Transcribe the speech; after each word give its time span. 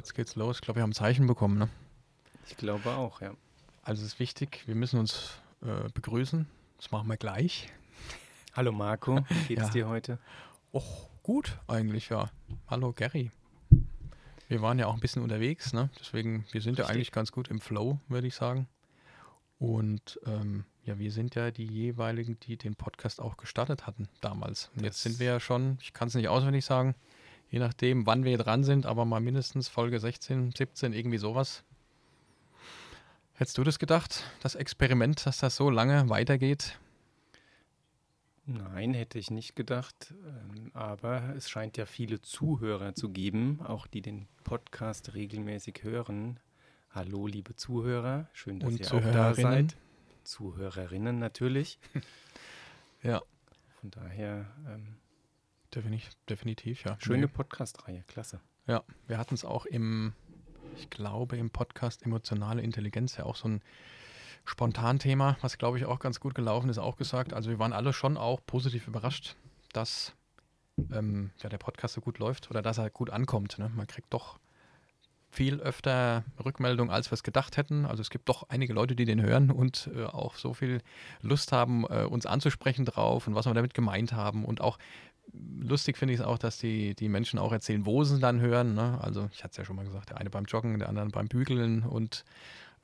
jetzt 0.00 0.14
geht's 0.14 0.34
los. 0.34 0.56
Ich 0.56 0.62
glaube, 0.62 0.78
wir 0.78 0.82
haben 0.82 0.90
ein 0.90 0.94
Zeichen 0.94 1.26
bekommen, 1.26 1.58
ne? 1.58 1.68
Ich 2.46 2.56
glaube 2.56 2.88
auch, 2.90 3.20
ja. 3.20 3.34
Also 3.82 4.00
es 4.00 4.14
ist 4.14 4.18
wichtig, 4.18 4.62
wir 4.66 4.74
müssen 4.74 4.98
uns 4.98 5.32
äh, 5.62 5.90
begrüßen. 5.92 6.46
Das 6.78 6.90
machen 6.90 7.06
wir 7.08 7.18
gleich. 7.18 7.68
Hallo 8.54 8.72
Marco, 8.72 9.16
wie 9.28 9.54
geht's 9.56 9.62
Ja. 9.66 9.68
dir 9.68 9.88
heute? 9.88 10.18
Och, 10.72 11.10
gut 11.22 11.58
eigentlich, 11.66 12.08
ja. 12.08 12.30
Hallo 12.66 12.94
Gary. 12.94 13.30
Wir 14.48 14.62
waren 14.62 14.78
ja 14.78 14.86
auch 14.86 14.94
ein 14.94 15.00
bisschen 15.00 15.22
unterwegs, 15.22 15.74
ne? 15.74 15.90
Deswegen, 16.00 16.46
wir 16.50 16.62
sind 16.62 16.78
ja 16.78 16.84
Richtig. 16.84 16.96
eigentlich 16.96 17.12
ganz 17.12 17.30
gut 17.30 17.48
im 17.48 17.60
Flow, 17.60 17.98
würde 18.08 18.26
ich 18.26 18.34
sagen. 18.34 18.68
Und 19.58 20.18
ähm, 20.24 20.64
ja, 20.84 20.98
wir 20.98 21.12
sind 21.12 21.34
ja 21.34 21.50
die 21.50 21.66
jeweiligen, 21.66 22.40
die 22.40 22.56
den 22.56 22.74
Podcast 22.74 23.20
auch 23.20 23.36
gestartet 23.36 23.86
hatten 23.86 24.08
damals. 24.22 24.70
Und 24.74 24.82
jetzt 24.84 24.96
Das- 24.96 25.02
sind 25.02 25.18
wir 25.20 25.26
ja 25.26 25.40
schon, 25.40 25.76
ich 25.82 25.92
kann 25.92 26.08
es 26.08 26.14
nicht 26.14 26.28
auswendig 26.28 26.64
sagen, 26.64 26.94
je 27.50 27.58
nachdem, 27.58 28.06
wann 28.06 28.24
wir 28.24 28.38
dran 28.38 28.64
sind, 28.64 28.86
aber 28.86 29.04
mal 29.04 29.20
mindestens 29.20 29.68
Folge 29.68 29.98
16, 30.00 30.52
17, 30.52 30.92
irgendwie 30.92 31.18
sowas. 31.18 31.64
Hättest 33.34 33.58
du 33.58 33.64
das 33.64 33.78
gedacht, 33.78 34.22
das 34.42 34.54
Experiment, 34.54 35.24
dass 35.26 35.38
das 35.38 35.56
so 35.56 35.70
lange 35.70 36.08
weitergeht? 36.08 36.78
Nein, 38.46 38.94
hätte 38.94 39.18
ich 39.18 39.30
nicht 39.30 39.54
gedacht. 39.54 40.12
ähm, 40.26 40.70
Aber 40.74 41.34
es 41.36 41.48
scheint 41.48 41.76
ja 41.76 41.86
viele 41.86 42.20
Zuhörer 42.20 42.94
zu 42.94 43.10
geben, 43.10 43.60
auch 43.62 43.86
die 43.86 44.02
den 44.02 44.26
Podcast 44.44 45.14
regelmäßig 45.14 45.80
hören. 45.82 46.40
Hallo, 46.90 47.26
liebe 47.28 47.54
Zuhörer, 47.54 48.28
schön, 48.32 48.58
dass 48.58 48.70
Und 48.72 48.80
ihr 48.80 48.92
auch 48.92 49.12
da 49.12 49.34
seid. 49.34 49.76
Zuhörerinnen 50.24 51.18
natürlich. 51.18 51.78
Ja, 53.02 53.22
Von 53.80 53.90
daher 53.92 54.44
ähm, 54.68 54.96
definitiv, 55.74 56.12
definitiv 56.28 56.84
ja. 56.84 56.96
schöne 57.00 57.26
Nee. 57.26 57.32
Podcast-Reihe, 57.32 58.04
klasse. 58.06 58.40
Ja, 58.66 58.82
wir 59.06 59.18
hatten 59.18 59.34
es 59.34 59.44
auch 59.44 59.66
im, 59.66 60.12
ich 60.76 60.90
glaube, 60.90 61.36
im 61.36 61.50
Podcast 61.50 62.04
Emotionale 62.04 62.62
Intelligenz 62.62 63.16
ja 63.16 63.24
auch 63.24 63.36
so 63.36 63.48
ein 63.48 63.62
Spontanthema, 64.44 65.36
was 65.42 65.58
glaube 65.58 65.78
ich 65.78 65.86
auch 65.86 65.98
ganz 65.98 66.20
gut 66.20 66.34
gelaufen 66.34 66.70
ist, 66.70 66.78
auch 66.78 66.96
gesagt. 66.96 67.32
Also 67.32 67.50
wir 67.50 67.58
waren 67.58 67.72
alle 67.72 67.92
schon 67.92 68.16
auch 68.16 68.40
positiv 68.46 68.88
überrascht, 68.88 69.36
dass 69.72 70.14
ähm, 70.92 71.30
ja, 71.42 71.48
der 71.48 71.58
Podcast 71.58 71.94
so 71.94 72.00
gut 72.00 72.18
läuft 72.18 72.50
oder 72.50 72.62
dass 72.62 72.78
er 72.78 72.90
gut 72.90 73.10
ankommt. 73.10 73.58
Ne? 73.58 73.70
Man 73.74 73.86
kriegt 73.86 74.12
doch 74.12 74.38
viel 75.30 75.60
öfter 75.60 76.24
Rückmeldungen, 76.44 76.92
als 76.92 77.10
wir 77.10 77.14
es 77.14 77.22
gedacht 77.22 77.56
hätten. 77.56 77.86
Also 77.86 78.00
es 78.00 78.10
gibt 78.10 78.28
doch 78.28 78.48
einige 78.48 78.72
Leute, 78.72 78.96
die 78.96 79.04
den 79.04 79.22
hören 79.22 79.50
und 79.50 79.88
äh, 79.94 80.04
auch 80.04 80.34
so 80.34 80.54
viel 80.54 80.80
Lust 81.22 81.52
haben, 81.52 81.84
äh, 81.88 82.04
uns 82.04 82.26
anzusprechen 82.26 82.84
drauf 82.84 83.26
und 83.28 83.34
was 83.34 83.46
wir 83.46 83.54
damit 83.54 83.74
gemeint 83.74 84.12
haben. 84.12 84.44
Und 84.44 84.60
auch 84.60 84.78
lustig 85.32 85.96
finde 85.96 86.14
ich 86.14 86.20
es 86.20 86.26
auch, 86.26 86.38
dass 86.38 86.58
die, 86.58 86.94
die 86.94 87.08
Menschen 87.08 87.38
auch 87.38 87.52
erzählen, 87.52 87.86
wo 87.86 88.04
sie 88.04 88.18
dann 88.18 88.40
hören. 88.40 88.74
Ne? 88.74 88.98
Also 89.00 89.28
ich 89.32 89.42
hatte 89.42 89.52
es 89.52 89.56
ja 89.58 89.64
schon 89.64 89.76
mal 89.76 89.84
gesagt, 89.84 90.10
der 90.10 90.18
eine 90.18 90.30
beim 90.30 90.44
Joggen, 90.44 90.78
der 90.78 90.88
andere 90.88 91.06
beim 91.08 91.28
Bügeln 91.28 91.82
und 91.82 92.24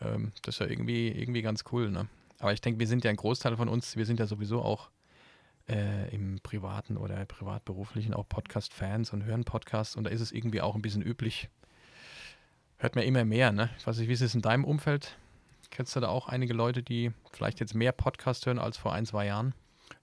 ähm, 0.01 0.33
das 0.43 0.57
ist 0.57 0.59
ja 0.61 0.67
irgendwie, 0.67 1.09
irgendwie 1.09 1.43
ganz 1.43 1.65
cool. 1.73 1.91
Ne? 1.91 2.09
Aber 2.39 2.53
ich 2.53 2.61
denke, 2.61 2.81
wir 2.81 2.87
sind 2.87 3.05
ja 3.05 3.11
ein 3.11 3.17
Großteil 3.17 3.57
von 3.57 3.69
uns, 3.69 3.97
wir 3.97 4.07
sind 4.07 4.21
ja 4.21 4.27
sowieso 4.27 4.63
auch 4.63 4.91
äh, 5.69 6.15
im 6.15 6.39
privaten 6.43 6.97
oder 6.97 7.25
privatberuflichen 7.25 8.15
auch 8.15 8.29
Podcast-Fans 8.29 9.13
und 9.13 9.25
hören 9.25 9.45
Podcasts 9.45 9.97
und 9.97 10.05
da 10.05 10.11
ist 10.11 10.21
es 10.21 10.33
irgendwie 10.33 10.61
auch 10.61 10.75
ein 10.75 10.83
bisschen 10.83 11.03
üblich. 11.03 11.49
Hört 12.79 12.95
man 12.95 13.05
immer 13.05 13.25
mehr, 13.25 13.53
ne? 13.53 13.71
Ich 13.79 13.87
weiß 13.87 13.99
nicht, 13.99 14.09
wie 14.09 14.13
ist 14.13 14.21
es 14.21 14.35
in 14.35 14.43
deinem 14.43 14.65
Umfeld? 14.65 15.17
Kennst 15.71 15.97
du 15.97 16.01
da 16.01 16.09
auch 16.09 16.29
einige 16.29 16.53
Leute, 16.53 16.83
die 16.83 17.11
vielleicht 17.33 17.59
jetzt 17.59 17.75
mehr 17.75 17.93
Podcast 17.93 18.47
hören 18.47 18.59
als 18.59 18.77
vor 18.77 18.93
ein, 18.93 19.07
zwei 19.07 19.27
Jahren? 19.27 19.55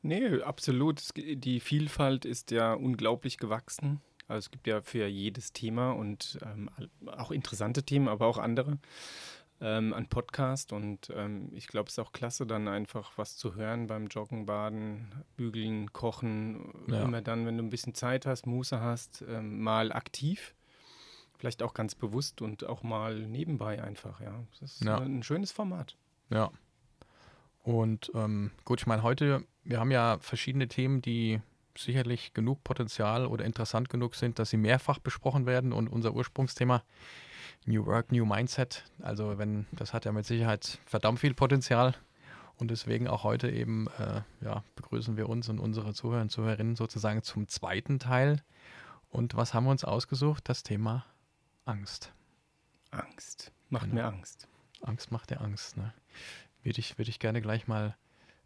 Nee, 0.04 0.42
absolut. 0.42 1.02
Die 1.16 1.60
Vielfalt 1.60 2.26
ist 2.26 2.52
ja 2.52 2.74
unglaublich 2.74 3.38
gewachsen. 3.38 4.02
Also 4.28 4.46
es 4.46 4.52
gibt 4.52 4.68
ja 4.68 4.82
für 4.82 5.08
jedes 5.08 5.54
Thema 5.54 5.92
und 5.92 6.38
ähm, 6.46 6.70
auch 7.08 7.32
interessante 7.32 7.84
Themen, 7.84 8.08
aber 8.08 8.28
auch 8.28 8.38
andere 8.38 8.78
ähm, 9.62 9.94
an 9.94 10.08
Podcast. 10.08 10.74
Und 10.74 11.10
ähm, 11.16 11.50
ich 11.54 11.68
glaube, 11.68 11.88
es 11.88 11.94
ist 11.94 12.00
auch 12.00 12.12
klasse, 12.12 12.46
dann 12.46 12.68
einfach 12.68 13.18
was 13.18 13.38
zu 13.38 13.56
hören 13.56 13.88
beim 13.88 14.08
Joggen, 14.08 14.46
Baden, 14.46 15.12
Bügeln, 15.38 15.92
Kochen. 15.94 16.86
Ja. 16.88 17.04
Immer 17.04 17.22
dann, 17.22 17.46
wenn 17.46 17.58
du 17.58 17.64
ein 17.64 17.70
bisschen 17.70 17.96
Zeit 17.96 18.26
hast, 18.26 18.46
Muße 18.46 18.80
hast, 18.82 19.24
ähm, 19.28 19.62
mal 19.62 19.92
aktiv. 19.92 20.54
Vielleicht 21.38 21.62
auch 21.64 21.74
ganz 21.74 21.96
bewusst 21.96 22.42
und 22.42 22.66
auch 22.66 22.84
mal 22.84 23.20
nebenbei 23.28 23.84
einfach, 23.84 24.22
ja. 24.22 24.44
Das 24.60 24.74
ist 24.76 24.84
Ja. 24.86 24.98
ein 25.00 25.24
schönes 25.24 25.52
Format. 25.52 25.98
Ja. 26.30 26.52
Und 27.64 28.12
ähm, 28.14 28.52
gut, 28.66 28.82
ich 28.82 28.88
meine, 28.88 29.04
heute, 29.04 29.44
wir 29.64 29.80
haben 29.80 29.92
ja 29.92 30.18
verschiedene 30.20 30.68
Themen, 30.68 31.02
die 31.02 31.42
sicherlich 31.78 32.34
genug 32.34 32.64
Potenzial 32.64 33.26
oder 33.26 33.46
interessant 33.46 33.90
genug 33.90 34.16
sind, 34.16 34.38
dass 34.38 34.50
sie 34.50 34.58
mehrfach 34.58 35.00
besprochen 35.00 35.46
werden. 35.46 35.74
Und 35.74 35.88
unser 35.88 36.14
Ursprungsthema 36.14 36.84
New 37.66 37.86
Work, 37.86 38.12
New 38.12 38.26
Mindset, 38.26 38.84
also 39.02 39.38
wenn, 39.38 39.66
das 39.72 39.94
hat 39.94 40.06
ja 40.06 40.12
mit 40.12 40.26
Sicherheit 40.26 40.80
verdammt 40.86 41.20
viel 41.20 41.34
Potenzial. 41.34 41.96
Und 42.58 42.70
deswegen 42.70 43.08
auch 43.08 43.24
heute 43.24 43.50
eben, 43.50 43.88
äh, 43.98 44.22
ja, 44.42 44.64
begrüßen 44.76 45.18
wir 45.18 45.28
uns 45.28 45.50
und 45.50 45.60
unsere 45.60 45.94
Zuhörer 45.94 46.22
und 46.22 46.30
Zuhörerinnen 46.30 46.76
sozusagen 46.76 47.24
zum 47.24 47.48
zweiten 47.48 47.98
Teil. 47.98 48.44
Und 49.10 49.36
was 49.36 49.54
haben 49.54 49.64
wir 49.66 49.72
uns 49.72 49.84
ausgesucht? 49.84 50.48
Das 50.50 50.62
Thema 50.64 51.06
Angst. 51.66 52.14
Angst. 52.92 53.52
Macht 53.70 53.90
Genau. 53.90 53.96
mir 53.96 54.08
Angst. 54.08 54.48
Angst 54.82 55.12
macht 55.12 55.32
der 55.32 55.42
Angst. 55.42 55.78
Ne? 55.78 55.94
Würde 56.64 56.80
ich, 56.80 56.98
würde 56.98 57.10
ich 57.10 57.20
gerne 57.20 57.42
gleich 57.42 57.68
mal 57.68 57.96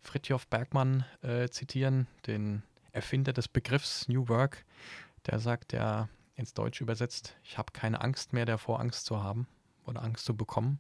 Fritjof 0.01 0.47
Bergmann 0.47 1.05
äh, 1.22 1.50
zitieren, 1.50 2.07
den 2.25 2.63
Erfinder 2.91 3.33
des 3.33 3.47
Begriffs 3.47 4.07
New 4.07 4.28
Work. 4.28 4.66
Der 5.25 5.39
sagt 5.39 5.73
ja 5.73 6.09
ins 6.35 6.53
Deutsche 6.53 6.83
übersetzt, 6.83 7.35
ich 7.44 7.57
habe 7.57 7.73
keine 7.73 8.01
Angst 8.01 8.33
mehr 8.33 8.45
davor, 8.45 8.79
Angst 8.79 9.06
zu 9.06 9.23
haben 9.23 9.47
oder 9.85 10.03
Angst 10.03 10.25
zu 10.25 10.35
bekommen. 10.35 10.79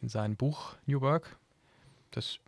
In 0.00 0.08
seinem 0.08 0.36
Buch 0.36 0.76
New 0.86 1.00
Work, 1.00 1.38
das 2.10 2.38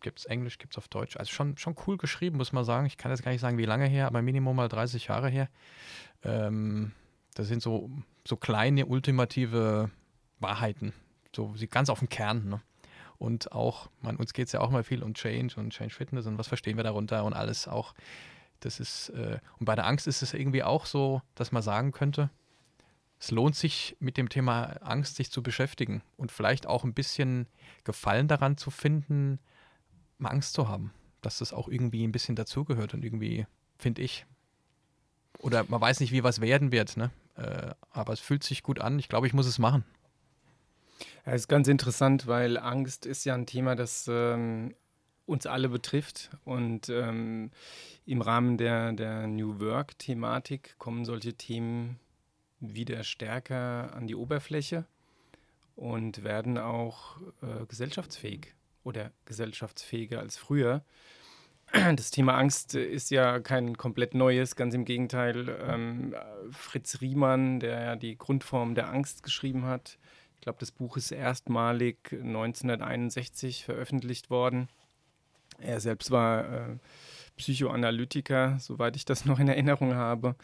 gibt 0.00 0.20
es 0.20 0.24
Englisch, 0.26 0.58
gibt 0.58 0.74
es 0.74 0.78
auf 0.78 0.88
Deutsch. 0.88 1.16
Also 1.16 1.32
schon, 1.32 1.56
schon 1.56 1.76
cool 1.86 1.96
geschrieben, 1.96 2.36
muss 2.36 2.52
man 2.52 2.64
sagen. 2.64 2.86
Ich 2.86 2.96
kann 2.96 3.10
jetzt 3.10 3.22
gar 3.22 3.32
nicht 3.32 3.40
sagen, 3.40 3.58
wie 3.58 3.64
lange 3.64 3.86
her, 3.86 4.06
aber 4.06 4.22
Minimum 4.22 4.56
mal 4.56 4.68
30 4.68 5.08
Jahre 5.08 5.28
her. 5.28 5.48
Ähm, 6.22 6.92
das 7.34 7.48
sind 7.48 7.62
so, 7.62 7.90
so 8.26 8.36
kleine, 8.36 8.86
ultimative 8.86 9.90
Wahrheiten, 10.40 10.92
so 11.34 11.54
ganz 11.70 11.90
auf 11.90 11.98
den 11.98 12.08
Kern. 12.08 12.48
Ne? 12.48 12.60
Und 13.18 13.52
auch, 13.52 13.88
man, 14.00 14.16
uns 14.16 14.32
geht 14.32 14.46
es 14.46 14.52
ja 14.52 14.60
auch 14.60 14.70
mal 14.70 14.84
viel 14.84 15.02
um 15.02 15.14
Change 15.14 15.58
und 15.58 15.70
Change 15.70 15.94
Fitness 15.94 16.26
und 16.26 16.38
was 16.38 16.46
verstehen 16.46 16.76
wir 16.76 16.84
darunter 16.84 17.24
und 17.24 17.32
alles 17.32 17.66
auch. 17.66 17.94
Das 18.60 18.80
ist, 18.80 19.10
äh, 19.10 19.38
und 19.58 19.66
bei 19.66 19.74
der 19.74 19.86
Angst 19.86 20.06
ist 20.06 20.22
es 20.22 20.34
irgendwie 20.34 20.62
auch 20.62 20.86
so, 20.86 21.22
dass 21.34 21.52
man 21.52 21.62
sagen 21.62 21.92
könnte, 21.92 22.30
es 23.20 23.30
lohnt 23.30 23.56
sich 23.56 23.96
mit 23.98 24.16
dem 24.16 24.28
Thema 24.28 24.76
Angst 24.80 25.16
sich 25.16 25.30
zu 25.30 25.42
beschäftigen 25.42 26.02
und 26.16 26.30
vielleicht 26.30 26.66
auch 26.66 26.84
ein 26.84 26.94
bisschen 26.94 27.46
Gefallen 27.84 28.28
daran 28.28 28.56
zu 28.56 28.70
finden, 28.70 29.40
mal 30.18 30.30
Angst 30.30 30.52
zu 30.54 30.68
haben. 30.68 30.92
Dass 31.20 31.38
das 31.38 31.52
auch 31.52 31.68
irgendwie 31.68 32.06
ein 32.06 32.12
bisschen 32.12 32.36
dazugehört 32.36 32.94
und 32.94 33.04
irgendwie, 33.04 33.46
finde 33.76 34.02
ich. 34.02 34.24
Oder 35.40 35.64
man 35.68 35.80
weiß 35.80 35.98
nicht, 35.98 36.12
wie 36.12 36.22
was 36.22 36.40
werden 36.40 36.70
wird, 36.70 36.96
ne? 36.96 37.10
Äh, 37.34 37.72
aber 37.90 38.12
es 38.12 38.20
fühlt 38.20 38.44
sich 38.44 38.62
gut 38.62 38.80
an. 38.80 38.98
Ich 39.00 39.08
glaube, 39.08 39.26
ich 39.26 39.34
muss 39.34 39.46
es 39.46 39.58
machen. 39.58 39.84
Ja, 41.26 41.32
ist 41.32 41.48
ganz 41.48 41.68
interessant, 41.68 42.26
weil 42.26 42.58
Angst 42.58 43.06
ist 43.06 43.24
ja 43.24 43.34
ein 43.34 43.46
Thema, 43.46 43.76
das 43.76 44.06
ähm, 44.08 44.74
uns 45.26 45.46
alle 45.46 45.68
betrifft. 45.68 46.30
Und 46.44 46.88
ähm, 46.88 47.50
im 48.06 48.22
Rahmen 48.22 48.56
der, 48.56 48.92
der 48.92 49.26
New 49.26 49.60
Work-Thematik 49.60 50.76
kommen 50.78 51.04
solche 51.04 51.34
Themen 51.34 52.00
wieder 52.60 53.04
stärker 53.04 53.94
an 53.94 54.06
die 54.06 54.16
Oberfläche 54.16 54.84
und 55.76 56.24
werden 56.24 56.58
auch 56.58 57.18
äh, 57.42 57.66
gesellschaftsfähig 57.68 58.54
oder 58.82 59.12
gesellschaftsfähiger 59.26 60.18
als 60.18 60.36
früher. 60.36 60.82
Das 61.70 62.10
Thema 62.10 62.34
Angst 62.38 62.74
ist 62.74 63.10
ja 63.10 63.40
kein 63.40 63.76
komplett 63.76 64.14
neues, 64.14 64.56
ganz 64.56 64.74
im 64.74 64.86
Gegenteil. 64.86 65.54
Ähm, 65.68 66.14
Fritz 66.50 67.02
Riemann, 67.02 67.60
der 67.60 67.82
ja 67.82 67.96
die 67.96 68.16
Grundform 68.16 68.74
der 68.74 68.88
Angst 68.88 69.22
geschrieben 69.22 69.66
hat, 69.66 69.98
ich 70.38 70.42
glaube, 70.42 70.60
das 70.60 70.70
Buch 70.70 70.96
ist 70.96 71.10
erstmalig 71.10 72.12
1961 72.12 73.64
veröffentlicht 73.64 74.30
worden. 74.30 74.68
Er 75.58 75.80
selbst 75.80 76.12
war 76.12 76.44
äh, 76.44 76.76
Psychoanalytiker, 77.36 78.56
soweit 78.60 78.94
ich 78.94 79.04
das 79.04 79.24
noch 79.24 79.40
in 79.40 79.48
Erinnerung 79.48 79.94
habe. 79.94 80.36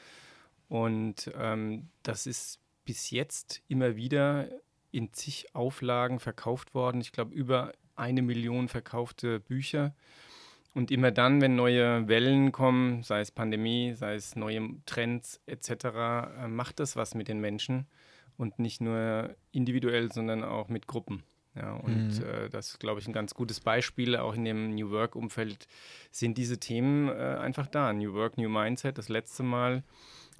Und 0.69 1.31
ähm, 1.39 1.91
das 2.03 2.27
ist 2.27 2.59
bis 2.85 3.11
jetzt 3.11 3.63
immer 3.69 3.95
wieder 3.95 4.49
in 4.91 5.13
zig 5.13 5.55
Auflagen 5.55 6.19
verkauft 6.19 6.75
worden. 6.75 7.01
Ich 7.01 7.13
glaube, 7.13 7.33
über 7.33 7.73
eine 7.95 8.23
Million 8.23 8.67
verkaufte 8.67 9.39
Bücher. 9.39 9.95
Und 10.75 10.91
immer 10.91 11.13
dann, 11.13 11.41
wenn 11.41 11.55
neue 11.55 12.09
Wellen 12.09 12.51
kommen, 12.51 13.05
sei 13.05 13.21
es 13.21 13.31
Pandemie, 13.31 13.95
sei 13.95 14.17
es 14.17 14.35
neue 14.35 14.71
Trends 14.87 15.41
etc., 15.47 15.71
äh, 15.71 16.49
macht 16.49 16.81
das 16.81 16.97
was 16.97 17.15
mit 17.15 17.29
den 17.29 17.41
Menschen 17.41 17.87
und 18.37 18.59
nicht 18.59 18.81
nur 18.81 19.35
individuell, 19.53 20.13
sondern 20.13 20.43
auch 20.45 20.69
mit 20.69 20.87
Gruppen. 20.87 21.23
Ja, 21.55 21.75
und 21.75 22.19
Mhm. 22.19 22.25
äh, 22.25 22.49
das 22.49 22.71
ist, 22.71 22.81
glaube 22.81 23.01
ich, 23.01 23.07
ein 23.07 23.13
ganz 23.13 23.35
gutes 23.35 23.61
Beispiel. 23.61 24.17
Auch 24.17 24.35
in 24.35 24.45
dem 24.45 24.75
New 24.75 24.91
Work-Umfeld 24.91 25.69
sind 26.11 26.37
diese 26.37 26.59
Themen 26.59 27.09
äh, 27.09 27.13
einfach 27.13 27.69
da. 27.69 27.93
New 27.93 28.13
Work, 28.13 28.39
New 28.39 28.49
Mindset, 28.49 28.99
das 28.99 29.09
letzte 29.09 29.45
Mal 29.45 29.85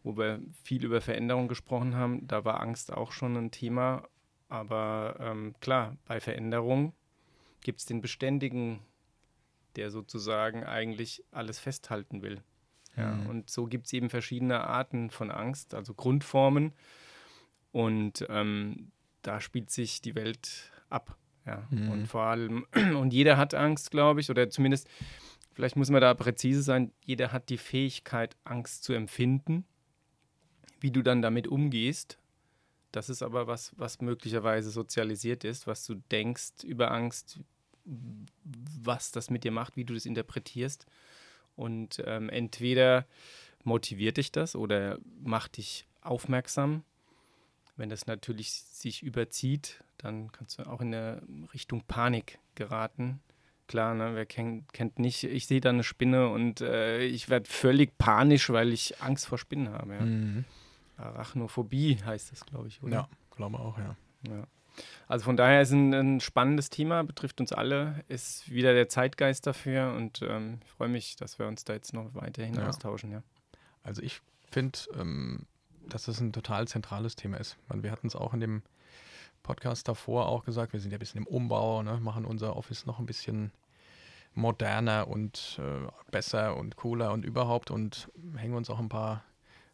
wo 0.05 0.17
wir 0.19 0.41
viel 0.63 0.85
über 0.85 1.01
Veränderung 1.01 1.49
gesprochen 1.49 1.97
haben, 1.97 2.29
da 2.29 2.45
war 2.45 2.61
Angst 2.61 2.93
auch 2.93 3.11
schon 3.11 3.37
ein 3.37 3.51
Thema. 3.51 4.07
Aber 4.49 5.17
ähm, 5.19 5.55
klar, 5.61 5.97
bei 6.05 6.21
Veränderung 6.21 6.93
gibt 7.63 7.81
es 7.81 7.87
den 7.87 8.03
Beständigen, 8.03 8.81
der 9.77 9.91
sozusagen 9.91 10.63
eigentlich 10.63 11.25
alles 11.33 11.59
festhalten 11.59 12.23
will. 12.23 12.43
Ja, 12.97 13.13
mhm. 13.13 13.27
Und 13.27 13.51
so 13.51 13.65
gibt 13.65 13.87
es 13.87 13.93
eben 13.95 14.11
verschiedene 14.11 14.61
Arten 14.65 15.11
von 15.11 15.31
Angst, 15.31 15.75
also 15.75 15.95
Grundformen. 15.95 16.75
Und 17.75 18.25
ähm, 18.29 18.93
da 19.23 19.41
spielt 19.41 19.69
sich 19.69 20.01
die 20.01 20.15
Welt 20.15 20.71
ab. 20.91 21.19
Ja. 21.45 21.67
Mhm. 21.71 21.91
Und 21.91 22.07
vor 22.07 22.23
allem, 22.23 22.67
und 22.97 23.13
jeder 23.13 23.37
hat 23.37 23.53
Angst, 23.53 23.91
glaube 23.91 24.21
ich, 24.21 24.31
oder 24.31 24.49
zumindest, 24.49 24.89
vielleicht 25.55 25.75
muss 25.75 25.91
man 25.91 26.01
da 26.01 26.15
präzise 26.15 26.63
sein, 26.63 26.93
jeder 27.05 27.33
hat 27.33 27.49
die 27.49 27.59
Fähigkeit, 27.59 28.37
Angst 28.45 28.85
zu 28.85 28.93
empfinden. 28.93 29.65
Wie 30.79 30.93
du 30.93 31.03
dann 31.03 31.21
damit 31.21 31.49
umgehst, 31.49 32.17
das 32.93 33.09
ist 33.09 33.25
aber 33.25 33.49
was, 33.49 33.73
was 33.77 34.01
möglicherweise 34.01 34.71
sozialisiert 34.71 35.43
ist, 35.43 35.67
was 35.67 35.85
du 35.85 35.97
denkst 36.13 36.63
über 36.63 36.93
Angst, 36.93 37.41
was 37.85 39.11
das 39.11 39.31
mit 39.31 39.43
dir 39.43 39.51
macht, 39.51 39.77
wie 39.77 39.85
du 39.85 39.95
das 39.95 40.07
interpretierst. 40.07 40.87
Und 41.57 42.01
ähm, 42.07 42.29
entweder 42.29 43.05
motiviert 43.65 44.19
dich 44.19 44.31
das 44.31 44.55
oder 44.55 45.01
macht 45.25 45.57
dich 45.57 45.89
aufmerksam. 46.03 46.85
Wenn 47.77 47.89
das 47.89 48.07
natürlich 48.07 48.53
sich 48.53 49.03
überzieht, 49.03 49.83
dann 49.99 50.31
kannst 50.31 50.59
du 50.59 50.65
auch 50.65 50.81
in 50.81 50.93
der 50.93 51.23
Richtung 51.53 51.83
Panik 51.83 52.39
geraten. 52.55 53.21
Klar, 53.67 53.95
ne, 53.95 54.15
wer 54.15 54.27
kennt, 54.27 54.73
kennt 54.73 54.99
nicht, 54.99 55.25
ich 55.25 55.47
sehe 55.47 55.61
da 55.61 55.71
eine 55.71 55.85
Spinne 55.85 56.29
und 56.29 56.61
äh, 56.61 57.03
ich 57.03 57.31
werde 57.31 57.49
völlig 57.49 57.97
panisch, 57.97 58.51
weil 58.51 58.73
ich 58.73 59.01
Angst 59.01 59.27
vor 59.27 59.39
Spinnen 59.39 59.71
habe. 59.71 59.95
Ja. 59.95 60.01
Mhm. 60.03 60.45
Arachnophobie 60.97 61.99
heißt 62.05 62.31
das, 62.31 62.45
glaube 62.45 62.69
ich, 62.69 62.83
oder? 62.83 62.93
Ja, 62.93 63.09
glaube 63.35 63.59
auch, 63.59 63.79
ja. 63.79 63.97
ja. 64.29 64.47
Also 65.07 65.25
von 65.25 65.37
daher 65.37 65.63
ist 65.63 65.71
ein, 65.71 65.95
ein, 65.95 66.21
spannendes 66.21 66.69
Thema, 66.69 67.03
betrifft 67.05 67.41
uns 67.41 67.53
alle, 67.53 68.05
ist 68.09 68.51
wieder 68.51 68.75
der 68.75 68.89
Zeitgeist 68.89 69.47
dafür 69.47 69.95
und 69.97 70.21
ähm, 70.23 70.59
ich 70.65 70.71
freue 70.71 70.89
mich, 70.89 71.17
dass 71.17 71.39
wir 71.39 71.47
uns 71.47 71.65
da 71.65 71.73
jetzt 71.73 71.93
noch 71.93 72.15
weiterhin 72.15 72.55
ja. 72.55 72.69
austauschen. 72.69 73.13
Ja. 73.13 73.23
Also 73.83 74.03
ich 74.03 74.21
finde, 74.51 74.79
ähm, 74.99 75.47
dass 75.89 76.05
das 76.05 76.21
ein 76.21 76.33
total 76.33 76.69
zentrales 76.69 77.17
Thema 77.17 77.39
ist. 77.39 77.57
Wir 77.69 77.91
hatten 77.91 78.07
es 78.07 78.17
auch 78.17 78.35
in 78.35 78.41
dem 78.41 78.63
Podcast 79.43 79.89
davor 79.89 80.29
auch 80.29 80.45
gesagt, 80.45 80.73
wir 80.73 80.81
sind 80.81 80.91
ja 80.91 80.97
ein 80.97 81.01
bisschen 81.01 81.21
im 81.21 81.27
Umbau, 81.27 81.83
ne, 81.83 82.01
machen 82.01 82.25
unser 82.25 82.57
Office 82.57 82.87
noch 82.87 82.99
ein 82.99 83.07
bisschen 83.07 83.53
moderner 84.35 85.07
und 85.09 85.61
äh, 85.63 85.87
besser 86.11 86.57
und 86.57 86.77
cooler 86.77 87.13
und 87.13 87.25
überhaupt 87.25 87.71
und 87.71 88.09
hängen 88.37 88.55
uns 88.55 88.71
auch 88.71 88.79
ein 88.81 88.89
paar 88.89 89.23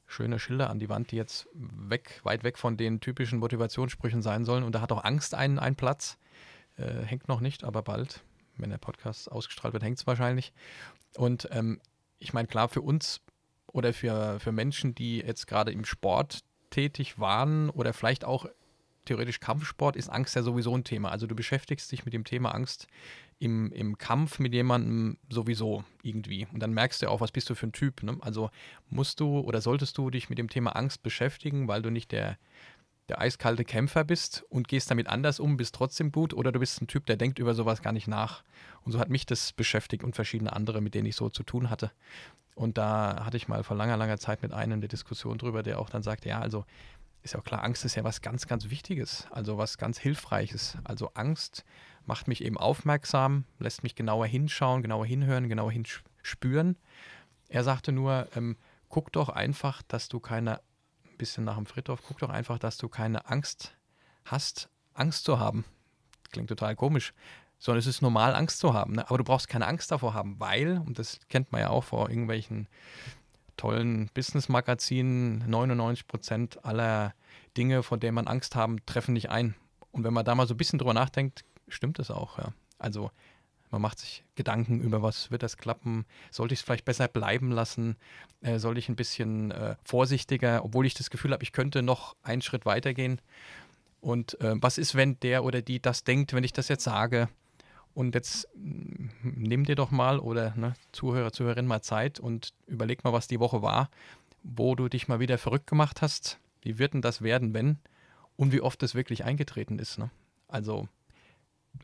schöne 0.06 0.38
Schilder 0.38 0.68
an 0.70 0.80
die 0.80 0.88
Wand, 0.88 1.12
die 1.12 1.16
jetzt 1.16 1.48
weg, 1.54 2.20
weit 2.24 2.42
weg 2.42 2.58
von 2.58 2.76
den 2.76 3.00
typischen 3.00 3.38
Motivationssprüchen 3.38 4.22
sein 4.22 4.44
sollen. 4.44 4.64
Und 4.64 4.74
da 4.74 4.80
hat 4.80 4.92
auch 4.92 5.04
Angst 5.04 5.34
einen, 5.34 5.58
einen 5.58 5.76
Platz. 5.76 6.18
Äh, 6.76 7.04
hängt 7.04 7.28
noch 7.28 7.40
nicht, 7.40 7.64
aber 7.64 7.82
bald, 7.82 8.22
wenn 8.56 8.70
der 8.70 8.78
Podcast 8.78 9.30
ausgestrahlt 9.30 9.72
wird, 9.72 9.84
hängt 9.84 9.98
es 9.98 10.06
wahrscheinlich. 10.06 10.52
Und 11.16 11.48
ähm, 11.52 11.80
ich 12.18 12.32
meine, 12.32 12.48
klar, 12.48 12.68
für 12.68 12.82
uns 12.82 13.20
oder 13.72 13.92
für, 13.92 14.40
für 14.40 14.52
Menschen, 14.52 14.94
die 14.94 15.18
jetzt 15.18 15.46
gerade 15.46 15.72
im 15.72 15.84
Sport 15.84 16.40
tätig 16.70 17.18
waren 17.18 17.70
oder 17.70 17.92
vielleicht 17.92 18.24
auch 18.24 18.46
theoretisch 19.04 19.40
Kampfsport, 19.40 19.96
ist 19.96 20.08
Angst 20.08 20.36
ja 20.36 20.42
sowieso 20.42 20.76
ein 20.76 20.84
Thema. 20.84 21.10
Also 21.10 21.26
du 21.26 21.34
beschäftigst 21.34 21.90
dich 21.90 22.04
mit 22.04 22.14
dem 22.14 22.24
Thema 22.24 22.54
Angst 22.54 22.86
im, 23.38 23.72
im 23.72 23.96
Kampf 23.98 24.38
mit 24.38 24.52
jemandem 24.52 25.16
sowieso 25.28 25.84
irgendwie. 26.02 26.46
Und 26.52 26.60
dann 26.60 26.72
merkst 26.72 27.02
du 27.02 27.08
auch, 27.08 27.20
was 27.20 27.32
bist 27.32 27.48
du 27.48 27.54
für 27.54 27.66
ein 27.66 27.72
Typ. 27.72 28.02
Ne? 28.02 28.18
Also 28.20 28.50
musst 28.88 29.18
du 29.18 29.40
oder 29.40 29.60
solltest 29.60 29.96
du 29.98 30.10
dich 30.10 30.28
mit 30.28 30.38
dem 30.38 30.50
Thema 30.50 30.76
Angst 30.76 31.02
beschäftigen, 31.02 31.66
weil 31.66 31.82
du 31.82 31.90
nicht 31.90 32.12
der, 32.12 32.38
der 33.10 33.20
eiskalte 33.20 33.64
Kämpfer 33.64 34.04
bist 34.04 34.44
und 34.48 34.68
gehst 34.68 34.90
damit 34.90 35.08
anders 35.08 35.40
um, 35.40 35.56
bist 35.56 35.74
trotzdem 35.74 36.12
gut 36.12 36.32
oder 36.32 36.52
du 36.52 36.60
bist 36.60 36.80
ein 36.80 36.86
Typ, 36.86 37.06
der 37.06 37.16
denkt 37.16 37.40
über 37.40 37.54
sowas 37.54 37.82
gar 37.82 37.92
nicht 37.92 38.06
nach. 38.06 38.44
Und 38.82 38.92
so 38.92 39.00
hat 39.00 39.10
mich 39.10 39.26
das 39.26 39.52
beschäftigt 39.52 40.04
und 40.04 40.14
verschiedene 40.14 40.52
andere, 40.52 40.80
mit 40.80 40.94
denen 40.94 41.06
ich 41.06 41.16
so 41.16 41.28
zu 41.28 41.42
tun 41.42 41.70
hatte. 41.70 41.90
Und 42.54 42.78
da 42.78 43.24
hatte 43.24 43.36
ich 43.36 43.48
mal 43.48 43.64
vor 43.64 43.76
langer, 43.76 43.96
langer 43.96 44.18
Zeit 44.18 44.42
mit 44.42 44.52
einem 44.52 44.74
eine 44.74 44.88
Diskussion 44.88 45.38
drüber, 45.38 45.64
der 45.64 45.80
auch 45.80 45.90
dann 45.90 46.04
sagte, 46.04 46.28
ja, 46.28 46.40
also 46.40 46.64
ist 47.22 47.34
ja 47.34 47.40
auch 47.40 47.44
klar, 47.44 47.64
Angst 47.64 47.84
ist 47.84 47.96
ja 47.96 48.04
was 48.04 48.22
ganz, 48.22 48.46
ganz 48.46 48.70
Wichtiges, 48.70 49.26
also 49.30 49.58
was 49.58 49.76
ganz 49.76 49.98
Hilfreiches. 49.98 50.78
Also 50.84 51.10
Angst 51.14 51.64
macht 52.06 52.28
mich 52.28 52.44
eben 52.44 52.56
aufmerksam, 52.56 53.44
lässt 53.58 53.82
mich 53.82 53.96
genauer 53.96 54.26
hinschauen, 54.26 54.82
genauer 54.82 55.04
hinhören, 55.04 55.48
genauer 55.48 55.72
hinspüren. 55.72 56.76
Er 57.48 57.64
sagte 57.64 57.90
nur, 57.90 58.28
ähm, 58.36 58.56
guck 58.88 59.12
doch 59.12 59.28
einfach, 59.28 59.82
dass 59.82 60.08
du 60.08 60.20
keine, 60.20 60.56
ein 60.56 60.60
bisschen 61.20 61.44
nach 61.44 61.56
dem 61.56 61.66
Friedhof, 61.66 62.00
guck 62.06 62.18
doch 62.18 62.30
einfach, 62.30 62.58
dass 62.58 62.78
du 62.78 62.88
keine 62.88 63.28
Angst 63.28 63.76
hast, 64.24 64.68
Angst 64.94 65.24
zu 65.24 65.38
haben. 65.38 65.64
Klingt 66.32 66.48
total 66.48 66.74
komisch, 66.74 67.12
sondern 67.58 67.80
es 67.80 67.86
ist 67.86 68.00
normal, 68.00 68.34
Angst 68.34 68.58
zu 68.58 68.72
haben. 68.74 68.94
Ne? 68.94 69.08
Aber 69.08 69.18
du 69.18 69.24
brauchst 69.24 69.48
keine 69.48 69.66
Angst 69.66 69.90
davor 69.90 70.14
haben, 70.14 70.40
weil, 70.40 70.78
und 70.78 70.98
das 70.98 71.20
kennt 71.28 71.52
man 71.52 71.60
ja 71.60 71.68
auch 71.68 71.84
vor 71.84 72.08
irgendwelchen 72.08 72.68
tollen 73.56 74.08
Business-Magazinen, 74.14 75.48
99 75.48 76.06
Prozent 76.06 76.64
aller 76.64 77.14
Dinge, 77.56 77.82
vor 77.82 77.98
denen 77.98 78.14
man 78.14 78.26
Angst 78.26 78.56
haben, 78.56 78.84
treffen 78.86 79.12
nicht 79.12 79.30
ein. 79.30 79.54
Und 79.92 80.04
wenn 80.04 80.14
man 80.14 80.24
da 80.24 80.34
mal 80.34 80.46
so 80.46 80.54
ein 80.54 80.56
bisschen 80.56 80.78
drüber 80.78 80.94
nachdenkt, 80.94 81.44
stimmt 81.68 81.98
das 81.98 82.10
auch, 82.10 82.38
ja. 82.38 82.52
Also 82.78 83.10
man 83.70 83.82
macht 83.82 83.98
sich 83.98 84.24
Gedanken 84.34 84.80
über, 84.80 85.02
was 85.02 85.30
wird 85.30 85.42
das 85.42 85.56
klappen? 85.56 86.04
Sollte 86.30 86.54
ich 86.54 86.60
es 86.60 86.64
vielleicht 86.64 86.84
besser 86.84 87.08
bleiben 87.08 87.50
lassen? 87.50 87.96
Äh, 88.40 88.58
soll 88.58 88.78
ich 88.78 88.88
ein 88.88 88.96
bisschen 88.96 89.50
äh, 89.50 89.76
vorsichtiger, 89.84 90.64
obwohl 90.64 90.86
ich 90.86 90.94
das 90.94 91.10
Gefühl 91.10 91.32
habe, 91.32 91.42
ich 91.42 91.52
könnte 91.52 91.82
noch 91.82 92.16
einen 92.22 92.42
Schritt 92.42 92.66
weitergehen? 92.66 93.20
Und 94.00 94.40
äh, 94.40 94.54
was 94.56 94.78
ist, 94.78 94.94
wenn 94.94 95.18
der 95.20 95.44
oder 95.44 95.62
die 95.62 95.80
das 95.80 96.04
denkt, 96.04 96.32
wenn 96.32 96.44
ich 96.44 96.52
das 96.52 96.68
jetzt 96.68 96.84
sage? 96.84 97.28
Und 97.94 98.14
jetzt 98.14 98.48
mm, 98.54 99.08
nimm 99.22 99.64
dir 99.64 99.76
doch 99.76 99.90
mal 99.90 100.18
oder 100.18 100.54
ne, 100.56 100.74
Zuhörer, 100.92 101.32
Zuhörerin 101.32 101.66
mal 101.66 101.82
Zeit 101.82 102.18
und 102.18 102.52
überleg 102.66 103.04
mal, 103.04 103.12
was 103.12 103.28
die 103.28 103.40
Woche 103.40 103.62
war, 103.62 103.90
wo 104.42 104.74
du 104.74 104.88
dich 104.88 105.08
mal 105.08 105.20
wieder 105.20 105.38
verrückt 105.38 105.66
gemacht 105.66 106.02
hast. 106.02 106.38
Wie 106.62 106.78
wird 106.78 106.94
denn 106.94 107.02
das 107.02 107.22
werden, 107.22 107.54
wenn? 107.54 107.78
Und 108.36 108.52
wie 108.52 108.60
oft 108.60 108.82
das 108.82 108.94
wirklich 108.94 109.24
eingetreten 109.24 109.78
ist. 109.78 109.98
Ne? 109.98 110.10
Also 110.48 110.88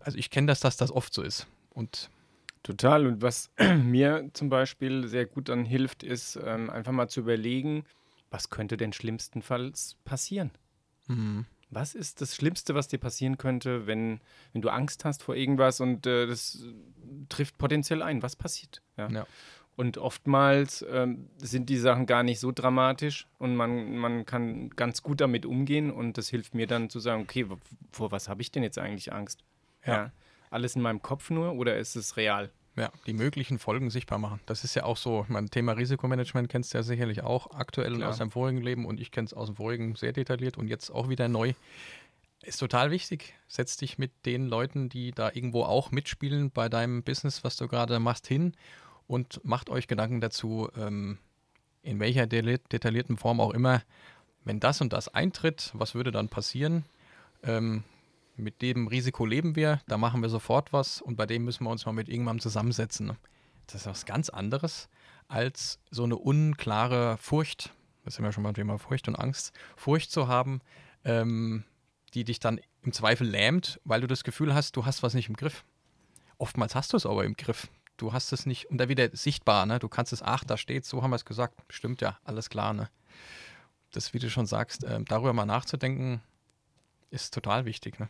also 0.00 0.18
ich 0.18 0.30
kenne 0.30 0.46
das, 0.46 0.60
dass 0.60 0.76
das 0.76 0.90
oft 0.90 1.12
so 1.12 1.22
ist. 1.22 1.46
Und 1.76 2.10
Total. 2.66 3.06
Und 3.06 3.22
was 3.22 3.52
mir 3.84 4.28
zum 4.32 4.48
Beispiel 4.48 5.06
sehr 5.06 5.24
gut 5.24 5.48
dann 5.48 5.64
hilft, 5.64 6.02
ist 6.02 6.36
ähm, 6.44 6.68
einfach 6.68 6.90
mal 6.90 7.06
zu 7.06 7.20
überlegen, 7.20 7.84
was 8.28 8.50
könnte 8.50 8.76
denn 8.76 8.92
schlimmstenfalls 8.92 9.96
passieren? 10.04 10.50
Mhm. 11.06 11.46
Was 11.70 11.94
ist 11.94 12.20
das 12.20 12.34
Schlimmste, 12.34 12.74
was 12.74 12.88
dir 12.88 12.98
passieren 12.98 13.38
könnte, 13.38 13.86
wenn, 13.86 14.20
wenn 14.52 14.62
du 14.62 14.68
Angst 14.68 15.04
hast 15.04 15.22
vor 15.22 15.36
irgendwas 15.36 15.80
und 15.80 16.06
äh, 16.06 16.26
das 16.26 16.64
trifft 17.28 17.56
potenziell 17.56 18.02
ein? 18.02 18.20
Was 18.20 18.34
passiert? 18.34 18.82
Ja. 18.96 19.08
ja. 19.10 19.26
Und 19.76 19.96
oftmals 19.98 20.84
ähm, 20.90 21.28
sind 21.38 21.68
die 21.68 21.76
Sachen 21.76 22.06
gar 22.06 22.24
nicht 22.24 22.40
so 22.40 22.50
dramatisch 22.50 23.28
und 23.38 23.54
man, 23.54 23.96
man 23.96 24.26
kann 24.26 24.70
ganz 24.70 25.04
gut 25.04 25.20
damit 25.20 25.46
umgehen 25.46 25.92
und 25.92 26.18
das 26.18 26.28
hilft 26.30 26.52
mir 26.52 26.66
dann 26.66 26.90
zu 26.90 26.98
sagen, 26.98 27.22
okay, 27.22 27.46
vor 27.92 28.10
was 28.10 28.28
habe 28.28 28.42
ich 28.42 28.50
denn 28.50 28.64
jetzt 28.64 28.78
eigentlich 28.78 29.12
Angst? 29.12 29.44
Ja. 29.84 29.94
ja. 29.94 30.12
Alles 30.50 30.76
in 30.76 30.82
meinem 30.82 31.02
Kopf 31.02 31.30
nur 31.30 31.54
oder 31.54 31.76
ist 31.76 31.96
es 31.96 32.16
real? 32.16 32.50
Ja, 32.76 32.92
die 33.06 33.14
möglichen 33.14 33.58
Folgen 33.58 33.88
sichtbar 33.88 34.18
machen. 34.18 34.40
Das 34.44 34.62
ist 34.62 34.74
ja 34.74 34.84
auch 34.84 34.98
so, 34.98 35.24
mein 35.28 35.48
Thema 35.48 35.72
Risikomanagement 35.72 36.50
kennst 36.50 36.74
du 36.74 36.78
ja 36.78 36.82
sicherlich 36.82 37.22
auch 37.22 37.50
aktuell 37.52 37.94
Klar. 37.94 38.10
aus 38.10 38.18
deinem 38.18 38.30
vorigen 38.30 38.60
Leben 38.60 38.84
und 38.84 39.00
ich 39.00 39.10
kenne 39.10 39.24
es 39.24 39.32
aus 39.32 39.46
dem 39.46 39.56
vorigen 39.56 39.94
sehr 39.94 40.12
detailliert 40.12 40.58
und 40.58 40.68
jetzt 40.68 40.90
auch 40.90 41.08
wieder 41.08 41.26
neu. 41.28 41.54
Ist 42.42 42.58
total 42.58 42.90
wichtig. 42.90 43.34
Setz 43.48 43.78
dich 43.78 43.96
mit 43.96 44.12
den 44.26 44.46
Leuten, 44.46 44.90
die 44.90 45.12
da 45.12 45.30
irgendwo 45.32 45.62
auch 45.62 45.90
mitspielen 45.90 46.50
bei 46.50 46.68
deinem 46.68 47.02
Business, 47.02 47.44
was 47.44 47.56
du 47.56 47.66
gerade 47.66 47.98
machst, 47.98 48.26
hin 48.26 48.52
und 49.06 49.42
macht 49.42 49.70
euch 49.70 49.88
Gedanken 49.88 50.20
dazu, 50.20 50.68
ähm, 50.76 51.18
in 51.82 51.98
welcher 51.98 52.26
detaillierten 52.26 53.16
Form 53.16 53.40
auch 53.40 53.54
immer, 53.54 53.82
wenn 54.44 54.60
das 54.60 54.80
und 54.80 54.92
das 54.92 55.08
eintritt, 55.08 55.70
was 55.74 55.94
würde 55.94 56.10
dann 56.10 56.28
passieren? 56.28 56.84
Ähm, 57.42 57.84
mit 58.36 58.62
dem 58.62 58.86
Risiko 58.86 59.24
leben 59.24 59.56
wir, 59.56 59.80
da 59.86 59.98
machen 59.98 60.22
wir 60.22 60.28
sofort 60.28 60.72
was 60.72 61.00
und 61.00 61.16
bei 61.16 61.26
dem 61.26 61.44
müssen 61.44 61.64
wir 61.64 61.70
uns 61.70 61.86
mal 61.86 61.92
mit 61.92 62.08
irgendjemandem 62.08 62.42
zusammensetzen. 62.42 63.16
Das 63.66 63.82
ist 63.82 63.86
was 63.86 64.06
ganz 64.06 64.28
anderes 64.28 64.88
als 65.28 65.80
so 65.90 66.04
eine 66.04 66.16
unklare 66.16 67.16
Furcht, 67.18 67.72
das 68.04 68.14
sind 68.14 68.24
wir 68.24 68.32
schon 68.32 68.44
beim 68.44 68.54
Thema 68.54 68.78
Furcht 68.78 69.08
und 69.08 69.16
Angst, 69.16 69.52
Furcht 69.76 70.10
zu 70.10 70.28
haben, 70.28 70.60
ähm, 71.04 71.64
die 72.14 72.24
dich 72.24 72.38
dann 72.38 72.60
im 72.82 72.92
Zweifel 72.92 73.26
lähmt, 73.26 73.80
weil 73.84 74.00
du 74.00 74.06
das 74.06 74.24
Gefühl 74.24 74.54
hast, 74.54 74.76
du 74.76 74.86
hast 74.86 75.02
was 75.02 75.14
nicht 75.14 75.28
im 75.28 75.36
Griff. 75.36 75.64
Oftmals 76.38 76.74
hast 76.74 76.92
du 76.92 76.96
es 76.96 77.06
aber 77.06 77.24
im 77.24 77.36
Griff. 77.36 77.68
Du 77.96 78.12
hast 78.12 78.32
es 78.32 78.44
nicht, 78.44 78.66
und 78.66 78.78
da 78.78 78.88
wieder 78.88 79.08
sichtbar, 79.16 79.64
ne? 79.64 79.78
Du 79.78 79.88
kannst 79.88 80.12
es, 80.12 80.22
ach, 80.22 80.44
da 80.44 80.58
steht, 80.58 80.84
so 80.84 81.02
haben 81.02 81.10
wir 81.10 81.16
es 81.16 81.24
gesagt. 81.24 81.54
Stimmt 81.70 82.02
ja, 82.02 82.18
alles 82.24 82.50
klar, 82.50 82.74
ne? 82.74 82.90
Das, 83.92 84.12
wie 84.12 84.18
du 84.18 84.28
schon 84.28 84.46
sagst, 84.46 84.84
äh, 84.84 85.00
darüber 85.02 85.32
mal 85.32 85.46
nachzudenken, 85.46 86.20
ist 87.10 87.32
total 87.32 87.64
wichtig, 87.64 87.98
ne? 87.98 88.08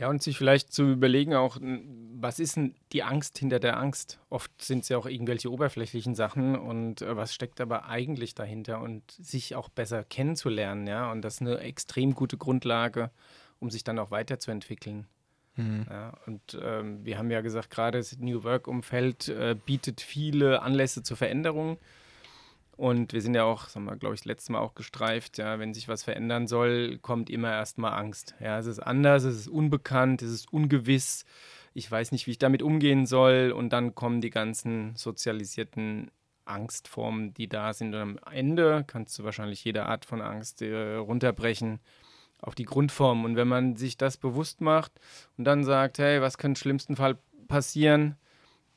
Ja, 0.00 0.08
und 0.08 0.22
sich 0.22 0.38
vielleicht 0.38 0.72
zu 0.72 0.92
überlegen 0.92 1.34
auch, 1.34 1.58
was 1.60 2.38
ist 2.38 2.56
denn 2.56 2.74
die 2.94 3.02
Angst 3.02 3.36
hinter 3.36 3.60
der 3.60 3.76
Angst? 3.76 4.18
Oft 4.30 4.50
sind 4.62 4.84
es 4.84 4.88
ja 4.88 4.96
auch 4.96 5.04
irgendwelche 5.04 5.52
oberflächlichen 5.52 6.14
Sachen 6.14 6.56
und 6.56 7.02
äh, 7.02 7.16
was 7.16 7.34
steckt 7.34 7.60
aber 7.60 7.84
eigentlich 7.84 8.34
dahinter 8.34 8.80
und 8.80 9.10
sich 9.10 9.54
auch 9.56 9.68
besser 9.68 10.02
kennenzulernen, 10.02 10.86
ja. 10.86 11.12
Und 11.12 11.20
das 11.20 11.34
ist 11.34 11.40
eine 11.42 11.58
extrem 11.58 12.14
gute 12.14 12.38
Grundlage, 12.38 13.10
um 13.58 13.68
sich 13.68 13.84
dann 13.84 13.98
auch 13.98 14.10
weiterzuentwickeln. 14.10 15.06
Mhm. 15.56 15.84
Ja, 15.90 16.14
und 16.24 16.58
ähm, 16.62 17.04
wir 17.04 17.18
haben 17.18 17.30
ja 17.30 17.42
gesagt, 17.42 17.68
gerade 17.68 17.98
das 17.98 18.16
New 18.16 18.42
Work-Umfeld 18.42 19.28
äh, 19.28 19.54
bietet 19.66 20.00
viele 20.00 20.62
Anlässe 20.62 21.02
zur 21.02 21.18
Veränderung. 21.18 21.76
Und 22.80 23.12
wir 23.12 23.20
sind 23.20 23.34
ja 23.34 23.44
auch, 23.44 23.68
sagen 23.68 23.84
wir, 23.84 23.96
glaube 23.96 24.14
ich, 24.14 24.22
das 24.22 24.26
letzte 24.26 24.52
Mal 24.52 24.60
auch 24.60 24.74
gestreift, 24.74 25.36
ja, 25.36 25.58
wenn 25.58 25.74
sich 25.74 25.86
was 25.86 26.02
verändern 26.02 26.46
soll, 26.46 26.96
kommt 26.96 27.28
immer 27.28 27.50
erstmal 27.52 27.92
Angst. 27.92 28.34
Ja, 28.40 28.58
es 28.58 28.64
ist 28.64 28.78
anders, 28.78 29.24
es 29.24 29.36
ist 29.36 29.48
unbekannt, 29.48 30.22
es 30.22 30.30
ist 30.30 30.50
ungewiss. 30.50 31.26
Ich 31.74 31.90
weiß 31.90 32.10
nicht, 32.10 32.26
wie 32.26 32.30
ich 32.30 32.38
damit 32.38 32.62
umgehen 32.62 33.04
soll. 33.04 33.52
Und 33.54 33.74
dann 33.74 33.94
kommen 33.94 34.22
die 34.22 34.30
ganzen 34.30 34.96
sozialisierten 34.96 36.10
Angstformen, 36.46 37.34
die 37.34 37.50
da 37.50 37.74
sind. 37.74 37.94
Und 37.94 38.00
am 38.00 38.18
Ende 38.32 38.82
kannst 38.86 39.18
du 39.18 39.24
wahrscheinlich 39.24 39.62
jede 39.62 39.84
Art 39.84 40.06
von 40.06 40.22
Angst 40.22 40.62
äh, 40.62 40.94
runterbrechen 40.94 41.80
auf 42.38 42.54
die 42.54 42.64
Grundform. 42.64 43.26
Und 43.26 43.36
wenn 43.36 43.48
man 43.48 43.76
sich 43.76 43.98
das 43.98 44.16
bewusst 44.16 44.62
macht 44.62 44.92
und 45.36 45.44
dann 45.44 45.64
sagt, 45.64 45.98
hey, 45.98 46.22
was 46.22 46.38
kann 46.38 46.52
im 46.52 46.56
schlimmsten 46.56 46.96
Fall 46.96 47.18
passieren, 47.46 48.16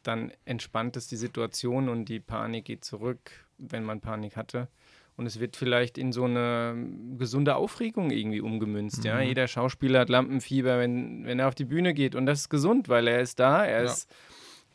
dann 0.03 0.33
entspannt 0.43 0.97
es 0.97 1.07
die 1.07 1.15
Situation 1.15 1.87
und 1.87 2.09
die 2.09 2.19
Panik 2.19 2.65
geht 2.65 2.83
zurück, 2.83 3.42
wenn 3.57 3.83
man 3.83 4.01
Panik 4.01 4.35
hatte. 4.35 4.67
Und 5.15 5.27
es 5.27 5.39
wird 5.39 5.55
vielleicht 5.55 5.97
in 5.97 6.11
so 6.11 6.25
eine 6.25 6.75
gesunde 7.17 7.55
Aufregung 7.55 8.09
irgendwie 8.09 8.41
umgemünzt. 8.41 8.99
Mhm. 8.99 9.05
Ja? 9.05 9.21
Jeder 9.21 9.47
Schauspieler 9.47 10.01
hat 10.01 10.09
Lampenfieber, 10.09 10.79
wenn, 10.79 11.25
wenn 11.25 11.39
er 11.39 11.47
auf 11.47 11.55
die 11.55 11.65
Bühne 11.65 11.93
geht. 11.93 12.15
Und 12.15 12.25
das 12.25 12.41
ist 12.41 12.49
gesund, 12.49 12.89
weil 12.89 13.07
er 13.07 13.21
ist 13.21 13.39
da, 13.39 13.63
er 13.63 13.83
ja. 13.83 13.91
ist 13.91 14.11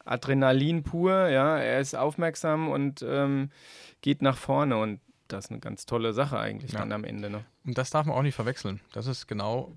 Adrenalin 0.05 0.85
pur, 0.85 1.29
ja, 1.29 1.59
er 1.59 1.81
ist 1.81 1.95
aufmerksam 1.95 2.69
und 2.69 3.05
ähm, 3.07 3.51
geht 4.01 4.23
nach 4.23 4.37
vorne. 4.37 4.79
Und 4.79 5.01
das 5.27 5.47
ist 5.47 5.51
eine 5.51 5.61
ganz 5.61 5.87
tolle 5.87 6.13
Sache 6.13 6.39
eigentlich 6.39 6.73
ja. 6.73 6.79
dann 6.79 6.93
am 6.93 7.05
Ende. 7.05 7.31
Ne? 7.31 7.45
Und 7.67 7.77
das 7.77 7.91
darf 7.91 8.07
man 8.07 8.17
auch 8.17 8.23
nicht 8.23 8.37
verwechseln. 8.37 8.81
Das 8.93 9.07
ist 9.07 9.27
genau, 9.27 9.77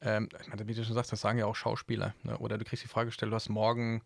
ähm, 0.00 0.28
wie 0.64 0.74
du 0.74 0.84
schon 0.84 0.94
sagst, 0.94 1.12
das 1.12 1.20
sagen 1.20 1.38
ja 1.38 1.46
auch 1.46 1.54
Schauspieler. 1.54 2.14
Ne? 2.22 2.38
Oder 2.38 2.56
du 2.56 2.64
kriegst 2.64 2.82
die 2.82 2.88
Frage 2.88 3.06
gestellt, 3.06 3.30
du 3.30 3.36
hast 3.36 3.50
morgen 3.50 4.02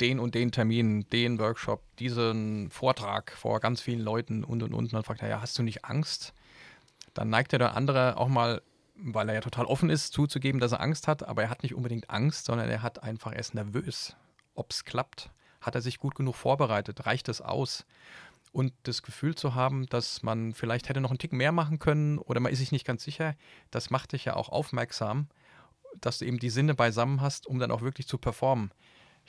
den 0.00 0.18
und 0.18 0.34
den 0.34 0.52
Termin, 0.52 1.06
den 1.10 1.38
Workshop, 1.38 1.82
diesen 1.98 2.70
Vortrag 2.70 3.32
vor 3.32 3.60
ganz 3.60 3.80
vielen 3.80 4.00
Leuten 4.00 4.44
und 4.44 4.62
und 4.62 4.72
und. 4.72 4.84
Und 4.84 4.92
dann 4.92 5.04
fragt 5.04 5.22
er, 5.22 5.28
ja, 5.28 5.40
hast 5.40 5.58
du 5.58 5.62
nicht 5.62 5.84
Angst? 5.84 6.32
Dann 7.14 7.28
neigt 7.28 7.52
der 7.52 7.76
andere 7.76 8.16
auch 8.16 8.28
mal, 8.28 8.62
weil 8.96 9.28
er 9.28 9.36
ja 9.36 9.40
total 9.40 9.66
offen 9.66 9.90
ist, 9.90 10.12
zuzugeben, 10.12 10.60
dass 10.60 10.72
er 10.72 10.80
Angst 10.80 11.08
hat, 11.08 11.26
aber 11.26 11.42
er 11.42 11.50
hat 11.50 11.62
nicht 11.62 11.74
unbedingt 11.74 12.10
Angst, 12.10 12.46
sondern 12.46 12.68
er 12.68 12.82
hat 12.82 13.02
einfach, 13.02 13.32
er 13.32 13.40
ist 13.40 13.54
nervös, 13.54 14.16
ob 14.54 14.70
es 14.70 14.84
klappt. 14.84 15.30
Hat 15.60 15.74
er 15.74 15.82
sich 15.82 15.98
gut 15.98 16.14
genug 16.14 16.36
vorbereitet? 16.36 17.06
Reicht 17.06 17.28
es 17.28 17.40
aus? 17.40 17.84
und 18.52 18.72
das 18.82 19.02
Gefühl 19.02 19.34
zu 19.34 19.54
haben, 19.54 19.86
dass 19.86 20.22
man 20.22 20.54
vielleicht 20.54 20.88
hätte 20.88 21.00
noch 21.00 21.10
einen 21.10 21.18
Tick 21.18 21.32
mehr 21.32 21.52
machen 21.52 21.78
können 21.78 22.18
oder 22.18 22.40
man 22.40 22.52
ist 22.52 22.58
sich 22.58 22.72
nicht 22.72 22.86
ganz 22.86 23.04
sicher, 23.04 23.36
das 23.70 23.90
macht 23.90 24.12
dich 24.12 24.24
ja 24.24 24.34
auch 24.34 24.48
aufmerksam, 24.48 25.28
dass 26.00 26.18
du 26.18 26.24
eben 26.24 26.38
die 26.38 26.50
Sinne 26.50 26.74
beisammen 26.74 27.20
hast, 27.20 27.46
um 27.46 27.58
dann 27.58 27.70
auch 27.70 27.82
wirklich 27.82 28.06
zu 28.06 28.18
performen. 28.18 28.72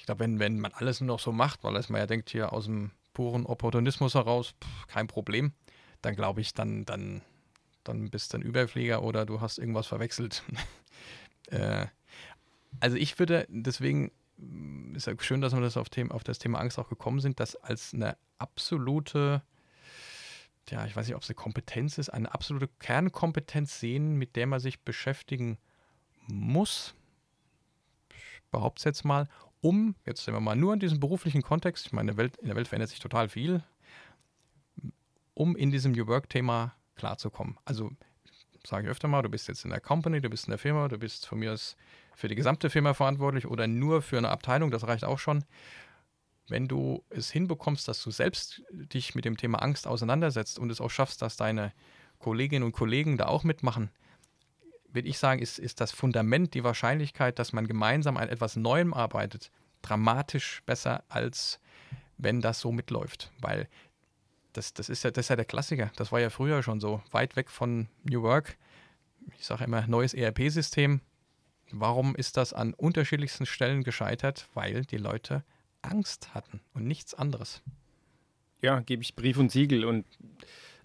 Ich 0.01 0.07
glaube, 0.07 0.21
wenn, 0.21 0.39
wenn 0.39 0.59
man 0.59 0.73
alles 0.73 0.99
nur 0.99 1.09
noch 1.09 1.19
so 1.19 1.31
macht, 1.31 1.63
weil 1.63 1.73
man 1.73 1.99
ja 1.99 2.07
denkt, 2.07 2.31
hier 2.31 2.53
aus 2.53 2.65
dem 2.65 2.89
puren 3.13 3.45
Opportunismus 3.45 4.15
heraus, 4.15 4.55
pff, 4.59 4.87
kein 4.87 5.05
Problem, 5.05 5.53
dann 6.01 6.15
glaube 6.15 6.41
ich, 6.41 6.55
dann, 6.55 6.85
dann, 6.85 7.21
dann 7.83 8.09
bist 8.09 8.33
du 8.33 8.39
ein 8.39 8.41
Überflieger 8.41 9.03
oder 9.03 9.27
du 9.27 9.41
hast 9.41 9.59
irgendwas 9.59 9.85
verwechselt. 9.85 10.41
äh, 11.51 11.85
also 12.79 12.97
ich 12.97 13.19
würde 13.19 13.45
deswegen 13.47 14.09
ist 14.95 15.05
ja 15.05 15.13
schön, 15.19 15.39
dass 15.39 15.53
wir 15.53 15.61
das 15.61 15.77
auf, 15.77 15.89
Thema, 15.89 16.15
auf 16.15 16.23
das 16.23 16.39
Thema 16.39 16.57
Angst 16.57 16.79
auch 16.79 16.89
gekommen 16.89 17.19
sind, 17.19 17.39
das 17.39 17.55
als 17.55 17.93
eine 17.93 18.17
absolute, 18.39 19.43
ja, 20.71 20.83
ich 20.87 20.95
weiß 20.95 21.05
nicht, 21.05 21.15
ob 21.15 21.21
es 21.21 21.29
eine 21.29 21.35
Kompetenz 21.35 21.99
ist, 21.99 22.09
eine 22.09 22.33
absolute 22.33 22.69
Kernkompetenz 22.79 23.79
sehen, 23.79 24.15
mit 24.15 24.35
der 24.35 24.47
man 24.47 24.59
sich 24.59 24.79
beschäftigen 24.79 25.59
muss. 26.25 26.95
Behaupte 28.49 28.79
es 28.79 28.85
jetzt 28.85 29.05
mal, 29.05 29.27
um, 29.61 29.95
jetzt 30.05 30.25
sind 30.25 30.33
wir 30.33 30.41
mal 30.41 30.55
nur 30.55 30.73
in 30.73 30.79
diesem 30.79 30.99
beruflichen 30.99 31.41
Kontext, 31.41 31.85
ich 31.87 31.93
meine, 31.93 32.17
Welt, 32.17 32.37
in 32.37 32.47
der 32.47 32.55
Welt 32.55 32.67
verändert 32.67 32.89
sich 32.89 32.99
total 32.99 33.29
viel, 33.29 33.63
um 35.33 35.55
in 35.55 35.71
diesem 35.71 35.91
New 35.93 36.07
Work-Thema 36.07 36.73
klarzukommen. 36.95 37.57
Also 37.65 37.91
sage 38.65 38.85
ich 38.85 38.91
öfter 38.91 39.07
mal, 39.07 39.21
du 39.21 39.29
bist 39.29 39.47
jetzt 39.47 39.63
in 39.63 39.71
der 39.71 39.79
Company, 39.79 40.21
du 40.21 40.29
bist 40.29 40.45
in 40.45 40.51
der 40.51 40.59
Firma, 40.59 40.87
du 40.87 40.97
bist 40.97 41.25
von 41.25 41.39
mir 41.39 41.53
aus 41.53 41.75
für 42.15 42.27
die 42.27 42.35
gesamte 42.35 42.69
Firma 42.69 42.93
verantwortlich 42.93 43.47
oder 43.47 43.67
nur 43.67 44.01
für 44.01 44.17
eine 44.17 44.29
Abteilung, 44.29 44.71
das 44.71 44.85
reicht 44.85 45.03
auch 45.03 45.19
schon. 45.19 45.43
Wenn 46.47 46.67
du 46.67 47.03
es 47.09 47.31
hinbekommst, 47.31 47.87
dass 47.87 48.03
du 48.03 48.11
selbst 48.11 48.61
dich 48.71 49.15
mit 49.15 49.25
dem 49.25 49.37
Thema 49.37 49.61
Angst 49.61 49.87
auseinandersetzt 49.87 50.59
und 50.59 50.69
es 50.69 50.81
auch 50.81 50.89
schaffst, 50.89 51.21
dass 51.21 51.37
deine 51.37 51.71
Kolleginnen 52.19 52.63
und 52.63 52.73
Kollegen 52.73 53.17
da 53.17 53.27
auch 53.27 53.43
mitmachen, 53.43 53.89
würde 54.93 55.07
ich 55.07 55.17
sagen, 55.17 55.41
ist, 55.41 55.59
ist 55.59 55.81
das 55.81 55.91
Fundament, 55.91 56.53
die 56.53 56.63
Wahrscheinlichkeit, 56.63 57.39
dass 57.39 57.53
man 57.53 57.67
gemeinsam 57.67 58.17
an 58.17 58.29
etwas 58.29 58.55
Neuem 58.55 58.93
arbeitet, 58.93 59.51
dramatisch 59.81 60.61
besser, 60.65 61.03
als 61.09 61.59
wenn 62.17 62.41
das 62.41 62.59
so 62.59 62.71
mitläuft. 62.71 63.31
Weil 63.39 63.67
das, 64.53 64.73
das, 64.73 64.89
ist 64.89 65.03
ja, 65.03 65.11
das 65.11 65.25
ist 65.25 65.29
ja 65.29 65.35
der 65.35 65.45
Klassiker. 65.45 65.91
Das 65.95 66.11
war 66.11 66.19
ja 66.19 66.29
früher 66.29 66.61
schon 66.63 66.79
so. 66.79 67.01
Weit 67.11 67.35
weg 67.35 67.49
von 67.49 67.87
New 68.03 68.21
Work. 68.21 68.57
Ich 69.37 69.45
sage 69.45 69.63
immer, 69.63 69.87
neues 69.87 70.13
ERP-System. 70.13 71.01
Warum 71.71 72.15
ist 72.15 72.37
das 72.37 72.53
an 72.53 72.73
unterschiedlichsten 72.73 73.45
Stellen 73.45 73.83
gescheitert? 73.83 74.49
Weil 74.53 74.83
die 74.83 74.97
Leute 74.97 75.43
Angst 75.81 76.33
hatten 76.33 76.59
und 76.73 76.85
nichts 76.85 77.13
anderes. 77.13 77.61
Ja, 78.61 78.79
gebe 78.81 79.01
ich 79.01 79.15
Brief 79.15 79.37
und 79.37 79.51
Siegel. 79.51 79.85
Und 79.85 80.05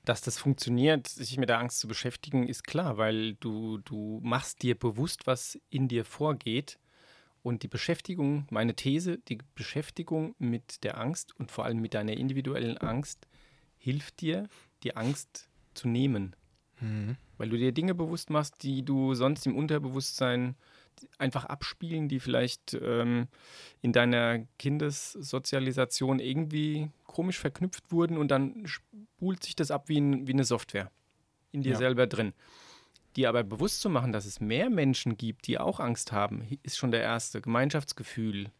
dass 0.06 0.20
das 0.20 0.38
funktioniert, 0.38 1.08
sich 1.08 1.36
mit 1.36 1.48
der 1.48 1.58
Angst 1.58 1.80
zu 1.80 1.88
beschäftigen, 1.88 2.48
ist 2.48 2.64
klar, 2.64 2.96
weil 2.96 3.34
du, 3.34 3.78
du 3.78 4.20
machst 4.22 4.62
dir 4.62 4.78
bewusst, 4.78 5.26
was 5.26 5.58
in 5.68 5.88
dir 5.88 6.04
vorgeht. 6.04 6.78
Und 7.42 7.62
die 7.64 7.68
Beschäftigung, 7.68 8.46
meine 8.50 8.74
These, 8.74 9.18
die 9.18 9.38
Beschäftigung 9.54 10.34
mit 10.38 10.84
der 10.84 10.98
Angst 10.98 11.38
und 11.38 11.50
vor 11.50 11.64
allem 11.64 11.80
mit 11.80 11.94
deiner 11.94 12.16
individuellen 12.16 12.78
Angst 12.78 13.26
hilft 13.78 14.20
dir, 14.20 14.48
die 14.84 14.96
Angst 14.96 15.48
zu 15.74 15.88
nehmen. 15.88 16.36
Mhm. 16.80 17.16
Weil 17.36 17.48
du 17.48 17.56
dir 17.56 17.72
Dinge 17.72 17.94
bewusst 17.94 18.30
machst, 18.30 18.62
die 18.62 18.84
du 18.84 19.14
sonst 19.14 19.46
im 19.46 19.56
Unterbewusstsein 19.56 20.56
einfach 21.18 21.44
abspielen, 21.44 22.08
die 22.08 22.20
vielleicht 22.20 22.78
ähm, 22.80 23.26
in 23.82 23.92
deiner 23.92 24.40
Kindessozialisation 24.58 26.20
irgendwie 26.20 26.90
komisch 27.16 27.38
verknüpft 27.38 27.90
wurden 27.92 28.18
und 28.18 28.30
dann 28.30 28.66
spult 28.66 29.42
sich 29.42 29.56
das 29.56 29.70
ab 29.70 29.88
wie, 29.88 29.98
ein, 29.98 30.26
wie 30.26 30.34
eine 30.34 30.44
Software 30.44 30.90
in 31.50 31.62
dir 31.62 31.72
ja. 31.72 31.78
selber 31.78 32.06
drin. 32.06 32.34
Die 33.16 33.26
aber 33.26 33.42
bewusst 33.42 33.80
zu 33.80 33.88
machen, 33.88 34.12
dass 34.12 34.26
es 34.26 34.38
mehr 34.38 34.68
Menschen 34.68 35.16
gibt, 35.16 35.46
die 35.46 35.58
auch 35.58 35.80
Angst 35.80 36.12
haben, 36.12 36.46
ist 36.62 36.76
schon 36.76 36.90
der 36.90 37.00
erste. 37.00 37.40
Gemeinschaftsgefühl. 37.40 38.50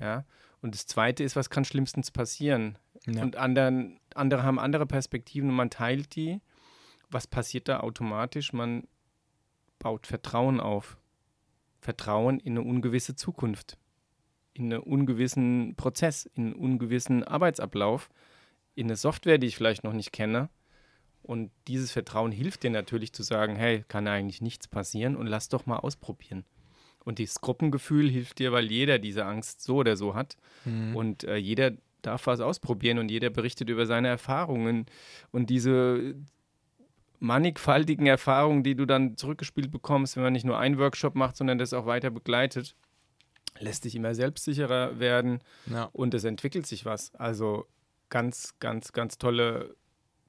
Ja. 0.00 0.24
Und 0.62 0.74
das 0.74 0.88
zweite 0.88 1.22
ist, 1.22 1.36
was 1.36 1.48
kann 1.48 1.64
schlimmstens 1.64 2.10
passieren? 2.10 2.76
Ja. 3.06 3.22
Und 3.22 3.36
anderen, 3.36 4.00
andere 4.16 4.42
haben 4.42 4.58
andere 4.58 4.86
Perspektiven 4.86 5.50
und 5.50 5.54
man 5.54 5.70
teilt 5.70 6.16
die. 6.16 6.40
Was 7.08 7.28
passiert 7.28 7.68
da 7.68 7.80
automatisch? 7.80 8.52
Man 8.52 8.88
baut 9.78 10.08
Vertrauen 10.08 10.58
auf. 10.58 10.98
Vertrauen 11.78 12.40
in 12.40 12.58
eine 12.58 12.62
ungewisse 12.62 13.14
Zukunft, 13.14 13.78
in 14.54 14.72
einen 14.72 14.82
ungewissen 14.82 15.74
Prozess, 15.76 16.26
in 16.34 16.46
einen 16.46 16.54
ungewissen 16.54 17.24
Arbeitsablauf, 17.24 18.08
in 18.74 18.86
eine 18.86 18.96
Software, 18.96 19.38
die 19.38 19.48
ich 19.48 19.56
vielleicht 19.56 19.84
noch 19.84 19.92
nicht 19.92 20.12
kenne. 20.12 20.48
Und 21.22 21.50
dieses 21.68 21.90
Vertrauen 21.90 22.32
hilft 22.32 22.62
dir 22.62 22.70
natürlich 22.70 23.12
zu 23.12 23.22
sagen, 23.22 23.56
hey, 23.56 23.84
kann 23.88 24.06
eigentlich 24.06 24.42
nichts 24.42 24.68
passieren 24.68 25.16
und 25.16 25.26
lass 25.26 25.48
doch 25.48 25.66
mal 25.66 25.78
ausprobieren. 25.78 26.44
Und 27.04 27.18
dieses 27.18 27.40
Gruppengefühl 27.40 28.10
hilft 28.10 28.38
dir, 28.38 28.52
weil 28.52 28.70
jeder 28.70 28.98
diese 28.98 29.24
Angst 29.24 29.62
so 29.62 29.76
oder 29.76 29.96
so 29.96 30.14
hat. 30.14 30.36
Mhm. 30.64 30.96
Und 30.96 31.24
äh, 31.24 31.36
jeder 31.36 31.72
darf 32.02 32.26
was 32.26 32.40
ausprobieren 32.40 32.98
und 32.98 33.10
jeder 33.10 33.30
berichtet 33.30 33.68
über 33.68 33.86
seine 33.86 34.08
Erfahrungen. 34.08 34.86
Und 35.32 35.50
diese 35.50 36.14
mannigfaltigen 37.20 38.06
Erfahrungen, 38.06 38.62
die 38.62 38.74
du 38.74 38.86
dann 38.86 39.16
zurückgespielt 39.16 39.70
bekommst, 39.70 40.16
wenn 40.16 40.22
man 40.22 40.32
nicht 40.32 40.44
nur 40.44 40.58
einen 40.58 40.78
Workshop 40.78 41.14
macht, 41.14 41.36
sondern 41.36 41.58
das 41.58 41.72
auch 41.72 41.86
weiter 41.86 42.10
begleitet, 42.10 42.76
lässt 43.58 43.84
dich 43.84 43.94
immer 43.94 44.14
selbstsicherer 44.14 44.98
werden 44.98 45.40
ja. 45.66 45.88
und 45.92 46.14
es 46.14 46.24
entwickelt 46.24 46.66
sich 46.66 46.84
was. 46.84 47.14
Also 47.14 47.66
ganz, 48.08 48.54
ganz, 48.58 48.92
ganz 48.92 49.18
tolle 49.18 49.74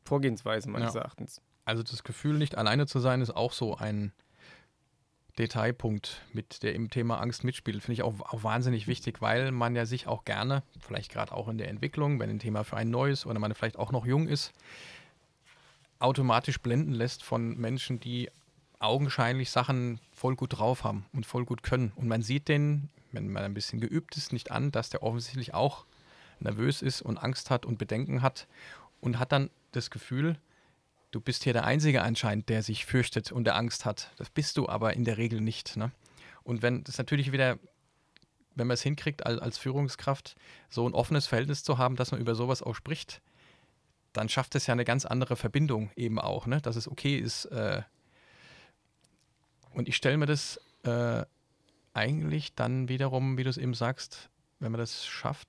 Vorgehensweise 0.04 0.70
meines 0.70 0.94
ja. 0.94 1.02
Erachtens. 1.02 1.42
Also 1.66 1.82
das 1.84 2.04
Gefühl, 2.04 2.38
nicht 2.38 2.58
alleine 2.58 2.86
zu 2.86 3.00
sein, 3.00 3.22
ist 3.22 3.36
auch 3.36 3.52
so 3.52 3.76
ein 3.76 4.14
Detailpunkt, 5.38 6.22
mit 6.32 6.64
der 6.64 6.76
im 6.76 6.90
Thema 6.90 7.20
Angst 7.20 7.44
mitspielt, 7.44 7.82
finde 7.84 7.94
ich 7.94 8.04
auch, 8.04 8.22
auch, 8.22 8.44
wahnsinnig 8.44 8.88
wichtig, 8.88 9.22
weil 9.22 9.52
man 9.52 9.76
ja 9.76 9.86
sich 9.86 10.08
auch 10.08 10.24
gerne, 10.24 10.64
vielleicht 10.80 11.12
gerade 11.12 11.34
auch 11.34 11.50
in 11.50 11.58
der 11.58 11.68
Entwicklung, 11.68 12.20
wenn 12.20 12.30
ein 12.30 12.40
Thema 12.40 12.64
für 12.64 12.78
ein 12.78 12.90
neues 12.90 13.26
oder 13.26 13.40
man 13.40 13.54
vielleicht 13.54 13.78
auch 13.78 13.92
noch 13.92 14.06
jung 14.06 14.28
ist, 14.28 14.54
automatisch 16.00 16.60
blenden 16.62 16.94
lässt 16.94 17.24
von 17.24 17.58
Menschen, 17.58 18.00
die 18.00 18.30
augenscheinlich 18.80 19.52
Sachen 19.52 20.00
voll 20.14 20.36
gut 20.36 20.58
drauf 20.58 20.84
haben 20.84 21.06
und 21.12 21.26
voll 21.26 21.46
gut 21.46 21.64
können. 21.64 21.92
Und 21.96 22.08
man 22.08 22.22
sieht 22.22 22.48
den, 22.48 22.90
wenn 23.16 23.32
man 23.32 23.44
ein 23.44 23.54
bisschen 23.54 23.80
geübt 23.80 24.18
ist, 24.18 24.34
nicht 24.34 24.52
an, 24.52 24.72
dass 24.72 24.90
der 24.90 25.04
offensichtlich 25.04 25.54
auch 25.54 25.86
nervös 26.40 26.82
ist 26.82 27.02
und 27.02 27.18
Angst 27.18 27.50
hat 27.50 27.66
und 27.66 27.78
Bedenken 27.78 28.22
hat 28.22 28.48
und 29.02 29.20
hat 29.20 29.32
dann 29.32 29.50
das 29.72 29.90
Gefühl, 29.90 30.38
du 31.12 31.22
bist 31.22 31.44
hier 31.44 31.54
der 31.54 31.66
Einzige 31.66 32.04
anscheinend, 32.04 32.50
der 32.50 32.62
sich 32.62 32.86
fürchtet 32.86 33.32
und 33.32 33.46
der 33.46 33.56
Angst 33.56 33.86
hat. 33.86 34.12
Das 34.18 34.30
bist 34.30 34.58
du 34.58 34.68
aber 34.68 34.94
in 34.94 35.06
der 35.06 35.18
Regel 35.18 35.42
nicht. 35.42 35.78
Ne? 35.78 35.92
Und 36.44 36.62
wenn 36.62 36.84
das 36.84 36.98
natürlich 36.98 37.32
wieder, 37.32 37.58
wenn 38.56 38.68
man 38.68 38.76
es 38.76 38.82
hinkriegt, 38.82 39.26
als, 39.26 39.58
Führungskraft 39.58 40.36
so 40.70 40.88
ein 40.88 40.94
offenes 40.94 41.28
Verhältnis 41.28 41.64
zu 41.64 41.78
haben, 41.78 41.96
dass 41.96 42.12
man 42.12 42.20
über 42.20 42.36
sowas 42.36 42.62
auch 42.62 42.76
spricht, 42.76 43.22
dann 44.14 44.30
schafft 44.30 44.56
es 44.56 44.68
ja 44.68 44.74
eine 44.74 44.86
ganz 44.86 45.06
andere 45.06 45.36
Verbindung 45.36 45.90
eben 45.96 46.20
auch, 46.20 46.46
ne? 46.48 46.62
dass 46.62 46.76
es 46.76 46.88
okay 46.88 47.18
ist. 47.18 47.46
Äh 47.46 47.82
und 49.74 49.90
ich 49.90 49.98
stelle 49.98 50.18
mir 50.18 50.26
das 50.26 50.60
äh, 50.84 51.26
eigentlich 51.96 52.56
dann 52.56 52.90
wiederum, 52.90 53.38
wie 53.38 53.44
du 53.44 53.50
es 53.50 53.58
eben 53.58 53.74
sagst, 53.74 54.30
wenn 54.60 54.72
man 54.72 54.80
das 54.80 55.06
schafft, 55.06 55.48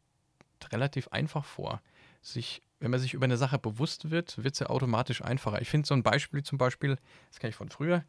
relativ 0.72 1.08
einfach 1.08 1.44
vor. 1.44 1.82
Sich, 2.22 2.62
wenn 2.80 2.90
man 2.90 3.00
sich 3.00 3.14
über 3.14 3.24
eine 3.24 3.36
Sache 3.36 3.58
bewusst 3.58 4.10
wird, 4.10 4.42
wird 4.42 4.58
ja 4.58 4.68
automatisch 4.68 5.22
einfacher. 5.22 5.60
Ich 5.60 5.68
finde 5.68 5.86
so 5.86 5.94
ein 5.94 6.02
Beispiel 6.02 6.42
zum 6.42 6.58
Beispiel, 6.58 6.96
das 7.30 7.38
kenne 7.38 7.50
ich 7.50 7.56
von 7.56 7.68
früher, 7.68 8.04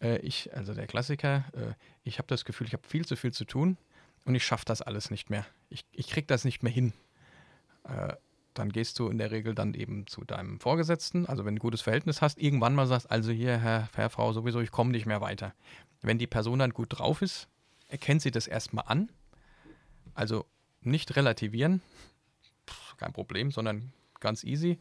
äh, 0.00 0.18
ich, 0.18 0.54
also 0.54 0.74
der 0.74 0.86
Klassiker, 0.86 1.44
äh, 1.52 1.74
ich 2.04 2.18
habe 2.18 2.28
das 2.28 2.44
Gefühl, 2.44 2.66
ich 2.66 2.72
habe 2.72 2.86
viel 2.86 3.04
zu 3.04 3.16
viel 3.16 3.32
zu 3.32 3.44
tun 3.44 3.76
und 4.24 4.34
ich 4.34 4.44
schaffe 4.44 4.64
das 4.64 4.82
alles 4.82 5.10
nicht 5.10 5.30
mehr. 5.30 5.46
Ich, 5.68 5.84
ich 5.92 6.08
kriege 6.08 6.26
das 6.26 6.44
nicht 6.44 6.62
mehr 6.62 6.72
hin. 6.72 6.92
Äh, 7.84 8.14
dann 8.54 8.70
gehst 8.70 8.98
du 8.98 9.08
in 9.08 9.18
der 9.18 9.30
Regel 9.30 9.54
dann 9.54 9.72
eben 9.72 10.06
zu 10.06 10.24
deinem 10.24 10.60
Vorgesetzten, 10.60 11.26
also 11.26 11.44
wenn 11.44 11.54
du 11.54 11.60
ein 11.60 11.62
gutes 11.62 11.80
Verhältnis 11.80 12.20
hast, 12.20 12.38
irgendwann 12.38 12.74
mal 12.74 12.86
sagst, 12.86 13.10
also 13.10 13.32
hier, 13.32 13.58
Herr, 13.58 13.88
Herr 13.94 14.10
Frau, 14.10 14.32
sowieso, 14.32 14.60
ich 14.60 14.70
komme 14.70 14.90
nicht 14.90 15.06
mehr 15.06 15.22
weiter. 15.22 15.54
Wenn 16.02 16.18
die 16.18 16.26
Person 16.26 16.58
dann 16.58 16.70
gut 16.70 16.88
drauf 16.90 17.22
ist, 17.22 17.48
erkennt 17.92 18.22
sie 18.22 18.30
das 18.30 18.46
erstmal 18.46 18.84
an. 18.88 19.10
Also 20.14 20.46
nicht 20.80 21.16
relativieren, 21.16 21.80
kein 22.96 23.12
Problem, 23.12 23.50
sondern 23.50 23.92
ganz 24.20 24.44
easy. 24.44 24.78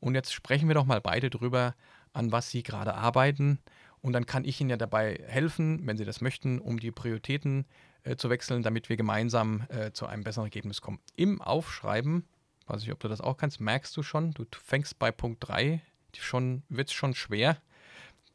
Und 0.00 0.14
jetzt 0.14 0.32
sprechen 0.32 0.68
wir 0.68 0.74
doch 0.74 0.86
mal 0.86 1.00
beide 1.00 1.30
drüber, 1.30 1.74
an 2.12 2.32
was 2.32 2.50
Sie 2.50 2.62
gerade 2.62 2.94
arbeiten. 2.94 3.58
Und 4.00 4.12
dann 4.14 4.26
kann 4.26 4.44
ich 4.44 4.60
Ihnen 4.60 4.70
ja 4.70 4.76
dabei 4.76 5.22
helfen, 5.26 5.86
wenn 5.86 5.96
Sie 5.96 6.04
das 6.04 6.20
möchten, 6.20 6.58
um 6.58 6.80
die 6.80 6.90
Prioritäten 6.90 7.66
äh, 8.02 8.16
zu 8.16 8.28
wechseln, 8.30 8.62
damit 8.62 8.88
wir 8.88 8.96
gemeinsam 8.96 9.64
äh, 9.68 9.92
zu 9.92 10.06
einem 10.06 10.24
besseren 10.24 10.46
Ergebnis 10.46 10.80
kommen. 10.80 10.98
Im 11.14 11.40
Aufschreiben 11.40 12.26
weiß 12.66 12.82
nicht, 12.82 12.92
ob 12.92 13.00
du 13.00 13.08
das 13.08 13.20
auch 13.20 13.36
kannst, 13.36 13.60
merkst 13.60 13.96
du 13.96 14.02
schon, 14.02 14.32
du 14.32 14.44
fängst 14.50 14.98
bei 14.98 15.10
Punkt 15.10 15.46
3, 15.46 15.80
schon, 16.16 16.62
wird 16.68 16.88
es 16.88 16.94
schon 16.94 17.14
schwer, 17.14 17.60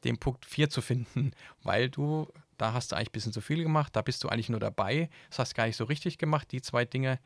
den 0.03 0.17
Punkt 0.17 0.45
4 0.45 0.69
zu 0.69 0.81
finden, 0.81 1.31
weil 1.63 1.89
du, 1.89 2.31
da 2.57 2.73
hast 2.73 2.91
du 2.91 2.95
eigentlich 2.95 3.09
ein 3.09 3.13
bisschen 3.13 3.33
zu 3.33 3.41
viel 3.41 3.63
gemacht, 3.63 3.95
da 3.95 4.01
bist 4.01 4.23
du 4.23 4.29
eigentlich 4.29 4.49
nur 4.49 4.59
dabei, 4.59 5.09
das 5.29 5.39
hast 5.39 5.55
gar 5.55 5.67
nicht 5.67 5.77
so 5.77 5.85
richtig 5.85 6.17
gemacht, 6.17 6.51
die 6.51 6.61
zwei 6.61 6.85
Dinge, 6.85 7.19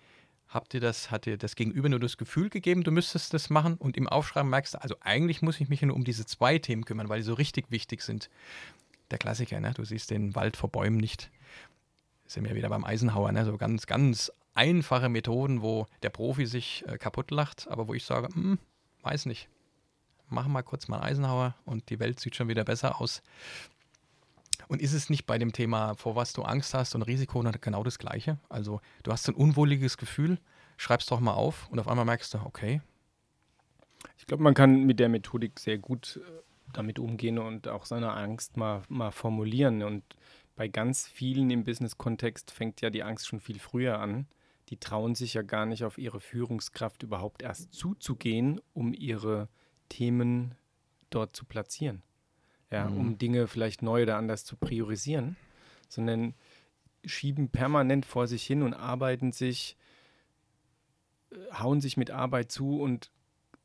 habt 0.48 0.74
ihr 0.74 0.82
das, 0.82 1.12
hat 1.12 1.26
dir 1.26 1.38
das 1.38 1.56
Gegenüber 1.56 1.90
nur 1.90 2.00
das 2.00 2.18
Gefühl 2.18 2.50
gegeben, 2.50 2.84
du 2.84 2.92
müsstest 2.92 3.34
das 3.34 3.50
machen 3.50 3.76
und 3.76 3.98
im 3.98 4.08
Aufschreiben 4.08 4.50
merkst 4.50 4.76
du, 4.76 4.82
also 4.82 4.96
eigentlich 5.00 5.42
muss 5.42 5.60
ich 5.60 5.70
mich 5.70 5.82
nur 5.82 5.96
um 5.96 6.04
diese 6.04 6.26
zwei 6.26 6.60
Themen 6.60 6.86
kümmern, 6.86 7.10
weil 7.10 7.20
die 7.20 7.26
so 7.26 7.34
richtig 7.34 7.72
wichtig 7.72 8.02
sind. 8.02 8.30
Der 9.10 9.18
Klassiker, 9.18 9.60
ne? 9.60 9.74
du 9.74 9.84
siehst 9.86 10.12
den 10.12 10.36
Wald 10.36 10.58
vor 10.58 10.70
Bäumen 10.70 10.98
nicht. 10.98 11.32
Sind 12.26 12.46
wir 12.46 12.56
wieder 12.56 12.70
beim 12.70 12.86
Eisenhower, 12.86 13.32
ne? 13.32 13.46
so 13.46 13.58
ganz, 13.58 13.86
ganz 13.88 14.32
einfache 14.54 15.10
Methoden, 15.10 15.62
wo 15.62 15.88
der 16.04 16.10
Profi 16.10 16.46
sich 16.46 16.84
äh, 16.88 16.98
kaputt 16.98 17.32
lacht, 17.32 17.68
aber 17.70 17.88
wo 17.88 17.94
ich 17.94 18.06
sage, 18.06 18.28
hm, 18.34 18.60
weiß 19.02 19.26
nicht. 19.26 19.50
Machen 20.28 20.54
wir 20.54 20.64
kurz 20.64 20.88
mal 20.88 21.02
Eisenhower 21.02 21.56
und 21.66 21.90
die 21.90 22.00
Welt 22.00 22.20
sieht 22.20 22.36
schon 22.36 22.48
wieder 22.48 22.64
besser 22.64 23.02
aus. 23.02 23.22
Und 24.68 24.82
ist 24.82 24.94
es 24.94 25.10
nicht 25.10 25.26
bei 25.26 25.38
dem 25.38 25.54
Thema, 25.54 25.96
vor 25.96 26.16
was 26.16 26.34
du 26.34 26.44
Angst 26.44 26.74
hast 26.74 26.96
und 26.96 27.02
Risiko, 27.04 27.44
genau 27.62 27.84
das 27.84 28.00
Gleiche? 28.00 28.38
Also, 28.50 28.82
du 29.04 29.12
hast 29.12 29.28
ein 29.28 29.36
unwohliges 29.36 29.98
Gefühl, 29.98 30.40
schreibst 30.78 31.12
doch 31.12 31.20
mal 31.20 31.34
auf 31.34 31.70
und 31.70 31.80
auf 31.80 31.88
einmal 31.88 32.06
merkst 32.06 32.34
du, 32.34 32.40
okay. 32.44 32.82
Ich 34.18 34.26
glaube, 34.26 34.44
man 34.44 34.54
kann 34.54 34.86
mit 34.86 35.00
der 35.00 35.10
Methodik 35.10 35.60
sehr 35.60 35.78
gut 35.78 36.20
äh, 36.24 36.32
damit 36.74 37.00
umgehen 37.00 37.38
und 37.38 37.68
auch 37.68 37.86
seine 37.86 38.14
Angst 38.14 38.58
mal, 38.58 38.82
mal 38.90 39.12
formulieren. 39.12 39.84
Und 39.84 40.04
bei 40.56 40.68
ganz 40.68 41.08
vielen 41.08 41.50
im 41.50 41.64
Business-Kontext 41.64 42.52
fängt 42.52 42.82
ja 42.82 42.90
die 42.90 43.04
Angst 43.04 43.28
schon 43.28 43.40
viel 43.40 43.60
früher 43.60 44.00
an 44.00 44.28
die 44.72 44.78
trauen 44.78 45.16
sich 45.16 45.34
ja 45.34 45.42
gar 45.42 45.66
nicht 45.66 45.84
auf 45.84 45.98
ihre 45.98 46.22
Führungskraft 46.22 47.04
überhaupt 47.04 47.42
erst 47.44 47.74
zuzugehen, 47.74 48.62
um 48.74 48.94
ihre 48.94 49.50
Themen 49.90 50.56
dort 51.10 51.36
zu 51.36 51.44
platzieren. 51.44 52.02
Ja, 52.72 52.90
mhm. 52.90 52.98
um 52.98 53.18
Dinge 53.18 53.48
vielleicht 53.48 53.82
neu 53.82 54.04
oder 54.04 54.18
anders 54.18 54.46
zu 54.46 54.56
priorisieren, 54.56 55.36
sondern 55.90 56.34
schieben 57.06 57.50
permanent 57.50 58.06
vor 58.06 58.28
sich 58.28 58.46
hin 58.46 58.64
und 58.64 58.74
arbeiten 58.74 59.32
sich, 59.32 59.76
äh, 61.32 61.36
hauen 61.54 61.82
sich 61.82 61.98
mit 61.98 62.12
Arbeit 62.12 62.52
zu 62.52 62.80
und 62.82 63.12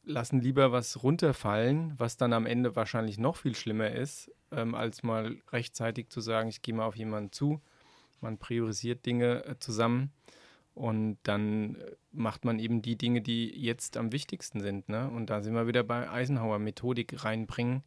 lassen 0.04 0.40
lieber 0.40 0.72
was 0.72 1.02
runterfallen, 1.02 1.94
was 1.98 2.16
dann 2.16 2.32
am 2.32 2.46
Ende 2.46 2.76
wahrscheinlich 2.76 3.18
noch 3.18 3.36
viel 3.36 3.54
schlimmer 3.54 3.90
ist, 3.90 4.30
ähm, 4.52 4.74
als 4.74 5.02
mal 5.02 5.36
rechtzeitig 5.52 6.08
zu 6.08 6.20
sagen, 6.20 6.48
ich 6.48 6.62
gehe 6.62 6.74
mal 6.74 6.86
auf 6.86 6.96
jemanden 6.96 7.32
zu. 7.32 7.60
Man 8.20 8.38
priorisiert 8.38 9.04
Dinge 9.04 9.44
äh, 9.44 9.58
zusammen 9.58 10.12
und 10.74 11.18
dann 11.24 11.76
äh, 11.76 11.92
macht 12.12 12.44
man 12.44 12.58
eben 12.58 12.82
die 12.82 12.96
Dinge, 12.96 13.20
die 13.20 13.50
jetzt 13.50 13.96
am 13.96 14.12
wichtigsten 14.12 14.60
sind. 14.60 14.88
Ne? 14.88 15.08
Und 15.10 15.30
da 15.30 15.42
sind 15.42 15.54
wir 15.54 15.66
wieder 15.66 15.82
bei 15.82 16.08
Eisenhower, 16.08 16.58
Methodik 16.58 17.24
reinbringen 17.24 17.82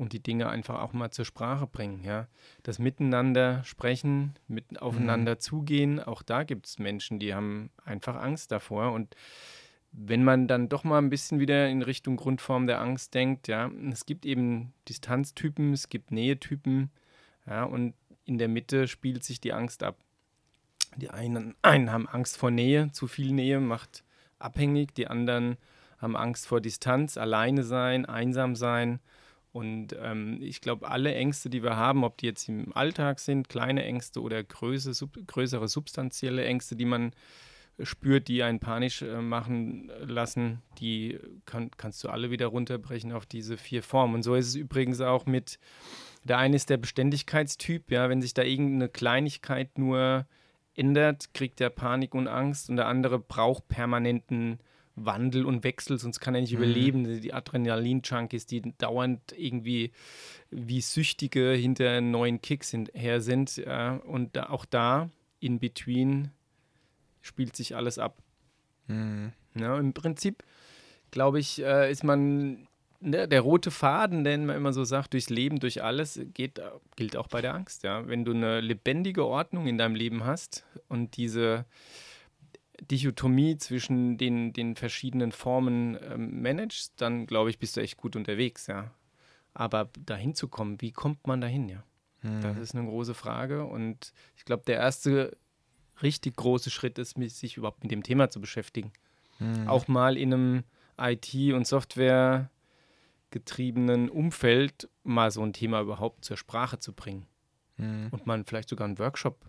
und 0.00 0.14
die 0.14 0.22
Dinge 0.22 0.48
einfach 0.48 0.80
auch 0.80 0.94
mal 0.94 1.10
zur 1.10 1.26
Sprache 1.26 1.66
bringen. 1.66 2.02
Ja? 2.02 2.26
Das 2.62 2.78
Miteinander 2.78 3.62
sprechen, 3.64 4.34
mit 4.48 4.80
aufeinander 4.80 5.34
mhm. 5.34 5.40
zugehen, 5.40 6.00
auch 6.00 6.22
da 6.22 6.42
gibt 6.42 6.66
es 6.66 6.78
Menschen, 6.78 7.18
die 7.18 7.34
haben 7.34 7.70
einfach 7.84 8.16
Angst 8.16 8.50
davor. 8.50 8.92
Und 8.92 9.14
wenn 9.92 10.24
man 10.24 10.48
dann 10.48 10.70
doch 10.70 10.84
mal 10.84 10.96
ein 10.96 11.10
bisschen 11.10 11.38
wieder 11.38 11.68
in 11.68 11.82
Richtung 11.82 12.16
Grundform 12.16 12.66
der 12.66 12.80
Angst 12.80 13.12
denkt, 13.12 13.46
ja, 13.46 13.70
es 13.92 14.06
gibt 14.06 14.24
eben 14.24 14.72
Distanztypen, 14.88 15.74
es 15.74 15.90
gibt 15.90 16.12
Nähetypen, 16.12 16.90
ja, 17.46 17.64
und 17.64 17.92
in 18.24 18.38
der 18.38 18.48
Mitte 18.48 18.88
spielt 18.88 19.22
sich 19.22 19.38
die 19.38 19.52
Angst 19.52 19.82
ab. 19.82 19.98
Die 20.96 21.10
einen, 21.10 21.54
einen 21.60 21.92
haben 21.92 22.08
Angst 22.08 22.38
vor 22.38 22.50
Nähe, 22.50 22.90
zu 22.92 23.06
viel 23.06 23.32
Nähe 23.32 23.60
macht 23.60 24.02
abhängig, 24.38 24.94
die 24.94 25.08
anderen 25.08 25.58
haben 25.98 26.16
Angst 26.16 26.46
vor 26.46 26.62
Distanz, 26.62 27.18
alleine 27.18 27.64
sein, 27.64 28.06
einsam 28.06 28.56
sein. 28.56 29.00
Und 29.52 29.96
ähm, 30.00 30.38
ich 30.40 30.60
glaube, 30.60 30.88
alle 30.88 31.14
Ängste, 31.14 31.50
die 31.50 31.62
wir 31.62 31.76
haben, 31.76 32.04
ob 32.04 32.18
die 32.18 32.26
jetzt 32.26 32.48
im 32.48 32.74
Alltag 32.76 33.18
sind, 33.18 33.48
kleine 33.48 33.84
Ängste 33.84 34.22
oder 34.22 34.42
größere, 34.44 34.94
sub, 34.94 35.18
größere 35.26 35.66
substanzielle 35.66 36.44
Ängste, 36.44 36.76
die 36.76 36.84
man 36.84 37.12
spürt, 37.82 38.28
die 38.28 38.42
einen 38.42 38.60
panisch 38.60 39.02
äh, 39.02 39.20
machen 39.20 39.90
lassen, 40.00 40.62
die 40.78 41.18
kann, 41.46 41.70
kannst 41.76 42.04
du 42.04 42.08
alle 42.08 42.30
wieder 42.30 42.46
runterbrechen 42.46 43.12
auf 43.12 43.26
diese 43.26 43.56
vier 43.56 43.82
Formen. 43.82 44.16
Und 44.16 44.22
so 44.22 44.34
ist 44.34 44.48
es 44.48 44.54
übrigens 44.54 45.00
auch 45.00 45.26
mit, 45.26 45.58
der 46.24 46.38
eine 46.38 46.56
ist 46.56 46.70
der 46.70 46.76
Beständigkeitstyp, 46.76 47.90
ja, 47.90 48.08
wenn 48.08 48.22
sich 48.22 48.34
da 48.34 48.42
irgendeine 48.42 48.88
Kleinigkeit 48.88 49.78
nur 49.78 50.26
ändert, 50.74 51.34
kriegt 51.34 51.60
er 51.60 51.70
Panik 51.70 52.14
und 52.14 52.28
Angst 52.28 52.70
und 52.70 52.76
der 52.76 52.86
andere 52.86 53.18
braucht 53.18 53.68
permanenten 53.68 54.58
Wandel 55.04 55.44
und 55.44 55.64
Wechsel, 55.64 55.98
sonst 55.98 56.20
kann 56.20 56.34
er 56.34 56.40
nicht 56.40 56.52
mhm. 56.52 56.58
überleben. 56.58 57.20
Die 57.20 57.32
Adrenalin-Junkies, 57.32 58.46
die 58.46 58.62
dauernd 58.78 59.20
irgendwie 59.36 59.92
wie 60.50 60.80
Süchtige 60.80 61.52
hinter 61.52 62.00
neuen 62.00 62.40
Kicks 62.40 62.70
hinher 62.70 63.20
sind. 63.20 63.56
Ja, 63.56 63.96
und 63.96 64.36
da, 64.36 64.50
auch 64.50 64.64
da, 64.64 65.10
in 65.40 65.58
between, 65.58 66.30
spielt 67.20 67.56
sich 67.56 67.76
alles 67.76 67.98
ab. 67.98 68.18
Mhm. 68.86 69.32
Ja, 69.54 69.78
Im 69.78 69.92
Prinzip, 69.92 70.44
glaube 71.10 71.40
ich, 71.40 71.62
äh, 71.62 71.90
ist 71.90 72.04
man 72.04 72.68
ne, 73.00 73.26
der 73.26 73.40
rote 73.40 73.70
Faden, 73.70 74.24
den 74.24 74.46
man 74.46 74.56
immer 74.56 74.72
so 74.72 74.84
sagt, 74.84 75.12
durchs 75.12 75.30
Leben, 75.30 75.58
durch 75.58 75.82
alles, 75.82 76.20
geht, 76.34 76.60
gilt 76.96 77.16
auch 77.16 77.28
bei 77.28 77.40
der 77.40 77.54
Angst. 77.54 77.82
Ja? 77.82 78.06
Wenn 78.06 78.24
du 78.24 78.32
eine 78.32 78.60
lebendige 78.60 79.26
Ordnung 79.26 79.66
in 79.66 79.78
deinem 79.78 79.94
Leben 79.94 80.24
hast 80.24 80.64
und 80.88 81.16
diese 81.16 81.64
Dichotomie 82.80 83.56
zwischen 83.56 84.18
den, 84.18 84.52
den 84.52 84.76
verschiedenen 84.76 85.32
Formen 85.32 85.98
ähm, 86.02 86.42
managst, 86.42 87.00
dann 87.00 87.26
glaube 87.26 87.50
ich, 87.50 87.58
bist 87.58 87.76
du 87.76 87.80
echt 87.80 87.96
gut 87.96 88.16
unterwegs, 88.16 88.66
ja. 88.66 88.90
Aber 89.52 89.90
dahin 89.98 90.34
zu 90.34 90.48
kommen, 90.48 90.80
wie 90.80 90.92
kommt 90.92 91.26
man 91.26 91.40
dahin, 91.40 91.68
ja? 91.68 91.82
Hm. 92.20 92.40
Das 92.40 92.56
ist 92.58 92.74
eine 92.74 92.86
große 92.86 93.14
Frage 93.14 93.64
und 93.64 94.12
ich 94.36 94.44
glaube, 94.44 94.62
der 94.66 94.76
erste 94.76 95.36
richtig 96.02 96.36
große 96.36 96.70
Schritt 96.70 96.98
ist, 96.98 97.16
sich 97.16 97.56
überhaupt 97.56 97.82
mit 97.82 97.90
dem 97.90 98.02
Thema 98.02 98.30
zu 98.30 98.40
beschäftigen. 98.40 98.92
Hm. 99.38 99.68
Auch 99.68 99.88
mal 99.88 100.16
in 100.16 100.32
einem 100.32 100.64
IT- 100.98 101.54
und 101.54 101.66
Software- 101.66 102.50
getriebenen 103.30 104.10
Umfeld 104.10 104.88
mal 105.04 105.30
so 105.30 105.42
ein 105.42 105.52
Thema 105.52 105.80
überhaupt 105.80 106.24
zur 106.24 106.36
Sprache 106.36 106.78
zu 106.78 106.92
bringen. 106.92 107.26
Mhm. 107.76 108.08
Und 108.10 108.26
man 108.26 108.44
vielleicht 108.44 108.68
sogar 108.68 108.86
einen 108.86 108.98
Workshop 108.98 109.46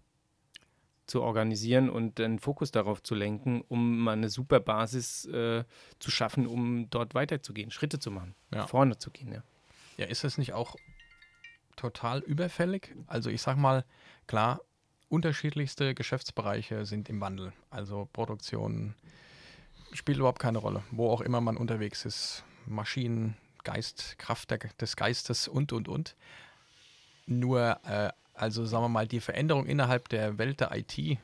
zu 1.11 1.21
organisieren 1.21 1.89
und 1.89 2.19
den 2.19 2.39
Fokus 2.39 2.71
darauf 2.71 3.03
zu 3.03 3.15
lenken, 3.15 3.65
um 3.67 3.99
mal 3.99 4.13
eine 4.13 4.29
super 4.29 4.61
Basis 4.61 5.25
äh, 5.25 5.65
zu 5.99 6.09
schaffen, 6.09 6.47
um 6.47 6.89
dort 6.89 7.13
weiterzugehen, 7.15 7.69
Schritte 7.69 7.99
zu 7.99 8.11
machen, 8.11 8.33
ja. 8.53 8.65
vorne 8.65 8.97
zu 8.97 9.11
gehen. 9.11 9.33
Ja. 9.33 9.43
ja, 9.97 10.05
ist 10.05 10.23
das 10.23 10.37
nicht 10.37 10.53
auch 10.53 10.77
total 11.75 12.19
überfällig. 12.19 12.95
Also 13.07 13.29
ich 13.29 13.41
sag 13.41 13.57
mal, 13.57 13.83
klar, 14.25 14.61
unterschiedlichste 15.09 15.93
Geschäftsbereiche 15.95 16.85
sind 16.85 17.09
im 17.09 17.19
Wandel. 17.19 17.51
Also 17.69 18.07
Produktion 18.13 18.95
spielt 19.91 20.17
überhaupt 20.17 20.39
keine 20.39 20.59
Rolle, 20.59 20.81
wo 20.91 21.09
auch 21.09 21.19
immer 21.19 21.41
man 21.41 21.57
unterwegs 21.57 22.05
ist. 22.05 22.45
Maschinen, 22.65 23.35
Geist, 23.65 24.17
Kraft 24.17 24.49
der, 24.49 24.59
des 24.79 24.95
Geistes 24.95 25.49
und, 25.49 25.73
und, 25.73 25.89
und. 25.89 26.15
Nur, 27.25 27.81
äh, 27.83 28.13
also 28.33 28.65
sagen 28.65 28.83
wir 28.85 28.89
mal, 28.89 29.07
die 29.07 29.19
Veränderung 29.19 29.65
innerhalb 29.65 30.09
der 30.09 30.37
Welt 30.37 30.59
der 30.59 30.75
IT 30.75 31.17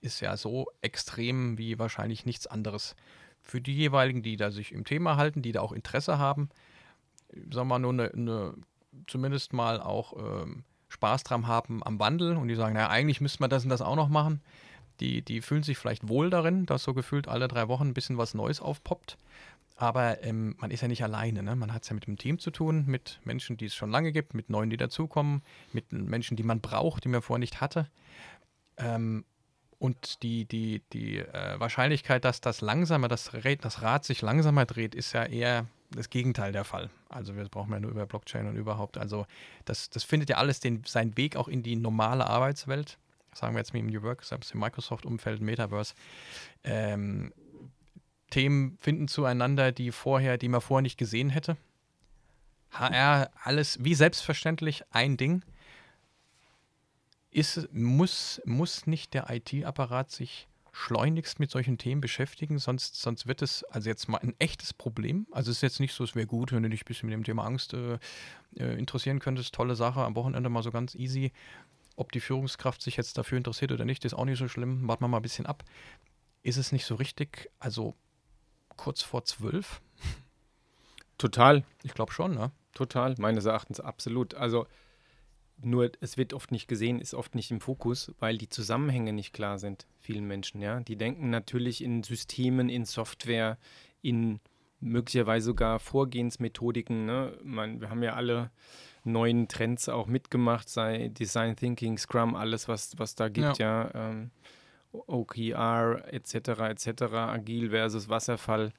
ist 0.00 0.20
ja 0.20 0.36
so 0.36 0.68
extrem 0.80 1.58
wie 1.58 1.78
wahrscheinlich 1.78 2.24
nichts 2.24 2.46
anderes. 2.46 2.94
Für 3.42 3.60
die 3.60 3.74
jeweiligen, 3.74 4.22
die 4.22 4.36
da 4.36 4.50
sich 4.50 4.72
im 4.72 4.84
Thema 4.84 5.16
halten, 5.16 5.42
die 5.42 5.52
da 5.52 5.60
auch 5.60 5.72
Interesse 5.72 6.18
haben, 6.18 6.50
sagen 7.32 7.54
wir 7.54 7.64
mal, 7.64 7.78
nur 7.78 7.92
eine, 7.92 8.12
eine 8.12 8.54
zumindest 9.06 9.52
mal 9.52 9.80
auch 9.80 10.14
ähm, 10.16 10.64
Spaß 10.88 11.24
dran 11.24 11.46
haben 11.46 11.82
am 11.84 11.98
Wandel 11.98 12.36
und 12.36 12.48
die 12.48 12.54
sagen, 12.54 12.74
naja, 12.74 12.88
eigentlich 12.88 13.20
müsste 13.20 13.42
man 13.42 13.50
das 13.50 13.64
und 13.64 13.70
das 13.70 13.82
auch 13.82 13.96
noch 13.96 14.08
machen. 14.08 14.40
Die, 15.00 15.22
die 15.22 15.42
fühlen 15.42 15.62
sich 15.62 15.78
vielleicht 15.78 16.08
wohl 16.08 16.30
darin, 16.30 16.66
dass 16.66 16.82
so 16.82 16.92
gefühlt 16.92 17.28
alle 17.28 17.46
drei 17.46 17.68
Wochen 17.68 17.88
ein 17.88 17.94
bisschen 17.94 18.18
was 18.18 18.34
Neues 18.34 18.60
aufpoppt. 18.60 19.16
Aber 19.80 20.24
ähm, 20.24 20.56
man 20.58 20.72
ist 20.72 20.80
ja 20.80 20.88
nicht 20.88 21.04
alleine. 21.04 21.44
Ne? 21.44 21.54
Man 21.54 21.72
hat 21.72 21.84
es 21.84 21.88
ja 21.88 21.94
mit 21.94 22.08
einem 22.08 22.18
Team 22.18 22.40
zu 22.40 22.50
tun, 22.50 22.84
mit 22.86 23.20
Menschen, 23.22 23.56
die 23.56 23.66
es 23.66 23.76
schon 23.76 23.90
lange 23.90 24.10
gibt, 24.10 24.34
mit 24.34 24.50
neuen, 24.50 24.70
die 24.70 24.76
dazukommen, 24.76 25.42
mit 25.72 25.92
Menschen, 25.92 26.36
die 26.36 26.42
man 26.42 26.60
braucht, 26.60 27.04
die 27.04 27.08
man 27.08 27.22
vorher 27.22 27.38
nicht 27.38 27.60
hatte. 27.60 27.88
Ähm, 28.76 29.24
und 29.78 30.24
die, 30.24 30.46
die, 30.46 30.82
die 30.92 31.18
äh, 31.18 31.60
Wahrscheinlichkeit, 31.60 32.24
dass 32.24 32.40
das 32.40 32.60
langsamer, 32.60 33.06
das, 33.06 33.30
das 33.60 33.82
Rad 33.82 34.04
sich 34.04 34.20
langsamer 34.20 34.66
dreht, 34.66 34.96
ist 34.96 35.12
ja 35.12 35.24
eher 35.24 35.66
das 35.92 36.10
Gegenteil 36.10 36.50
der 36.50 36.64
Fall. 36.64 36.90
Also 37.08 37.36
wir 37.36 37.44
brauchen 37.44 37.72
ja 37.72 37.78
nur 37.78 37.92
über 37.92 38.04
Blockchain 38.04 38.48
und 38.48 38.56
überhaupt. 38.56 38.98
Also 38.98 39.26
das, 39.64 39.90
das 39.90 40.02
findet 40.02 40.28
ja 40.28 40.38
alles 40.38 40.58
den, 40.58 40.82
seinen 40.86 41.16
Weg 41.16 41.36
auch 41.36 41.46
in 41.46 41.62
die 41.62 41.76
normale 41.76 42.26
Arbeitswelt. 42.26 42.98
Sagen 43.32 43.54
wir 43.54 43.60
jetzt 43.60 43.72
mit 43.72 43.82
dem 43.82 43.86
New 43.86 44.02
Work, 44.02 44.24
selbst 44.24 44.52
im 44.52 44.58
Microsoft-Umfeld, 44.58 45.40
Metaverse. 45.40 45.94
Ähm, 46.64 47.32
Themen 48.30 48.76
finden 48.78 49.08
zueinander, 49.08 49.72
die 49.72 49.92
vorher, 49.92 50.38
die 50.38 50.48
man 50.48 50.60
vorher 50.60 50.82
nicht 50.82 50.98
gesehen 50.98 51.30
hätte. 51.30 51.56
HR, 52.70 53.30
alles 53.42 53.82
wie 53.82 53.94
selbstverständlich 53.94 54.84
ein 54.90 55.16
Ding 55.16 55.42
ist, 57.30 57.72
muss, 57.72 58.40
muss 58.44 58.86
nicht 58.86 59.14
der 59.14 59.30
IT-Apparat 59.30 60.10
sich 60.10 60.48
schleunigst 60.72 61.40
mit 61.40 61.50
solchen 61.50 61.76
Themen 61.76 62.00
beschäftigen, 62.00 62.58
sonst, 62.58 63.00
sonst 63.00 63.26
wird 63.26 63.42
es 63.42 63.64
also 63.64 63.88
jetzt 63.88 64.08
mal 64.08 64.18
ein 64.18 64.34
echtes 64.38 64.72
Problem. 64.72 65.26
Also 65.32 65.50
es 65.50 65.58
ist 65.58 65.62
jetzt 65.62 65.80
nicht 65.80 65.92
so, 65.92 66.04
es 66.04 66.14
wäre 66.14 66.26
gut, 66.26 66.52
wenn 66.52 66.62
du 66.62 66.68
dich 66.68 66.82
ein 66.82 66.86
bisschen 66.86 67.08
mit 67.08 67.14
dem 67.14 67.24
Thema 67.24 67.44
Angst 67.44 67.74
äh, 67.74 67.98
äh, 68.56 68.78
interessieren 68.78 69.18
könntest. 69.18 69.54
Tolle 69.54 69.74
Sache, 69.74 70.00
am 70.00 70.14
Wochenende 70.14 70.48
mal 70.48 70.62
so 70.62 70.70
ganz 70.70 70.94
easy. 70.94 71.32
Ob 71.96 72.12
die 72.12 72.20
Führungskraft 72.20 72.80
sich 72.80 72.96
jetzt 72.96 73.18
dafür 73.18 73.38
interessiert 73.38 73.72
oder 73.72 73.84
nicht, 73.84 74.04
ist 74.04 74.14
auch 74.14 74.24
nicht 74.24 74.38
so 74.38 74.46
schlimm. 74.46 74.86
Warten 74.86 75.02
wir 75.02 75.08
mal 75.08 75.16
ein 75.18 75.22
bisschen 75.22 75.46
ab. 75.46 75.64
Ist 76.42 76.58
es 76.58 76.70
nicht 76.70 76.84
so 76.84 76.94
richtig, 76.94 77.50
also 77.58 77.96
kurz 78.78 79.02
vor 79.02 79.24
zwölf? 79.24 79.82
Total. 81.18 81.64
Ich 81.82 81.92
glaube 81.92 82.12
schon, 82.12 82.34
ne? 82.34 82.50
Total, 82.72 83.14
meines 83.18 83.44
Erachtens 83.44 83.80
absolut. 83.80 84.34
Also 84.34 84.66
nur 85.60 85.90
es 86.00 86.16
wird 86.16 86.32
oft 86.32 86.52
nicht 86.52 86.68
gesehen, 86.68 87.00
ist 87.00 87.14
oft 87.14 87.34
nicht 87.34 87.50
im 87.50 87.60
Fokus, 87.60 88.12
weil 88.20 88.38
die 88.38 88.48
Zusammenhänge 88.48 89.12
nicht 89.12 89.32
klar 89.32 89.58
sind, 89.58 89.86
vielen 89.98 90.26
Menschen, 90.26 90.62
ja. 90.62 90.80
Die 90.80 90.96
denken 90.96 91.30
natürlich 91.30 91.82
in 91.82 92.02
Systemen, 92.02 92.68
in 92.68 92.84
Software, 92.84 93.58
in 94.00 94.40
möglicherweise 94.80 95.46
sogar 95.46 95.80
Vorgehensmethodiken. 95.80 97.04
Ne? 97.04 97.36
Man, 97.42 97.80
wir 97.80 97.90
haben 97.90 98.02
ja 98.02 98.14
alle 98.14 98.50
neuen 99.04 99.48
Trends 99.48 99.88
auch 99.88 100.06
mitgemacht, 100.06 100.68
sei 100.68 101.08
Design 101.08 101.56
Thinking, 101.56 101.98
Scrum, 101.98 102.34
alles, 102.34 102.68
was, 102.68 102.96
was 102.98 103.14
da 103.14 103.28
gibt, 103.28 103.58
ja. 103.58 103.90
ja 103.92 104.10
ähm, 104.10 104.30
OKR 104.92 106.12
etc. 106.12 106.34
etc. 106.60 107.02
Agil 107.12 107.70
versus 107.70 108.08
Wasserfall. 108.08 108.72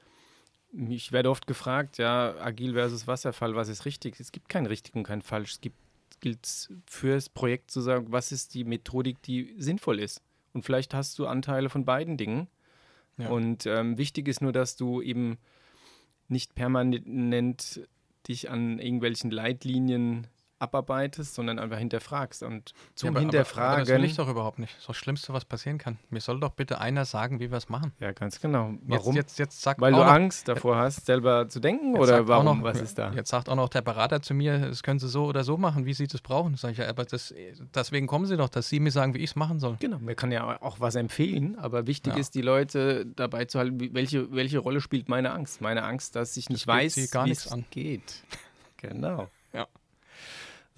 Ich 0.72 1.12
werde 1.12 1.30
oft 1.30 1.48
gefragt, 1.48 1.98
ja, 1.98 2.36
agil 2.40 2.74
versus 2.74 3.08
Wasserfall, 3.08 3.56
was 3.56 3.70
ist 3.70 3.86
richtig? 3.86 4.20
Es 4.20 4.32
gibt 4.32 4.50
kein 4.50 4.66
richtig 4.66 4.96
und 4.96 5.04
kein 5.04 5.22
falsch. 5.22 5.54
Es 5.54 5.62
gibt 5.62 5.78
gilt 6.20 6.70
fürs 6.86 7.30
Projekt 7.30 7.72
zu 7.72 7.82
sagen, 7.82 8.08
was 8.10 8.32
ist 8.32 8.54
die 8.54 8.64
Methodik, 8.64 9.22
die 9.22 9.56
sinnvoll 9.58 10.00
ist. 10.00 10.22
Und 10.54 10.64
vielleicht 10.64 10.94
hast 10.94 11.18
du 11.20 11.28
Anteile 11.28 11.70
von 11.70 11.86
beiden 11.86 12.18
Dingen. 12.18 12.48
Ja. 13.18 13.30
Und 13.30 13.66
ähm, 13.66 13.98
wichtig 13.98 14.28
ist 14.28 14.42
nur, 14.42 14.52
dass 14.52 14.76
du 14.76 15.02
eben 15.02 15.38
nicht 16.28 16.56
permanent 16.56 17.88
dich 18.28 18.50
an 18.50 18.80
irgendwelchen 18.80 19.32
Leitlinien 19.32 20.28
abarbeitest, 20.60 21.34
sondern 21.34 21.58
einfach 21.58 21.78
hinterfragst. 21.78 22.44
Und 22.44 22.74
zum 22.96 23.08
ja, 23.08 23.12
aber, 23.12 23.20
Hinterfragen. 23.22 23.72
Aber, 23.72 23.80
das 23.86 23.90
will 23.90 24.04
ich 24.04 24.16
doch 24.16 24.30
überhaupt 24.30 24.60
nicht. 24.60 24.74
Das 24.74 24.82
ist 24.82 24.90
das 24.90 24.98
Schlimmste, 24.98 25.34
was 25.34 25.46
passieren 25.46 25.78
kann. 25.78 25.98
Mir 26.10 26.20
soll 26.20 26.40
doch 26.40 26.52
bitte 26.52 26.80
einer 26.80 27.06
sagen, 27.06 27.40
wie 27.40 27.50
wir 27.50 27.58
es 27.58 27.70
machen. 27.70 27.94
Ja, 28.00 28.12
ganz 28.12 28.40
genau. 28.42 28.74
Warum? 28.84 29.16
Jetzt, 29.16 29.40
jetzt, 29.40 29.66
jetzt 29.66 29.82
Weil 29.82 29.94
du 29.94 30.00
noch, 30.00 30.06
Angst 30.06 30.48
davor 30.48 30.78
hast, 30.78 31.06
selber 31.06 31.48
zu 31.48 31.60
denken 31.60 31.98
oder 31.98 32.28
warum? 32.28 32.60
Noch, 32.60 32.64
was 32.64 32.82
ist 32.82 32.98
da? 32.98 33.12
Jetzt 33.14 33.30
sagt 33.30 33.50
auch 33.50 33.56
noch 33.56 33.70
der 33.70 33.82
Berater 33.82 34.22
zu 34.22 34.34
mir, 34.34 34.60
das 34.60 34.84
können 34.84 35.00
Sie 35.00 35.08
so 35.08 35.26
oder 35.26 35.44
so 35.44 35.58
machen, 35.58 35.86
wie 35.86 35.94
Sie 35.94 36.08
das 36.08 36.22
brauchen. 36.22 36.56
Sag 36.56 36.72
ich 36.74 36.78
ja, 36.78 36.90
aber 36.90 37.06
das, 37.06 37.34
deswegen 37.74 38.08
kommen 38.08 38.26
Sie 38.26 38.38
doch, 38.38 38.50
dass 38.50 38.70
Sie 38.70 38.80
mir 38.80 38.92
sagen, 38.92 39.14
wie 39.14 39.20
ich 39.20 39.32
es 39.32 39.36
machen 39.36 39.60
soll. 39.60 39.78
Genau, 39.80 40.00
mir 40.00 40.16
kann 40.16 40.32
ja 40.32 40.62
auch 40.62 40.80
was 40.80 40.96
empfehlen, 40.96 41.58
aber 41.58 41.88
wichtig 41.88 42.14
ja. 42.14 42.20
ist, 42.20 42.36
die 42.36 42.42
Leute 42.42 43.06
dabei 43.06 43.46
zu 43.46 43.60
halten, 43.60 43.94
welche, 43.94 44.32
welche 44.34 44.60
Rolle 44.60 44.82
spielt 44.82 45.10
meine 45.10 45.32
Angst? 45.32 45.62
Meine 45.62 45.84
Angst, 45.84 46.16
dass 46.16 46.36
ich 46.38 46.50
nicht 46.50 46.68
das 46.68 46.68
weiß, 46.68 46.98
wie 46.98 47.32
es 47.32 47.50
geht. 47.72 48.24
Genau. 48.82 49.28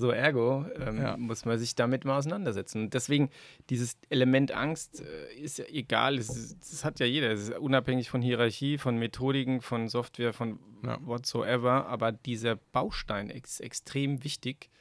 So, 0.01 0.09
ergo 0.09 0.65
ähm, 0.79 0.97
ja. 0.97 1.15
muss 1.15 1.45
man 1.45 1.59
sich 1.59 1.75
damit 1.75 2.05
mal 2.05 2.17
auseinandersetzen. 2.17 2.85
Und 2.85 2.93
deswegen, 2.95 3.29
dieses 3.69 3.97
Element 4.09 4.51
Angst 4.51 4.99
äh, 5.01 5.35
ist 5.35 5.59
ja 5.59 5.65
egal, 5.65 6.17
das 6.17 6.83
hat 6.83 6.99
ja 6.99 7.05
jeder. 7.05 7.31
Es 7.31 7.49
ist 7.49 7.57
unabhängig 7.59 8.09
von 8.09 8.23
Hierarchie, 8.23 8.79
von 8.79 8.97
Methodiken, 8.97 9.61
von 9.61 9.89
Software, 9.89 10.33
von 10.33 10.59
ja. 10.83 10.97
whatsoever. 11.05 11.85
Aber 11.85 12.11
dieser 12.11 12.55
Baustein 12.55 13.29
ist 13.29 13.61
extrem 13.61 14.23
wichtig, 14.23 14.71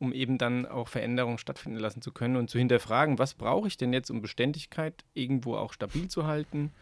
um 0.00 0.12
eben 0.12 0.36
dann 0.36 0.66
auch 0.66 0.88
Veränderungen 0.88 1.38
stattfinden 1.38 1.78
lassen 1.78 2.02
zu 2.02 2.10
können 2.10 2.34
und 2.34 2.50
zu 2.50 2.58
hinterfragen, 2.58 3.20
was 3.20 3.34
brauche 3.34 3.68
ich 3.68 3.76
denn 3.76 3.92
jetzt, 3.92 4.10
um 4.10 4.20
Beständigkeit 4.20 5.04
irgendwo 5.14 5.54
auch 5.54 5.72
stabil 5.72 6.08
zu 6.08 6.26
halten? 6.26 6.72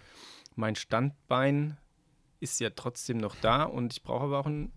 Mein 0.56 0.74
Standbein 0.74 1.76
ist 2.40 2.60
ja 2.60 2.70
trotzdem 2.70 3.18
noch 3.18 3.36
da 3.36 3.64
und 3.64 3.92
ich 3.92 4.02
brauche 4.02 4.24
aber 4.24 4.38
auch 4.38 4.46
ein 4.46 4.72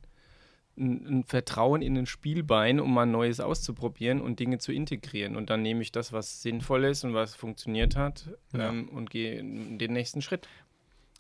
ein, 0.78 1.24
Vertrauen 1.26 1.82
in 1.82 1.98
ein 1.98 2.06
Spielbein, 2.06 2.80
um 2.80 2.94
mal 2.94 3.06
Neues 3.06 3.40
auszuprobieren 3.40 4.22
und 4.22 4.40
Dinge 4.40 4.60
zu 4.60 4.72
integrieren. 4.72 5.36
Und 5.36 5.50
dann 5.50 5.62
nehme 5.62 5.82
ich 5.82 5.92
das, 5.92 6.14
was 6.14 6.42
sinnvoll 6.42 6.86
ist 6.86 7.04
und 7.04 7.14
was 7.14 7.36
funktioniert 7.36 7.96
hat 7.96 8.30
ja. 8.54 8.70
ähm, 8.70 8.90
und 8.90 9.10
gehe 9.10 9.38
den 9.38 9.94
nächsten 9.94 10.22
Schritt. 10.22 10.48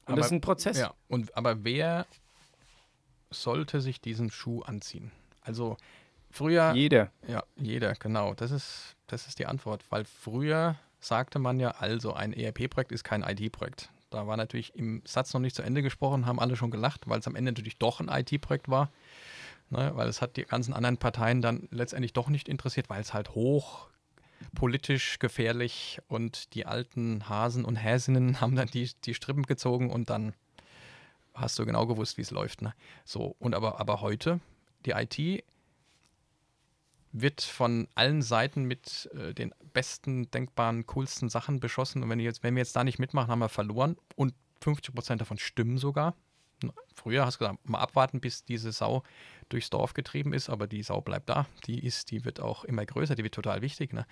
Und 0.06 0.14
aber, 0.14 0.18
das 0.18 0.28
ist 0.28 0.34
ein 0.34 0.42
Prozess. 0.42 0.78
Ja, 0.78 0.94
und, 1.08 1.36
aber 1.36 1.64
wer 1.64 2.06
sollte 3.30 3.82
sich 3.82 4.00
diesen 4.00 4.32
Schuh 4.32 4.62
anziehen? 4.62 5.12
Also 5.42 5.78
früher. 6.30 6.74
Jeder. 6.74 7.12
Ja, 7.28 7.44
jeder, 7.56 7.94
genau. 7.96 8.34
Das 8.34 8.52
ist, 8.52 8.96
das 9.08 9.28
ist 9.28 9.40
die 9.40 9.46
Antwort. 9.46 9.84
Weil 9.90 10.06
früher 10.06 10.78
sagte 11.00 11.40
man 11.40 11.60
ja, 11.60 11.72
also 11.72 12.14
ein 12.14 12.34
ERP-Projekt 12.34 12.92
ist 12.92 13.04
kein 13.04 13.24
IT-Projekt. 13.24 13.90
Da 14.10 14.26
war 14.26 14.38
natürlich 14.38 14.74
im 14.76 15.02
Satz 15.06 15.34
noch 15.34 15.42
nicht 15.42 15.56
zu 15.56 15.62
Ende 15.62 15.82
gesprochen, 15.82 16.26
haben 16.26 16.40
alle 16.40 16.56
schon 16.56 16.72
gelacht, 16.72 17.10
weil 17.10 17.20
es 17.20 17.28
am 17.28 17.36
Ende 17.36 17.52
natürlich 17.52 17.78
doch 17.78 18.00
ein 18.00 18.08
IT-Projekt 18.08 18.70
war. 18.70 18.90
Ne, 19.70 19.92
weil 19.96 20.08
es 20.08 20.22
hat 20.22 20.38
die 20.38 20.44
ganzen 20.44 20.74
anderen 20.74 20.98
Parteien 20.98 21.42
dann 21.42 21.68
letztendlich 21.72 22.14
doch 22.14 22.30
nicht 22.30 22.48
interessiert, 22.48 22.90
weil 22.90 23.02
es 23.02 23.14
halt 23.14 23.36
hoch 23.36 23.90
politisch 24.56 25.20
gefährlich 25.20 26.00
und 26.08 26.54
die 26.54 26.66
alten 26.66 27.28
Hasen 27.28 27.66
und 27.66 27.76
Häsinnen 27.76 28.40
haben 28.42 28.56
dann 28.56 28.68
die, 28.68 28.90
die 29.04 29.14
Strippen 29.14 29.44
gezogen 29.44 29.90
und 29.90 30.10
dann 30.10 30.34
hast 31.34 31.60
du 31.60 31.66
genau 31.66 31.86
gewusst, 31.86 32.18
wie 32.18 32.22
es 32.22 32.32
läuft. 32.32 32.62
Ne? 32.62 32.74
So, 33.06 33.36
und 33.40 33.56
aber, 33.56 33.80
aber 33.80 34.02
heute, 34.02 34.40
die 34.86 34.92
IT 34.92 35.44
wird 37.12 37.42
von 37.42 37.88
allen 37.96 38.22
Seiten 38.22 38.64
mit 38.64 39.10
äh, 39.14 39.34
den 39.34 39.54
besten, 39.74 40.30
denkbaren, 40.32 40.86
coolsten 40.86 41.30
Sachen 41.30 41.60
beschossen. 41.60 42.04
Und 42.04 42.10
wenn, 42.10 42.20
jetzt, 42.20 42.44
wenn 42.44 42.56
wir 42.56 42.62
jetzt 42.62 42.76
da 42.76 42.84
nicht 42.84 43.00
mitmachen, 43.00 43.30
haben 43.30 43.40
wir 43.40 43.50
verloren. 43.50 43.98
Und 44.16 44.34
50 44.62 44.94
Prozent 44.94 45.22
davon 45.22 45.38
stimmen 45.38 45.78
sogar. 45.78 46.16
Früher 46.94 47.26
hast 47.26 47.36
du 47.36 47.46
gesagt, 47.46 47.70
mal 47.70 47.80
abwarten, 47.80 48.20
bis 48.20 48.44
diese 48.44 48.72
Sau 48.72 49.04
durchs 49.50 49.70
Dorf 49.70 49.94
getrieben 49.94 50.34
ist, 50.34 50.50
aber 50.50 50.68
die 50.68 50.84
Sau 50.84 51.02
bleibt 51.02 51.30
da. 51.30 51.46
Die 51.66 51.86
ist, 51.86 52.12
die 52.12 52.26
wird 52.26 52.40
auch 52.40 52.64
immer 52.64 52.86
größer, 52.86 53.16
die 53.16 53.24
wird 53.24 53.34
total 53.34 53.62
wichtig. 53.62 53.94
Ne? 53.94 54.06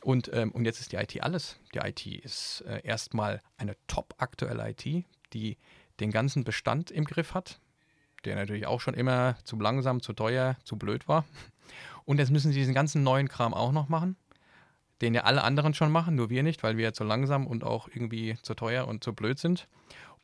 Und, 0.00 0.30
ähm, 0.32 0.50
und 0.52 0.64
jetzt 0.64 0.80
ist 0.80 0.92
die 0.92 0.96
IT 0.96 1.22
alles. 1.22 1.58
Die 1.74 1.78
IT 1.78 2.06
ist 2.06 2.64
äh, 2.66 2.80
erstmal 2.82 3.40
eine 3.56 3.76
top 3.86 4.14
aktuelle 4.18 4.70
IT, 4.70 5.04
die 5.32 5.58
den 6.00 6.10
ganzen 6.10 6.44
Bestand 6.44 6.90
im 6.90 7.04
Griff 7.04 7.34
hat, 7.34 7.60
der 8.24 8.36
natürlich 8.36 8.66
auch 8.66 8.80
schon 8.80 8.94
immer 8.94 9.36
zu 9.44 9.58
langsam, 9.58 10.00
zu 10.00 10.12
teuer, 10.12 10.56
zu 10.64 10.76
blöd 10.76 11.06
war. 11.06 11.24
Und 12.04 12.18
jetzt 12.18 12.30
müssen 12.30 12.52
sie 12.52 12.58
diesen 12.58 12.74
ganzen 12.74 13.02
neuen 13.02 13.28
Kram 13.28 13.54
auch 13.54 13.72
noch 13.72 13.88
machen 13.88 14.16
den 15.00 15.14
ja 15.14 15.22
alle 15.22 15.44
anderen 15.44 15.74
schon 15.74 15.90
machen, 15.90 16.14
nur 16.14 16.30
wir 16.30 16.42
nicht, 16.42 16.62
weil 16.62 16.76
wir 16.76 16.92
zu 16.92 17.04
langsam 17.04 17.46
und 17.46 17.64
auch 17.64 17.88
irgendwie 17.88 18.36
zu 18.42 18.54
teuer 18.54 18.86
und 18.86 19.04
zu 19.04 19.12
blöd 19.12 19.38
sind. 19.38 19.68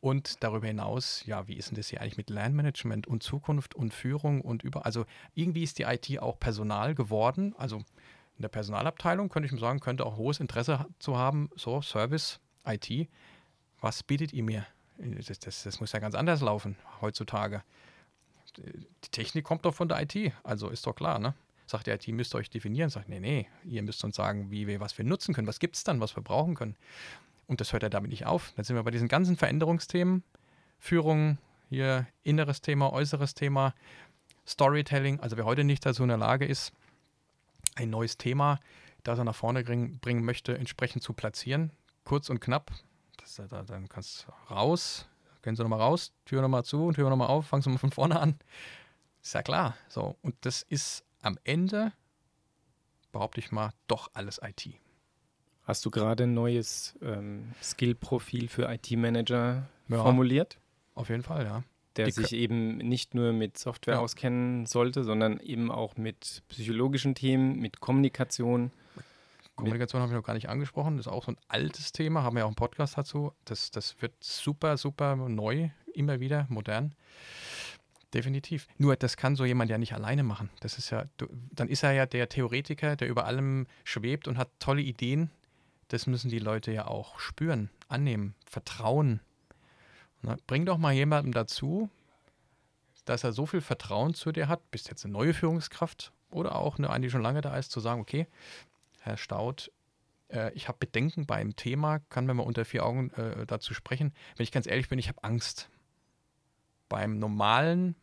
Und 0.01 0.43
darüber 0.43 0.65
hinaus, 0.65 1.23
ja, 1.27 1.47
wie 1.47 1.53
ist 1.53 1.69
denn 1.69 1.77
das 1.77 1.89
hier 1.89 2.01
eigentlich 2.01 2.17
mit 2.17 2.31
Lernmanagement 2.31 3.05
und 3.05 3.21
Zukunft 3.21 3.75
und 3.75 3.93
Führung 3.93 4.41
und 4.41 4.63
über, 4.63 4.85
also 4.85 5.05
irgendwie 5.35 5.61
ist 5.61 5.77
die 5.77 5.83
IT 5.83 6.19
auch 6.19 6.39
Personal 6.39 6.95
geworden. 6.95 7.53
Also 7.57 7.77
in 7.77 8.41
der 8.41 8.49
Personalabteilung 8.49 9.29
könnte 9.29 9.45
ich 9.45 9.51
mir 9.51 9.59
sagen, 9.59 9.79
könnte 9.79 10.03
auch 10.03 10.17
hohes 10.17 10.39
Interesse 10.39 10.87
zu 10.97 11.17
haben, 11.17 11.51
so 11.55 11.83
Service, 11.83 12.39
IT. 12.65 13.07
Was 13.79 14.01
bietet 14.01 14.33
ihr 14.33 14.41
mir? 14.41 14.65
Das, 14.97 15.37
das, 15.37 15.63
das 15.63 15.79
muss 15.79 15.91
ja 15.91 15.99
ganz 15.99 16.15
anders 16.15 16.41
laufen 16.41 16.77
heutzutage. 16.99 17.63
Die 18.57 19.09
Technik 19.11 19.45
kommt 19.45 19.65
doch 19.65 19.75
von 19.75 19.87
der 19.87 20.01
IT, 20.01 20.33
also 20.43 20.69
ist 20.69 20.85
doch 20.87 20.95
klar, 20.95 21.19
ne? 21.19 21.35
Sagt 21.67 21.87
die 21.87 21.91
IT, 21.91 22.07
müsst 22.09 22.35
ihr 22.35 22.39
euch 22.39 22.49
definieren. 22.49 22.89
Sagt, 22.89 23.07
nee, 23.07 23.19
nee, 23.19 23.47
ihr 23.63 23.81
müsst 23.81 24.03
uns 24.03 24.15
sagen, 24.15 24.51
wie 24.51 24.67
wir, 24.67 24.79
was 24.81 24.97
wir 24.97 25.05
nutzen 25.05 25.33
können. 25.33 25.47
Was 25.47 25.59
gibt 25.59 25.77
es 25.77 25.83
dann, 25.85 26.01
was 26.01 26.15
wir 26.17 26.23
brauchen 26.23 26.55
können? 26.55 26.75
Und 27.51 27.59
das 27.59 27.73
hört 27.73 27.83
ja 27.83 27.89
damit 27.89 28.11
nicht 28.11 28.25
auf. 28.25 28.53
Dann 28.55 28.63
sind 28.63 28.77
wir 28.77 28.83
bei 28.83 28.91
diesen 28.91 29.09
ganzen 29.09 29.35
Veränderungsthemen. 29.35 30.23
Führung, 30.79 31.37
hier 31.67 32.07
inneres 32.23 32.61
Thema, 32.61 32.93
äußeres 32.93 33.33
Thema, 33.33 33.75
Storytelling. 34.47 35.19
Also 35.19 35.35
wer 35.35 35.43
heute 35.43 35.65
nicht 35.65 35.85
dazu 35.85 36.01
in 36.03 36.07
der 36.07 36.17
Lage 36.17 36.45
ist, 36.45 36.71
ein 37.75 37.89
neues 37.89 38.17
Thema, 38.17 38.61
das 39.03 39.19
er 39.19 39.25
nach 39.25 39.35
vorne 39.35 39.65
bringen, 39.65 39.99
bringen 39.99 40.23
möchte, 40.23 40.57
entsprechend 40.57 41.03
zu 41.03 41.11
platzieren. 41.11 41.71
Kurz 42.05 42.29
und 42.29 42.39
knapp. 42.39 42.71
Das, 43.17 43.35
da, 43.35 43.63
dann 43.63 43.89
kannst 43.89 44.27
du 44.27 44.53
raus, 44.53 45.09
gehen 45.41 45.57
Sie 45.57 45.61
nochmal 45.61 45.81
raus, 45.81 46.13
Tür 46.23 46.41
nochmal 46.41 46.63
zu, 46.63 46.93
Tür 46.93 47.09
nochmal 47.09 47.27
auf, 47.27 47.47
fangen 47.47 47.63
Sie 47.63 47.69
mal 47.69 47.79
von 47.79 47.91
vorne 47.91 48.17
an. 48.17 48.39
Ist 49.21 49.33
ja 49.33 49.43
klar. 49.43 49.75
So, 49.89 50.15
und 50.21 50.35
das 50.45 50.61
ist 50.61 51.03
am 51.21 51.37
Ende, 51.43 51.91
behaupte 53.11 53.41
ich 53.41 53.51
mal, 53.51 53.71
doch 53.87 54.09
alles 54.13 54.39
IT. 54.41 54.79
Hast 55.71 55.85
du 55.85 55.89
gerade 55.89 56.23
ein 56.23 56.33
neues 56.33 56.99
ähm, 57.01 57.53
Skill-Profil 57.63 58.49
für 58.49 58.69
IT-Manager 58.69 59.69
ja, 59.87 60.03
formuliert? 60.03 60.59
Auf 60.95 61.07
jeden 61.07 61.23
Fall, 61.23 61.45
ja. 61.45 61.63
Der 61.95 62.07
Die 62.07 62.11
sich 62.11 62.33
eben 62.33 62.75
nicht 62.75 63.15
nur 63.15 63.31
mit 63.31 63.57
Software 63.57 63.93
ja. 63.93 63.99
auskennen 64.01 64.65
sollte, 64.65 65.05
sondern 65.05 65.39
eben 65.39 65.71
auch 65.71 65.95
mit 65.95 66.43
psychologischen 66.49 67.15
Themen, 67.15 67.57
mit 67.57 67.79
Kommunikation. 67.79 68.71
Kommunikation 69.55 70.01
haben 70.01 70.09
wir 70.09 70.17
noch 70.17 70.25
gar 70.25 70.33
nicht 70.33 70.49
angesprochen. 70.49 70.97
Das 70.97 71.05
ist 71.05 71.11
auch 71.13 71.23
so 71.23 71.31
ein 71.31 71.37
altes 71.47 71.93
Thema, 71.93 72.23
haben 72.23 72.35
wir 72.35 72.43
auch 72.43 72.49
einen 72.49 72.55
Podcast 72.55 72.97
dazu. 72.97 73.31
Das, 73.45 73.71
das 73.71 73.95
wird 74.01 74.11
super, 74.19 74.75
super 74.75 75.15
neu, 75.15 75.69
immer 75.93 76.19
wieder 76.19 76.47
modern. 76.49 76.95
Definitiv. 78.13 78.67
Nur 78.77 78.97
das 78.97 79.15
kann 79.15 79.37
so 79.37 79.45
jemand 79.45 79.71
ja 79.71 79.77
nicht 79.77 79.93
alleine 79.93 80.23
machen. 80.23 80.49
Das 80.59 80.77
ist 80.77 80.89
ja, 80.89 81.05
dann 81.53 81.69
ist 81.69 81.83
er 81.83 81.93
ja 81.93 82.05
der 82.05 82.27
Theoretiker, 82.27 82.97
der 82.97 83.07
über 83.07 83.25
allem 83.25 83.67
schwebt 83.85 84.27
und 84.27 84.37
hat 84.37 84.49
tolle 84.59 84.81
Ideen, 84.81 85.31
das 85.91 86.07
müssen 86.07 86.29
die 86.29 86.39
Leute 86.39 86.71
ja 86.71 86.87
auch 86.87 87.19
spüren, 87.19 87.69
annehmen, 87.89 88.33
vertrauen. 88.45 89.19
Na, 90.21 90.37
bring 90.47 90.65
doch 90.65 90.77
mal 90.77 90.93
jemandem 90.93 91.33
dazu, 91.33 91.89
dass 93.03 93.25
er 93.25 93.33
so 93.33 93.45
viel 93.45 93.59
Vertrauen 93.59 94.13
zu 94.13 94.31
dir 94.31 94.47
hat, 94.47 94.71
bist 94.71 94.87
jetzt 94.87 95.03
eine 95.03 95.13
neue 95.13 95.33
Führungskraft 95.33 96.13
oder 96.29 96.55
auch 96.55 96.79
eine, 96.79 97.01
die 97.01 97.09
schon 97.09 97.21
lange 97.21 97.41
da 97.41 97.57
ist, 97.57 97.71
zu 97.71 97.81
sagen, 97.81 97.99
okay, 97.99 98.27
Herr 99.01 99.17
Staud, 99.17 99.69
äh, 100.29 100.53
ich 100.53 100.69
habe 100.69 100.77
Bedenken 100.79 101.25
beim 101.25 101.57
Thema, 101.57 101.99
kann 102.09 102.25
mir 102.25 102.35
mal 102.35 102.43
unter 102.43 102.63
vier 102.63 102.85
Augen 102.85 103.11
äh, 103.11 103.45
dazu 103.45 103.73
sprechen. 103.73 104.13
Wenn 104.37 104.43
ich 104.45 104.51
ganz 104.51 104.67
ehrlich 104.67 104.87
bin, 104.87 104.99
ich 104.99 105.09
habe 105.09 105.23
Angst. 105.23 105.69
Beim 106.87 107.19
normalen 107.19 107.95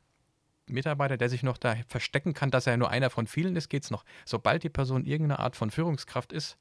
Mitarbeiter, 0.66 1.16
der 1.16 1.30
sich 1.30 1.42
noch 1.42 1.56
da 1.56 1.76
verstecken 1.86 2.34
kann, 2.34 2.50
dass 2.50 2.66
er 2.66 2.76
nur 2.76 2.90
einer 2.90 3.08
von 3.08 3.26
vielen 3.26 3.56
ist, 3.56 3.70
geht 3.70 3.84
es 3.84 3.90
noch. 3.90 4.04
Sobald 4.26 4.62
die 4.62 4.68
Person 4.68 5.06
irgendeine 5.06 5.38
Art 5.38 5.56
von 5.56 5.70
Führungskraft 5.70 6.32
ist, 6.32 6.58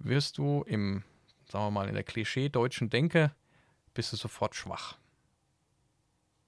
wirst 0.00 0.38
du 0.38 0.62
im, 0.66 1.04
sagen 1.48 1.66
wir 1.66 1.70
mal, 1.70 1.88
in 1.88 1.94
der 1.94 2.04
Klischee-deutschen 2.04 2.90
Denke, 2.90 3.34
bist 3.94 4.12
du 4.12 4.16
sofort 4.16 4.54
schwach. 4.54 4.98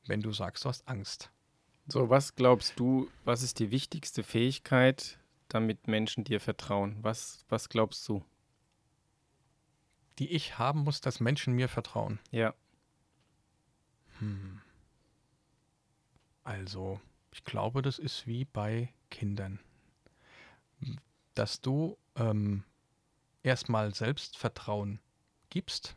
Wenn 0.06 0.20
du 0.20 0.32
sagst, 0.32 0.64
du 0.64 0.68
hast 0.68 0.88
Angst. 0.88 1.30
So, 1.86 2.10
was 2.10 2.34
glaubst 2.34 2.78
du, 2.78 3.10
was 3.24 3.42
ist 3.42 3.58
die 3.58 3.70
wichtigste 3.70 4.22
Fähigkeit, 4.22 5.18
damit 5.48 5.86
Menschen 5.86 6.24
dir 6.24 6.40
vertrauen? 6.40 6.96
Was, 7.02 7.44
was 7.48 7.68
glaubst 7.68 8.08
du? 8.08 8.24
Die 10.18 10.30
ich 10.30 10.58
haben 10.58 10.80
muss, 10.80 11.00
dass 11.00 11.20
Menschen 11.20 11.54
mir 11.54 11.68
vertrauen. 11.68 12.18
Ja. 12.30 12.54
Hm. 14.18 14.60
Also, 16.44 17.00
ich 17.32 17.44
glaube, 17.44 17.82
das 17.82 17.98
ist 17.98 18.26
wie 18.26 18.44
bei 18.44 18.92
Kindern. 19.10 19.60
Dass 21.34 21.60
du 21.60 21.96
ähm, 22.16 22.64
erstmal 23.42 23.94
Selbstvertrauen 23.94 25.00
gibst 25.50 25.96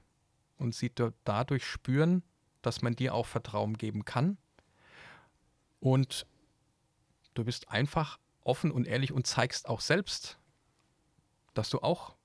und 0.58 0.73
sie 0.73 0.91
dadurch 1.23 1.65
spüren, 1.65 2.23
dass 2.62 2.81
man 2.81 2.95
dir 2.95 3.13
auch 3.13 3.25
Vertrauen 3.25 3.77
geben 3.77 4.05
kann. 4.05 4.38
Und 5.79 6.25
du 7.34 7.43
bist 7.43 7.69
einfach 7.69 8.19
offen 8.41 8.71
und 8.71 8.88
ehrlich 8.88 9.12
und 9.12 9.27
zeigst 9.27 9.69
auch 9.69 9.81
selbst, 9.81 10.39
dass 11.53 11.69
du 11.69 11.79
auch, 11.79 12.15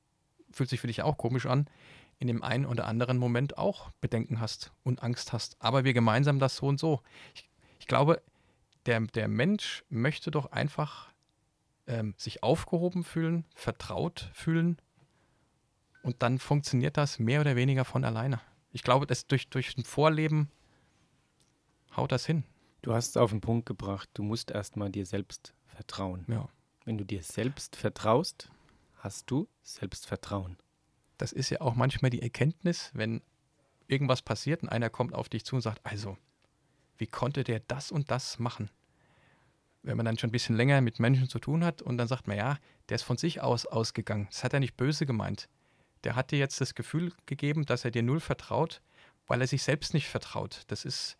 fühlt 0.50 0.70
sich 0.70 0.80
für 0.80 0.86
dich 0.86 1.02
auch 1.02 1.18
komisch 1.18 1.46
an, 1.46 1.68
in 2.18 2.26
dem 2.26 2.42
einen 2.42 2.66
oder 2.66 2.86
anderen 2.86 3.18
Moment 3.18 3.58
auch 3.58 3.90
Bedenken 4.00 4.40
hast 4.40 4.72
und 4.82 5.02
Angst 5.02 5.32
hast. 5.32 5.56
Aber 5.58 5.84
wir 5.84 5.94
gemeinsam 5.94 6.38
das 6.38 6.56
so 6.56 6.66
und 6.66 6.78
so. 6.78 7.02
Ich, 7.34 7.48
ich 7.78 7.86
glaube, 7.86 8.22
der, 8.86 9.00
der 9.00 9.28
Mensch 9.28 9.84
möchte 9.88 10.30
doch 10.30 10.52
einfach 10.52 11.12
ähm, 11.86 12.14
sich 12.16 12.42
aufgehoben 12.42 13.04
fühlen, 13.04 13.46
vertraut 13.54 14.30
fühlen 14.34 14.80
und 16.02 16.22
dann 16.22 16.38
funktioniert 16.38 16.96
das 16.96 17.18
mehr 17.18 17.40
oder 17.40 17.56
weniger 17.56 17.84
von 17.84 18.04
alleine. 18.04 18.40
Ich 18.72 18.82
glaube, 18.82 19.06
dass 19.06 19.26
durch, 19.26 19.48
durch 19.48 19.76
ein 19.76 19.84
Vorleben 19.84 20.50
haut 21.96 22.12
das 22.12 22.26
hin. 22.26 22.44
Du 22.82 22.94
hast 22.94 23.10
es 23.10 23.16
auf 23.16 23.30
den 23.30 23.40
Punkt 23.40 23.66
gebracht. 23.66 24.08
Du 24.14 24.22
musst 24.22 24.50
erstmal 24.50 24.90
dir 24.90 25.04
selbst 25.04 25.54
vertrauen. 25.66 26.24
Ja. 26.28 26.48
Wenn 26.84 26.96
du 26.96 27.04
dir 27.04 27.22
selbst 27.22 27.76
vertraust, 27.76 28.50
hast 28.96 29.30
du 29.30 29.48
Selbstvertrauen. 29.62 30.56
Das 31.18 31.32
ist 31.32 31.50
ja 31.50 31.60
auch 31.60 31.74
manchmal 31.74 32.10
die 32.10 32.22
Erkenntnis, 32.22 32.90
wenn 32.94 33.20
irgendwas 33.86 34.22
passiert 34.22 34.62
und 34.62 34.70
einer 34.70 34.88
kommt 34.88 35.14
auf 35.14 35.28
dich 35.28 35.44
zu 35.44 35.56
und 35.56 35.62
sagt, 35.62 35.84
also, 35.84 36.16
wie 36.96 37.06
konnte 37.06 37.44
der 37.44 37.60
das 37.60 37.90
und 37.90 38.10
das 38.10 38.38
machen? 38.38 38.70
Wenn 39.82 39.96
man 39.96 40.06
dann 40.06 40.18
schon 40.18 40.28
ein 40.28 40.32
bisschen 40.32 40.56
länger 40.56 40.80
mit 40.80 41.00
Menschen 41.00 41.28
zu 41.28 41.38
tun 41.38 41.64
hat 41.64 41.82
und 41.82 41.98
dann 41.98 42.08
sagt 42.08 42.28
man, 42.28 42.36
ja, 42.36 42.58
der 42.88 42.94
ist 42.94 43.02
von 43.02 43.16
sich 43.16 43.40
aus 43.40 43.66
ausgegangen. 43.66 44.28
Das 44.30 44.44
hat 44.44 44.54
er 44.54 44.60
nicht 44.60 44.76
böse 44.76 45.06
gemeint 45.06 45.48
der 46.04 46.16
hat 46.16 46.30
dir 46.30 46.38
jetzt 46.38 46.60
das 46.60 46.74
Gefühl 46.74 47.12
gegeben, 47.26 47.66
dass 47.66 47.84
er 47.84 47.90
dir 47.90 48.02
null 48.02 48.20
vertraut, 48.20 48.80
weil 49.26 49.40
er 49.40 49.46
sich 49.46 49.62
selbst 49.62 49.94
nicht 49.94 50.08
vertraut. 50.08 50.64
Das 50.68 50.84
ist, 50.84 51.16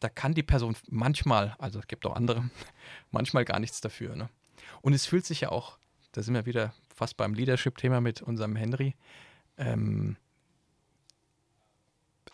da 0.00 0.08
kann 0.08 0.34
die 0.34 0.42
Person 0.42 0.76
manchmal, 0.88 1.54
also 1.58 1.78
es 1.78 1.86
gibt 1.86 2.06
auch 2.06 2.16
andere, 2.16 2.48
manchmal 3.10 3.44
gar 3.44 3.60
nichts 3.60 3.80
dafür. 3.80 4.16
Ne? 4.16 4.28
Und 4.82 4.92
es 4.92 5.06
fühlt 5.06 5.26
sich 5.26 5.42
ja 5.42 5.50
auch, 5.50 5.78
da 6.12 6.22
sind 6.22 6.34
wir 6.34 6.46
wieder 6.46 6.74
fast 6.94 7.16
beim 7.16 7.34
Leadership-Thema 7.34 8.00
mit 8.00 8.22
unserem 8.22 8.56
Henry, 8.56 8.94
ähm, 9.56 10.16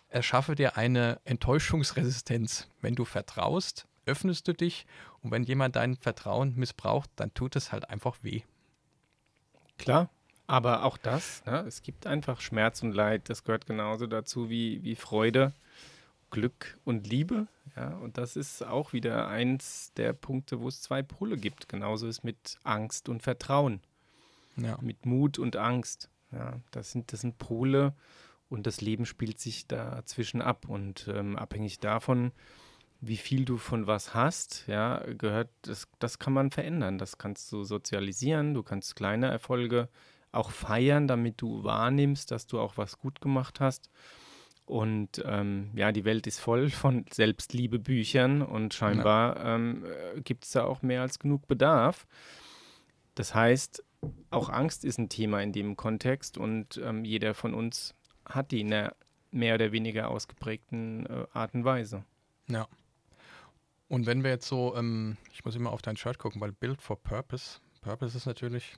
erschaffe 0.08 0.54
dir 0.54 0.76
eine 0.76 1.20
Enttäuschungsresistenz. 1.24 2.68
Wenn 2.80 2.94
du 2.94 3.04
vertraust, 3.04 3.86
öffnest 4.06 4.48
du 4.48 4.54
dich 4.54 4.86
und 5.22 5.30
wenn 5.30 5.44
jemand 5.44 5.76
dein 5.76 5.96
Vertrauen 5.96 6.54
missbraucht, 6.56 7.10
dann 7.16 7.32
tut 7.34 7.56
es 7.56 7.72
halt 7.72 7.88
einfach 7.88 8.18
weh. 8.22 8.42
Klar, 9.78 10.10
aber 10.50 10.82
auch 10.82 10.96
das, 10.96 11.44
ne? 11.46 11.60
es 11.68 11.80
gibt 11.80 12.08
einfach 12.08 12.40
Schmerz 12.40 12.82
und 12.82 12.90
Leid, 12.90 13.28
das 13.28 13.44
gehört 13.44 13.66
genauso 13.66 14.08
dazu 14.08 14.50
wie, 14.50 14.82
wie 14.82 14.96
Freude, 14.96 15.52
Glück 16.32 16.76
und 16.84 17.06
Liebe. 17.06 17.46
Ja? 17.76 17.90
Und 17.98 18.18
das 18.18 18.34
ist 18.34 18.66
auch 18.66 18.92
wieder 18.92 19.28
eins 19.28 19.92
der 19.96 20.12
Punkte, 20.12 20.60
wo 20.60 20.66
es 20.66 20.82
zwei 20.82 21.04
Pole 21.04 21.36
gibt. 21.36 21.68
Genauso 21.68 22.08
ist 22.08 22.24
mit 22.24 22.58
Angst 22.64 23.08
und 23.08 23.22
Vertrauen. 23.22 23.80
Ja. 24.56 24.76
Mit 24.80 25.06
Mut 25.06 25.38
und 25.38 25.54
Angst. 25.54 26.10
Ja? 26.32 26.58
Das, 26.72 26.90
sind, 26.90 27.12
das 27.12 27.20
sind 27.20 27.38
Pole 27.38 27.94
und 28.48 28.66
das 28.66 28.80
Leben 28.80 29.06
spielt 29.06 29.38
sich 29.38 29.68
dazwischen 29.68 30.42
ab. 30.42 30.66
Und 30.68 31.06
ähm, 31.14 31.36
abhängig 31.36 31.78
davon, 31.78 32.32
wie 33.00 33.18
viel 33.18 33.44
du 33.44 33.56
von 33.56 33.86
was 33.86 34.14
hast, 34.14 34.64
ja, 34.66 34.98
gehört, 35.16 35.50
das, 35.62 35.86
das 36.00 36.18
kann 36.18 36.32
man 36.32 36.50
verändern. 36.50 36.98
Das 36.98 37.18
kannst 37.18 37.52
du 37.52 37.62
sozialisieren, 37.62 38.52
du 38.52 38.64
kannst 38.64 38.96
kleine 38.96 39.28
Erfolge 39.28 39.88
auch 40.32 40.50
feiern, 40.50 41.08
damit 41.08 41.40
du 41.40 41.64
wahrnimmst, 41.64 42.30
dass 42.30 42.46
du 42.46 42.60
auch 42.60 42.76
was 42.76 42.98
gut 42.98 43.20
gemacht 43.20 43.60
hast. 43.60 43.90
Und 44.64 45.20
ähm, 45.24 45.70
ja, 45.74 45.90
die 45.90 46.04
Welt 46.04 46.28
ist 46.28 46.38
voll 46.38 46.70
von 46.70 47.04
Selbstliebebüchern 47.10 48.40
und 48.40 48.72
scheinbar 48.72 49.36
ja. 49.36 49.56
ähm, 49.56 49.84
äh, 49.84 50.20
gibt 50.20 50.44
es 50.44 50.52
da 50.52 50.64
auch 50.64 50.82
mehr 50.82 51.02
als 51.02 51.18
genug 51.18 51.48
Bedarf. 51.48 52.06
Das 53.16 53.34
heißt, 53.34 53.84
auch 54.30 54.48
Angst 54.48 54.84
ist 54.84 54.98
ein 54.98 55.08
Thema 55.08 55.42
in 55.42 55.52
dem 55.52 55.76
Kontext 55.76 56.38
und 56.38 56.80
ähm, 56.84 57.04
jeder 57.04 57.34
von 57.34 57.52
uns 57.52 57.94
hat 58.24 58.52
die 58.52 58.60
in 58.60 58.72
einer 58.72 58.94
mehr 59.32 59.56
oder 59.56 59.72
weniger 59.72 60.08
ausgeprägten 60.08 61.06
äh, 61.06 61.26
Art 61.32 61.54
und 61.54 61.64
Weise. 61.64 62.04
Ja. 62.48 62.68
Und 63.88 64.06
wenn 64.06 64.22
wir 64.22 64.30
jetzt 64.30 64.46
so, 64.46 64.76
ähm, 64.76 65.16
ich 65.32 65.44
muss 65.44 65.56
immer 65.56 65.72
auf 65.72 65.82
dein 65.82 65.96
Shirt 65.96 66.18
gucken, 66.18 66.40
weil 66.40 66.52
Build 66.52 66.80
for 66.80 66.96
Purpose, 66.96 67.58
Purpose 67.80 68.16
ist 68.16 68.26
natürlich 68.26 68.74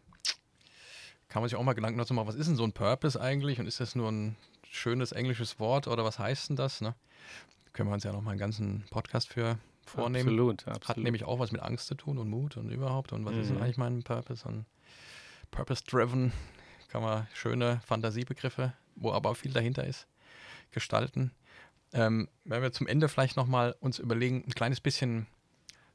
kann 1.33 1.41
man 1.41 1.49
sich 1.49 1.57
auch 1.57 1.63
mal 1.63 1.73
Gedanken 1.73 1.97
dazu 1.99 2.13
machen, 2.13 2.29
was 2.29 2.35
ist 2.35 2.47
denn 2.47 2.57
so 2.57 2.65
ein 2.65 2.73
Purpose 2.75 3.19
eigentlich 3.19 3.59
und 3.59 3.67
ist 3.67 3.81
das 3.81 3.95
nur 3.95 4.13
ein 4.13 4.37
schönes 4.69 5.13
englisches 5.13 5.59
Wort 5.59 5.89
oder 5.89 6.05
was 6.05 6.19
heißt 6.19 6.51
denn 6.51 6.57
das? 6.57 6.83
Ne? 6.83 6.95
Können 7.73 7.89
wir 7.89 7.95
uns 7.95 8.05
ja 8.05 8.13
noch 8.13 8.21
mal 8.21 8.33
einen 8.33 8.39
ganzen 8.39 8.85
Podcast 8.91 9.31
für 9.31 9.59
vornehmen. 9.87 10.29
Absolut, 10.29 10.69
absolut. 10.69 10.89
Hat 10.89 10.97
nämlich 10.99 11.25
auch 11.25 11.39
was 11.39 11.51
mit 11.51 11.63
Angst 11.63 11.87
zu 11.87 11.95
tun 11.95 12.19
und 12.19 12.29
Mut 12.29 12.59
und 12.59 12.69
überhaupt 12.71 13.15
und 13.15 13.25
was 13.25 13.33
Mhm. 13.35 13.41
ist 13.41 13.49
denn 13.49 13.63
eigentlich 13.63 13.79
mein 13.79 14.03
Purpose 14.03 14.47
und 14.47 14.67
Purpose-driven 15.51 16.35
kann 16.89 17.01
man 17.03 17.27
schöne 17.33 17.81
Fantasiebegriffe, 17.87 18.75
wo 18.97 19.13
aber 19.13 19.31
auch 19.31 19.37
viel 19.37 19.53
dahinter 19.55 19.87
ist, 19.87 20.07
gestalten. 20.71 21.31
Ähm, 21.95 22.29
wenn 22.45 22.61
wir 22.61 22.73
zum 22.73 22.87
Ende 22.87 23.09
vielleicht 23.09 23.39
nochmal 23.39 23.75
uns 23.81 23.99
überlegen, 23.99 24.45
ein 24.47 24.53
kleines 24.55 24.83
bisschen 24.83 25.27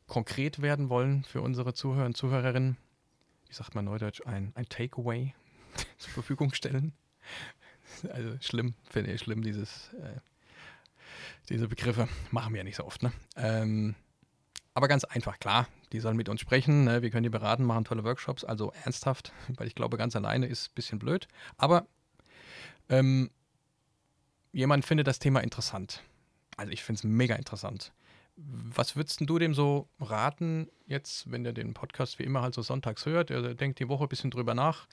konkret 0.07 0.63
werden 0.63 0.89
wollen 0.89 1.23
für 1.25 1.41
unsere 1.41 1.75
Zuhörer 1.75 2.07
und 2.07 2.17
Zuhörerinnen, 2.17 2.77
wie 3.47 3.53
sagt 3.53 3.75
man 3.75 3.85
neudeutsch, 3.85 4.21
ein, 4.25 4.51
ein 4.55 4.67
Takeaway 4.67 5.33
zur 5.97 6.13
Verfügung 6.13 6.53
stellen. 6.53 6.93
Also 8.11 8.37
schlimm, 8.41 8.75
finde 8.89 9.13
ich 9.13 9.21
schlimm, 9.21 9.41
dieses, 9.43 9.93
äh, 9.93 10.19
diese 11.49 11.67
Begriffe. 11.67 12.07
Machen 12.31 12.53
wir 12.53 12.59
ja 12.59 12.63
nicht 12.63 12.75
so 12.75 12.85
oft, 12.85 13.03
ne? 13.03 13.11
Ähm, 13.35 13.95
aber 14.73 14.87
ganz 14.87 15.05
einfach, 15.05 15.39
klar, 15.39 15.67
die 15.91 15.99
sollen 15.99 16.17
mit 16.17 16.29
uns 16.29 16.41
sprechen, 16.41 16.83
ne? 16.83 17.01
wir 17.01 17.09
können 17.09 17.23
die 17.23 17.29
beraten, 17.29 17.63
machen 17.63 17.85
tolle 17.85 18.03
Workshops, 18.03 18.43
also 18.43 18.71
ernsthaft, 18.83 19.33
weil 19.57 19.67
ich 19.67 19.73
glaube, 19.73 19.97
ganz 19.97 20.15
alleine 20.15 20.45
ist 20.45 20.69
ein 20.69 20.75
bisschen 20.75 20.99
blöd. 20.99 21.27
Aber 21.57 21.87
ähm, 22.89 23.31
jemand 24.51 24.85
findet 24.85 25.07
das 25.07 25.19
Thema 25.19 25.39
interessant. 25.41 26.03
Also 26.57 26.71
ich 26.71 26.83
finde 26.83 26.99
es 26.99 27.03
mega 27.03 27.35
interessant. 27.35 27.91
Was 28.37 28.95
würdest 28.95 29.21
du 29.21 29.39
dem 29.39 29.55
so 29.55 29.87
raten, 29.99 30.69
jetzt, 30.85 31.31
wenn 31.31 31.43
der 31.43 31.53
den 31.53 31.73
Podcast 31.73 32.19
wie 32.19 32.23
immer 32.23 32.41
halt 32.41 32.53
so 32.53 32.61
sonntags 32.61 33.05
hört, 33.05 33.31
er 33.31 33.55
denkt 33.55 33.79
die 33.79 33.89
Woche 33.89 34.03
ein 34.03 34.09
bisschen 34.09 34.29
drüber 34.29 34.53
nach 34.53 34.87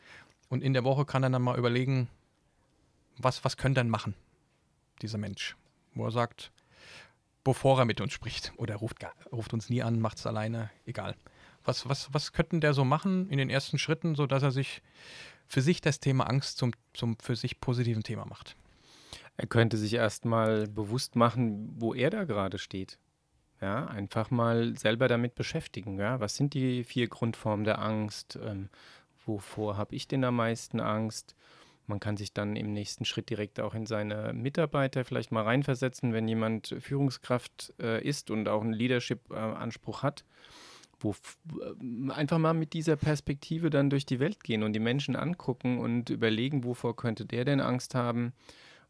und 0.48 0.62
in 0.62 0.72
der 0.72 0.84
Woche 0.84 1.04
kann 1.04 1.22
er 1.22 1.30
dann 1.30 1.42
mal 1.42 1.58
überlegen, 1.58 2.08
was, 3.18 3.44
was 3.44 3.56
könnte 3.56 3.80
er 3.80 3.84
denn 3.84 3.90
machen, 3.90 4.14
dieser 5.02 5.18
Mensch, 5.18 5.56
wo 5.94 6.06
er 6.06 6.10
sagt, 6.10 6.52
bevor 7.44 7.78
er 7.78 7.84
mit 7.84 8.00
uns 8.00 8.12
spricht 8.12 8.52
oder 8.56 8.76
ruft, 8.76 9.04
ruft 9.30 9.52
uns 9.52 9.68
nie 9.68 9.82
an, 9.82 10.00
macht 10.00 10.18
es 10.18 10.26
alleine, 10.26 10.70
egal. 10.86 11.14
Was, 11.64 11.88
was, 11.88 12.12
was 12.12 12.32
könnten 12.32 12.60
der 12.60 12.74
so 12.74 12.84
machen 12.84 13.28
in 13.28 13.38
den 13.38 13.50
ersten 13.50 13.78
Schritten, 13.78 14.14
sodass 14.14 14.42
er 14.42 14.50
sich 14.50 14.82
für 15.46 15.62
sich 15.62 15.80
das 15.80 16.00
Thema 16.00 16.24
Angst 16.24 16.58
zum, 16.58 16.72
zum 16.94 17.18
für 17.18 17.36
sich 17.36 17.60
positiven 17.60 18.02
Thema 18.02 18.24
macht? 18.24 18.56
Er 19.36 19.46
könnte 19.46 19.76
sich 19.76 19.94
erstmal 19.94 20.66
bewusst 20.68 21.16
machen, 21.16 21.74
wo 21.76 21.94
er 21.94 22.10
da 22.10 22.24
gerade 22.24 22.58
steht. 22.58 22.98
Ja, 23.60 23.86
einfach 23.86 24.30
mal 24.30 24.76
selber 24.76 25.08
damit 25.08 25.34
beschäftigen. 25.34 25.98
Ja? 25.98 26.20
Was 26.20 26.36
sind 26.36 26.54
die 26.54 26.84
vier 26.84 27.08
Grundformen 27.08 27.64
der 27.64 27.80
Angst? 27.80 28.38
Ähm, 28.42 28.68
wovor 29.24 29.76
habe 29.76 29.94
ich 29.94 30.08
denn 30.08 30.24
am 30.24 30.36
meisten 30.36 30.80
Angst? 30.80 31.34
Man 31.86 32.00
kann 32.00 32.16
sich 32.16 32.32
dann 32.32 32.56
im 32.56 32.72
nächsten 32.72 33.04
Schritt 33.04 33.28
direkt 33.28 33.60
auch 33.60 33.74
in 33.74 33.86
seine 33.86 34.32
Mitarbeiter 34.32 35.04
vielleicht 35.04 35.32
mal 35.32 35.42
reinversetzen, 35.42 36.12
wenn 36.12 36.26
jemand 36.26 36.74
Führungskraft 36.78 37.74
äh, 37.78 38.02
ist 38.02 38.30
und 38.30 38.48
auch 38.48 38.62
einen 38.62 38.72
Leadership-Anspruch 38.72 40.02
hat. 40.02 40.24
Wo 40.98 41.10
äh, 41.12 42.10
einfach 42.10 42.38
mal 42.38 42.54
mit 42.54 42.72
dieser 42.72 42.96
Perspektive 42.96 43.68
dann 43.68 43.90
durch 43.90 44.06
die 44.06 44.20
Welt 44.20 44.42
gehen 44.42 44.62
und 44.62 44.72
die 44.72 44.80
Menschen 44.80 45.14
angucken 45.14 45.78
und 45.78 46.08
überlegen, 46.08 46.64
wovor 46.64 46.96
könnte 46.96 47.26
der 47.26 47.44
denn 47.44 47.60
Angst 47.60 47.94
haben? 47.94 48.32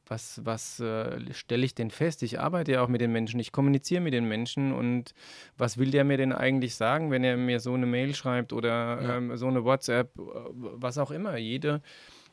Was, 0.07 0.40
was 0.45 0.81
äh, 0.81 1.33
stelle 1.33 1.64
ich 1.64 1.75
denn 1.75 1.90
fest? 1.90 2.23
Ich 2.23 2.38
arbeite 2.40 2.73
ja 2.73 2.83
auch 2.83 2.88
mit 2.88 3.01
den 3.01 3.12
Menschen, 3.12 3.40
ich 3.40 3.53
kommuniziere 3.53 4.01
mit 4.01 4.12
den 4.12 4.27
Menschen 4.27 4.73
und 4.73 5.14
was 5.57 5.79
will 5.79 5.90
der 5.90 6.05
mir 6.05 6.17
denn 6.17 6.33
eigentlich 6.33 6.75
sagen, 6.75 7.11
wenn 7.11 7.25
er 7.25 7.37
mir 7.37 7.61
so 7.61 7.75
eine 7.75 7.87
Mail 7.87 8.14
schreibt 8.14 8.53
oder 8.53 9.03
Ja. 9.03 9.17
ähm, 9.17 9.37
so 9.37 9.47
eine 9.47 9.64
WhatsApp, 9.64 10.17
äh, 10.19 10.23
was 10.23 10.99
auch 10.99 11.11
immer. 11.11 11.37
Jede, 11.37 11.81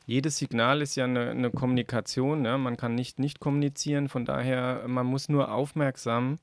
jedes 0.06 0.36
Signal 0.38 0.82
ist 0.82 0.96
ja 0.96 1.04
eine, 1.04 1.30
eine 1.30 1.50
Kommunikation, 1.50 2.42
ne? 2.42 2.58
man 2.58 2.76
kann 2.76 2.94
nicht 2.94 3.18
nicht 3.18 3.40
kommunizieren, 3.40 4.08
von 4.08 4.24
daher, 4.24 4.84
man 4.86 5.06
muss 5.06 5.28
nur 5.28 5.52
aufmerksam 5.52 6.38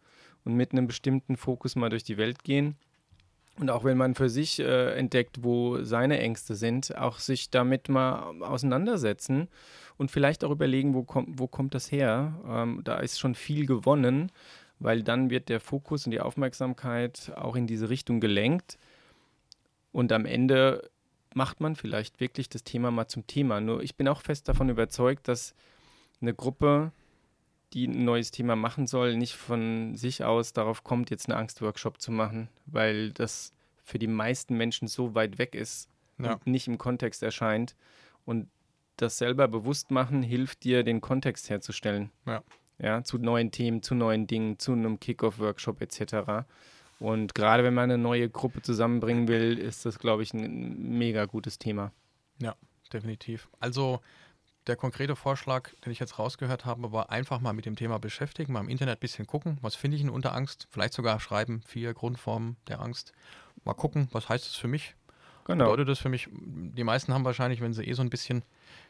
und 0.46 0.56
mit 0.56 0.72
einem 0.72 0.88
bestimmten 0.88 1.36
Fokus 1.38 1.76
mal 1.76 1.90
durch 1.90 2.04
die 2.04 2.18
Welt 2.18 2.44
gehen. 2.44 2.76
Und 3.60 3.70
auch 3.70 3.84
wenn 3.84 3.98
man 3.98 4.16
für 4.16 4.30
sich 4.30 4.60
äh, 4.60 4.94
entdeckt, 4.94 5.44
wo 5.44 5.84
seine 5.84 6.20
Ängste 6.20 6.56
sind, 6.56 6.98
auch 6.98 7.20
sich 7.20 7.50
damit 7.50 7.90
mal 7.90 8.42
auseinandersetzen 8.42 9.50
und 9.98 10.12
vielleicht 10.12 10.46
auch 10.46 10.52
überlegen, 10.52 10.94
wo, 10.94 11.04
komm, 11.04 11.28
wo 11.38 11.48
kommt 11.48 11.76
das 11.76 11.92
her. 11.92 12.40
Ähm, 12.48 12.82
da 12.86 13.00
ist 13.00 13.20
schon 13.20 13.36
viel 13.36 13.66
gewonnen, 13.66 14.32
weil 14.80 15.04
dann 15.04 15.30
wird 15.30 15.50
der 15.50 15.60
Fokus 15.60 16.06
und 16.06 16.12
die 16.12 16.22
Aufmerksamkeit 16.22 17.34
auch 17.36 17.58
in 17.58 17.68
diese 17.68 17.90
Richtung 17.90 18.22
gelenkt. 18.22 18.78
Und 19.92 20.14
am 20.14 20.26
Ende 20.26 20.90
macht 21.34 21.60
man 21.60 21.76
vielleicht 21.76 22.22
wirklich 22.22 22.48
das 22.48 22.64
Thema 22.64 22.92
mal 22.92 23.08
zum 23.08 23.28
Thema. 23.28 23.60
Nur 23.60 23.84
ich 23.84 23.98
bin 23.98 24.08
auch 24.08 24.22
fest 24.22 24.48
davon 24.48 24.70
überzeugt, 24.70 25.28
dass 25.28 25.54
eine 26.22 26.34
Gruppe, 26.34 26.94
die 27.74 27.88
ein 27.88 28.04
neues 28.04 28.32
Thema 28.32 28.56
machen 28.56 28.88
soll, 28.88 29.16
nicht 29.16 29.36
von 29.36 29.96
sich 29.96 30.24
aus 30.24 30.54
darauf 30.54 30.84
kommt, 30.84 31.10
jetzt 31.10 31.30
einen 31.30 31.38
Angstworkshop 31.40 32.02
zu 32.02 32.12
machen, 32.12 32.50
weil 32.66 33.12
das 33.12 33.54
für 33.84 34.00
die 34.00 34.08
meisten 34.08 34.56
Menschen 34.58 34.88
so 34.88 35.16
weit 35.16 35.38
weg 35.38 35.56
ist 35.56 35.90
Ja. 36.18 36.34
und 36.34 36.48
nicht 36.48 36.68
im 36.68 36.78
Kontext 36.78 37.24
erscheint. 37.24 37.76
Und 38.26 38.48
das 38.98 39.18
selber 39.18 39.48
bewusst 39.48 39.92
machen 39.92 40.22
hilft 40.24 40.64
dir, 40.64 40.84
den 40.84 41.00
Kontext 41.02 41.50
herzustellen. 41.50 42.12
Ja. 42.26 42.44
Ja, 42.82 43.04
zu 43.04 43.18
neuen 43.18 43.52
Themen, 43.52 43.82
zu 43.84 43.94
neuen 43.94 44.26
Dingen, 44.26 44.58
zu 44.58 44.72
einem 44.72 45.00
Kick-Off-Workshop 45.00 45.82
etc. 45.82 46.46
Und 47.00 47.36
gerade 47.36 47.64
wenn 47.64 47.74
man 47.74 47.86
eine 47.92 47.98
neue 47.98 48.30
Gruppe 48.30 48.62
zusammenbringen 48.62 49.28
will, 49.28 49.58
ist 49.58 49.86
das, 49.86 50.00
glaube 50.00 50.24
ich, 50.24 50.34
ein 50.34 50.98
mega 50.98 51.26
gutes 51.26 51.60
Thema. 51.60 51.92
Definitiv. 52.92 53.48
Also 53.60 54.00
der 54.70 54.78
konkrete 54.78 55.16
Vorschlag, 55.16 55.72
den 55.84 55.92
ich 55.92 56.00
jetzt 56.00 56.20
rausgehört 56.20 56.64
habe, 56.64 56.92
war 56.92 57.10
einfach 57.10 57.42
mal 57.42 57.54
mit 57.54 57.66
dem 57.66 57.76
Thema 57.76 58.00
beschäftigen, 58.00 58.54
mal 58.54 58.62
im 58.62 58.70
Internet 58.70 59.00
ein 59.00 59.02
bisschen 59.02 59.28
gucken, 59.28 59.58
was 59.62 59.76
finde 59.76 59.98
ich 59.98 60.04
denn 60.04 60.12
unter 60.12 60.34
Angst, 60.34 60.68
vielleicht 60.70 60.94
sogar 60.94 61.20
schreiben, 61.20 61.62
vier 61.66 61.94
Grundformen 61.94 62.56
der 62.68 62.80
Angst. 62.80 63.12
Mal 63.66 63.74
gucken, 63.74 64.08
was 64.12 64.30
heißt 64.30 64.46
das 64.46 64.56
für 64.56 64.68
mich? 64.68 64.96
Genau. 65.46 65.66
Bedeutet 65.66 65.90
das 65.90 66.00
für 66.00 66.10
mich, 66.10 66.30
die 66.32 66.84
meisten 66.84 67.14
haben 67.14 67.26
wahrscheinlich, 67.26 67.60
wenn 67.60 67.74
sie 67.74 67.84
eh 67.84 67.94
so 67.94 68.04
ein 68.04 68.12
bisschen 68.12 68.44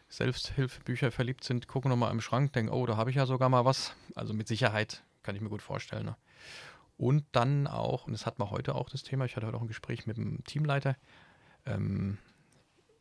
Selbsthilfebücher 0.09 1.11
verliebt 1.11 1.43
sind, 1.43 1.67
gucken 1.67 1.89
nochmal 1.89 2.11
im 2.11 2.19
Schrank, 2.19 2.51
denken, 2.53 2.71
oh, 2.71 2.85
da 2.85 2.97
habe 2.97 3.09
ich 3.09 3.15
ja 3.15 3.25
sogar 3.25 3.47
mal 3.47 3.63
was. 3.63 3.95
Also 4.15 4.33
mit 4.33 4.47
Sicherheit 4.47 5.03
kann 5.23 5.35
ich 5.35 5.41
mir 5.41 5.49
gut 5.49 5.61
vorstellen. 5.61 6.05
Ne? 6.05 6.17
Und 6.97 7.23
dann 7.31 7.67
auch, 7.67 8.07
und 8.07 8.13
das 8.13 8.25
hat 8.25 8.39
man 8.39 8.49
heute 8.49 8.75
auch 8.75 8.89
das 8.89 9.03
Thema, 9.03 9.23
ich 9.23 9.37
hatte 9.37 9.47
heute 9.47 9.55
auch 9.55 9.61
ein 9.61 9.67
Gespräch 9.67 10.05
mit 10.05 10.17
dem 10.17 10.43
Teamleiter, 10.43 10.97
ähm, 11.65 12.17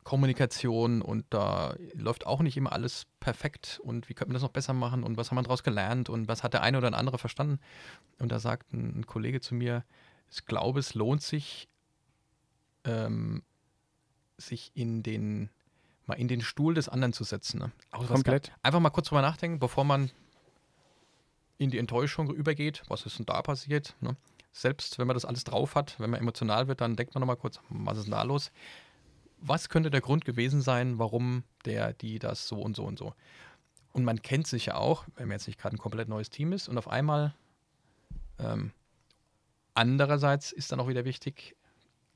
Kommunikation 0.08 1.02
und 1.02 1.26
da 1.28 1.74
läuft 1.92 2.26
auch 2.26 2.40
nicht 2.40 2.56
immer 2.56 2.72
alles 2.72 3.06
perfekt 3.20 3.78
und 3.84 4.08
wie 4.08 4.14
könnte 4.14 4.30
man 4.30 4.36
das 4.36 4.42
noch 4.42 4.48
besser 4.48 4.72
machen 4.72 5.04
und 5.04 5.18
was 5.18 5.30
haben 5.30 5.36
wir 5.36 5.42
daraus 5.42 5.62
gelernt 5.62 6.08
und 6.08 6.28
was 6.28 6.42
hat 6.42 6.54
der 6.54 6.62
eine 6.62 6.78
oder 6.78 6.96
andere 6.96 7.18
verstanden. 7.18 7.60
Und 8.18 8.32
da 8.32 8.38
sagt 8.38 8.72
ein, 8.72 9.00
ein 9.00 9.06
Kollege 9.06 9.42
zu 9.42 9.54
mir, 9.54 9.84
ich 10.30 10.46
glaube, 10.46 10.80
es 10.80 10.94
lohnt 10.94 11.20
sich, 11.20 11.68
ähm, 12.84 13.42
sich 14.38 14.72
in 14.72 15.02
den, 15.02 15.50
mal 16.06 16.14
in 16.14 16.28
den 16.28 16.40
Stuhl 16.40 16.72
des 16.72 16.88
anderen 16.88 17.12
zu 17.12 17.24
setzen. 17.24 17.58
Ne? 17.58 17.70
Was 17.90 18.08
Komplett. 18.08 18.50
Einfach 18.62 18.80
mal 18.80 18.88
kurz 18.88 19.08
drüber 19.08 19.20
nachdenken, 19.20 19.58
bevor 19.58 19.84
man 19.84 20.10
in 21.58 21.68
die 21.68 21.76
Enttäuschung 21.76 22.34
übergeht. 22.34 22.82
Was 22.88 23.04
ist 23.04 23.18
denn 23.18 23.26
da 23.26 23.42
passiert? 23.42 23.94
Ne? 24.00 24.16
Selbst 24.52 24.98
wenn 24.98 25.06
man 25.06 25.12
das 25.12 25.26
alles 25.26 25.44
drauf 25.44 25.74
hat, 25.74 26.00
wenn 26.00 26.08
man 26.08 26.18
emotional 26.18 26.66
wird, 26.66 26.80
dann 26.80 26.96
denkt 26.96 27.12
man 27.12 27.20
nochmal 27.20 27.36
kurz, 27.36 27.60
was 27.68 27.98
ist 27.98 28.04
denn 28.04 28.12
da 28.12 28.22
los? 28.22 28.50
Was 29.40 29.68
könnte 29.68 29.90
der 29.90 30.00
Grund 30.00 30.24
gewesen 30.24 30.60
sein, 30.60 30.98
warum 30.98 31.44
der, 31.64 31.92
die, 31.92 32.18
das 32.18 32.48
so 32.48 32.60
und 32.60 32.76
so 32.76 32.84
und 32.84 32.98
so? 32.98 33.14
Und 33.92 34.04
man 34.04 34.22
kennt 34.22 34.46
sich 34.46 34.66
ja 34.66 34.74
auch, 34.76 35.04
wenn 35.16 35.28
man 35.28 35.36
jetzt 35.36 35.46
nicht 35.46 35.58
gerade 35.58 35.76
ein 35.76 35.78
komplett 35.78 36.08
neues 36.08 36.30
Team 36.30 36.52
ist 36.52 36.68
und 36.68 36.78
auf 36.78 36.88
einmal 36.88 37.34
ähm, 38.38 38.72
andererseits 39.74 40.52
ist 40.52 40.72
dann 40.72 40.80
auch 40.80 40.88
wieder 40.88 41.04
wichtig, 41.04 41.56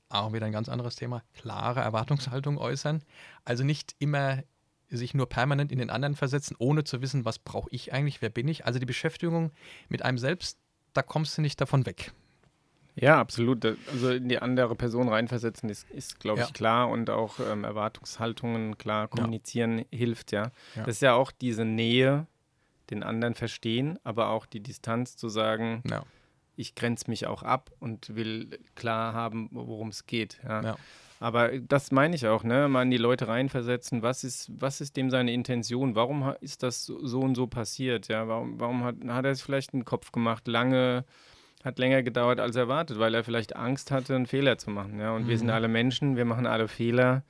auch 0.09 0.33
wieder 0.33 0.47
ein 0.47 0.53
ganz 0.53 0.69
anderes 0.69 0.97
Thema, 0.97 1.23
klare 1.35 1.81
Erwartungshaltung 1.81 2.59
äußern. 2.59 3.03
Also 3.45 3.65
nicht 3.65 3.95
immer 3.99 4.43
sich 4.91 5.15
nur 5.15 5.29
permanent 5.29 5.73
in 5.73 5.79
den 5.79 5.91
anderen 5.91 6.15
versetzen, 6.15 6.55
ohne 6.59 6.85
zu 6.85 7.01
wissen, 7.01 7.25
was 7.25 7.39
brauche 7.39 7.71
ich 7.71 7.93
eigentlich, 7.93 8.21
wer 8.21 8.29
bin 8.29 8.47
ich. 8.49 8.67
Also 8.67 8.79
die 8.79 8.87
Beschäftigung 8.87 9.53
mit 9.89 10.03
einem 10.03 10.19
selbst, 10.19 10.59
da 10.93 11.03
kommst 11.03 11.39
du 11.39 11.43
nicht 11.43 11.61
davon 11.61 11.87
weg. 11.87 12.13
Ja, 12.95 13.19
absolut. 13.19 13.65
Also 13.91 14.11
in 14.11 14.29
die 14.29 14.39
andere 14.41 14.75
Person 14.75 15.09
reinversetzen 15.09 15.69
ist, 15.71 15.89
ist 15.91 16.21
glaube 16.21 16.41
ich, 16.41 16.47
Ja. 16.49 16.53
klar 16.53 16.89
und 16.91 17.09
auch 17.11 17.41
ähm, 17.41 17.65
Erwartungshaltungen 17.65 18.77
klar 18.79 19.09
kommunizieren 19.09 19.85
hilft, 19.91 20.33
ja. 20.33 20.51
Ja. 20.77 20.85
Das 20.85 20.97
ist 20.97 21.03
ja 21.03 21.15
auch 21.15 21.31
diese 21.33 21.65
Nähe, 21.65 22.27
den 22.91 23.03
anderen 23.03 23.35
verstehen, 23.35 23.99
aber 24.05 24.29
auch 24.29 24.45
die 24.45 24.61
Distanz 24.61 25.17
zu 25.17 25.29
sagen, 25.31 25.83
Ja, 25.89 26.05
ich 26.57 26.75
grenze 26.75 27.09
mich 27.09 27.27
auch 27.27 27.43
ab 27.43 27.71
und 27.81 28.15
will 28.15 28.59
klar 28.75 29.15
haben, 29.15 29.49
worum 29.53 29.89
es 29.89 30.05
geht. 30.07 30.39
Ja. 30.45 30.63
Ja. 30.63 30.77
Aber 31.19 31.57
das 31.61 31.93
meine 31.93 32.17
ich 32.17 32.27
auch, 32.27 32.43
ne? 32.43 32.69
Mal 32.69 32.83
in 32.83 32.91
die 32.91 32.97
Leute 32.99 33.29
reinversetzen, 33.29 34.03
was 34.03 34.25
ist, 34.25 34.51
was 34.61 34.81
ist 34.81 34.97
dem 34.97 35.09
seine 35.09 35.33
Intention? 35.33 35.95
Warum 35.95 36.35
ist 36.41 36.63
das 36.65 36.85
so 36.85 37.21
und 37.21 37.37
so 37.37 37.47
passiert? 37.47 38.09
Ja, 38.09 38.27
warum, 38.29 38.59
warum 38.61 38.83
hat, 38.85 38.97
hat 39.07 39.25
er 39.25 39.31
es 39.31 39.41
vielleicht 39.41 39.73
einen 39.73 39.85
Kopf 39.85 40.11
gemacht? 40.13 40.47
Lange, 40.49 41.05
hat 41.65 41.79
länger 41.79 42.03
gedauert 42.03 42.41
als 42.41 42.57
erwartet, 42.57 42.99
weil 42.99 43.15
er 43.15 43.25
vielleicht 43.25 43.55
Angst 43.57 43.91
hatte, 43.91 44.15
einen 44.17 44.27
Fehler 44.27 44.59
zu 44.59 44.71
machen. 44.71 44.99
Ja, 44.99 45.13
und 45.13 45.29
wir 45.29 45.39
sind 45.39 45.47
Mhm. 45.49 45.53
alle 45.53 45.69
Menschen, 45.69 46.17
wir 46.17 46.25
machen 46.25 46.47
alle 46.47 46.69
Fehler. 46.69 47.23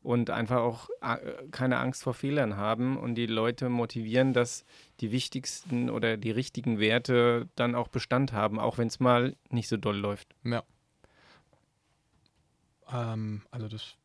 und 0.00 0.30
einfach 0.30 0.58
auch 0.58 0.88
äh, 1.02 1.18
keine 1.50 1.78
Angst 1.78 2.04
vor 2.04 2.14
Fehlern 2.14 2.56
haben 2.56 2.96
und 2.96 3.16
die 3.16 3.26
Leute 3.26 3.68
motivieren, 3.68 4.32
dass 4.32 4.64
die 5.00 5.10
wichtigsten 5.10 5.90
oder 5.90 6.16
die 6.16 6.30
richtigen 6.30 6.78
Werte 6.78 7.48
dann 7.56 7.74
auch 7.74 7.88
Bestand 7.88 8.32
haben, 8.32 8.60
auch 8.60 8.78
wenn 8.78 8.86
es 8.86 9.00
mal 9.00 9.34
nicht 9.50 9.68
so 9.68 9.76
doll 9.76 9.96
läuft. 9.98 10.28
Ja. 10.44 10.62
Ähm, 12.90 13.42
also 13.50 13.68
das 13.68 13.96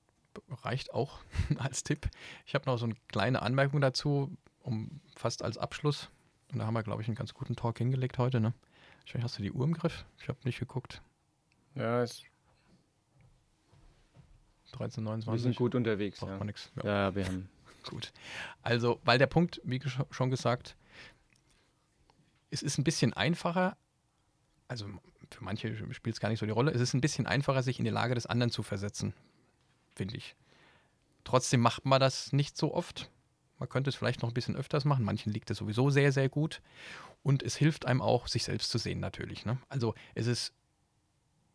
reicht 0.64 0.94
auch 0.94 1.20
als 1.58 1.84
Tipp. 1.84 2.10
Ich 2.46 2.56
habe 2.56 2.66
noch 2.66 2.78
so 2.78 2.86
eine 2.86 2.96
kleine 3.10 3.42
Anmerkung 3.42 3.80
dazu, 3.80 4.36
um 4.62 5.00
fast 5.16 5.44
als 5.44 5.58
Abschluss. 5.58 6.10
Und 6.52 6.60
da 6.60 6.66
haben 6.66 6.74
wir, 6.74 6.84
glaube 6.84 7.02
ich, 7.02 7.08
einen 7.08 7.16
ganz 7.16 7.34
guten 7.34 7.56
Talk 7.56 7.78
hingelegt 7.78 8.18
heute. 8.18 8.40
Ne? 8.42 8.54
Hast 9.22 9.38
du 9.38 9.44
die 9.44 9.52
Uhr 9.52 9.66
im 9.66 9.74
Griff? 9.74 10.06
Ich 10.20 10.28
habe 10.28 10.40
nicht 10.44 10.60
geguckt. 10.60 11.02
Ja, 11.76 12.02
es 12.02 12.24
1329. 14.74 15.32
Wir 15.34 15.40
sind 15.40 15.56
gut 15.56 15.76
unterwegs. 15.76 16.20
Braucht 16.20 16.32
ja. 16.32 16.38
man 16.38 16.48
nichts. 16.48 16.72
Ja. 16.78 16.86
ja, 16.86 17.16
wir 17.16 17.26
haben. 17.26 17.50
Gut. 17.84 18.14
Also, 18.62 19.02
weil 19.04 19.20
der 19.20 19.28
Punkt, 19.28 19.60
wie 19.66 19.82
schon 20.10 20.32
gesagt, 20.32 20.78
es 22.50 22.64
ist 22.64 22.78
ein 22.78 22.86
bisschen 22.86 23.14
einfacher, 23.14 23.76
also 24.70 24.88
für 25.30 25.44
manche 25.44 25.76
spielt 25.94 26.16
es 26.16 26.22
gar 26.22 26.30
nicht 26.30 26.40
so 26.40 26.46
die 26.46 26.52
Rolle, 26.52 26.72
es 26.72 26.80
ist 26.80 26.94
ein 26.94 27.02
bisschen 27.02 27.28
einfacher, 27.28 27.62
sich 27.62 27.80
in 27.80 27.86
die 27.86 27.92
Lage 27.92 28.16
des 28.16 28.26
anderen 28.26 28.52
zu 28.52 28.64
versetzen, 28.64 29.14
finde 29.96 30.16
ich. 30.16 30.36
Trotzdem 31.26 31.60
macht 31.60 31.86
man 31.86 32.00
das 32.00 32.32
nicht 32.32 32.58
so 32.58 32.74
oft. 32.74 33.10
Man 33.64 33.70
könnte 33.70 33.90
es 33.90 33.96
vielleicht 33.96 34.22
noch 34.22 34.30
ein 34.30 34.34
bisschen 34.34 34.58
öfters 34.58 34.84
machen. 34.84 35.06
Manchen 35.06 35.32
liegt 35.32 35.50
es 35.50 35.58
sowieso 35.58 35.90
sehr, 35.90 36.12
sehr 36.12 36.28
gut. 36.28 36.62
Und 37.24 37.42
es 37.44 37.56
hilft 37.56 37.86
einem 37.86 38.02
auch, 38.02 38.28
sich 38.28 38.44
selbst 38.44 38.70
zu 38.70 38.78
sehen, 38.78 39.00
natürlich. 39.00 39.46
Ne? 39.46 39.58
Also 39.70 39.96
es 40.16 40.28
ist 40.28 40.54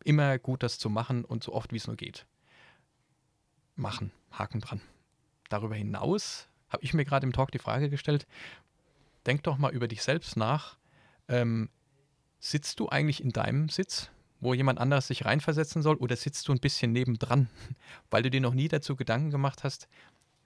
immer 0.03 0.39
gut, 0.39 0.63
das 0.63 0.79
zu 0.79 0.89
machen 0.89 1.23
und 1.23 1.43
so 1.43 1.53
oft, 1.53 1.71
wie 1.71 1.77
es 1.77 1.85
nur 1.85 1.95
geht 1.95 2.25
machen. 3.75 4.11
Haken 4.31 4.59
dran. 4.59 4.81
Darüber 5.49 5.75
hinaus 5.75 6.47
habe 6.69 6.83
ich 6.83 6.95
mir 6.95 7.05
gerade 7.05 7.27
im 7.27 7.31
Talk 7.31 7.51
die 7.51 7.59
Frage 7.59 7.91
gestellt, 7.91 8.25
denk 9.27 9.43
doch 9.43 9.59
mal 9.59 9.71
über 9.71 9.87
dich 9.87 10.01
selbst 10.01 10.35
nach. 10.35 10.79
Ähm, 11.27 11.69
sitzt 12.39 12.79
du 12.79 12.89
eigentlich 12.89 13.23
in 13.23 13.31
deinem 13.31 13.69
Sitz, 13.69 14.09
wo 14.39 14.55
jemand 14.55 14.79
anderes 14.79 15.05
sich 15.05 15.25
reinversetzen 15.25 15.83
soll, 15.83 15.97
oder 15.97 16.15
sitzt 16.15 16.47
du 16.47 16.53
ein 16.53 16.59
bisschen 16.59 16.91
nebendran, 16.91 17.49
weil 18.09 18.23
du 18.23 18.31
dir 18.31 18.41
noch 18.41 18.55
nie 18.55 18.67
dazu 18.67 18.95
Gedanken 18.95 19.29
gemacht 19.29 19.63
hast, 19.63 19.87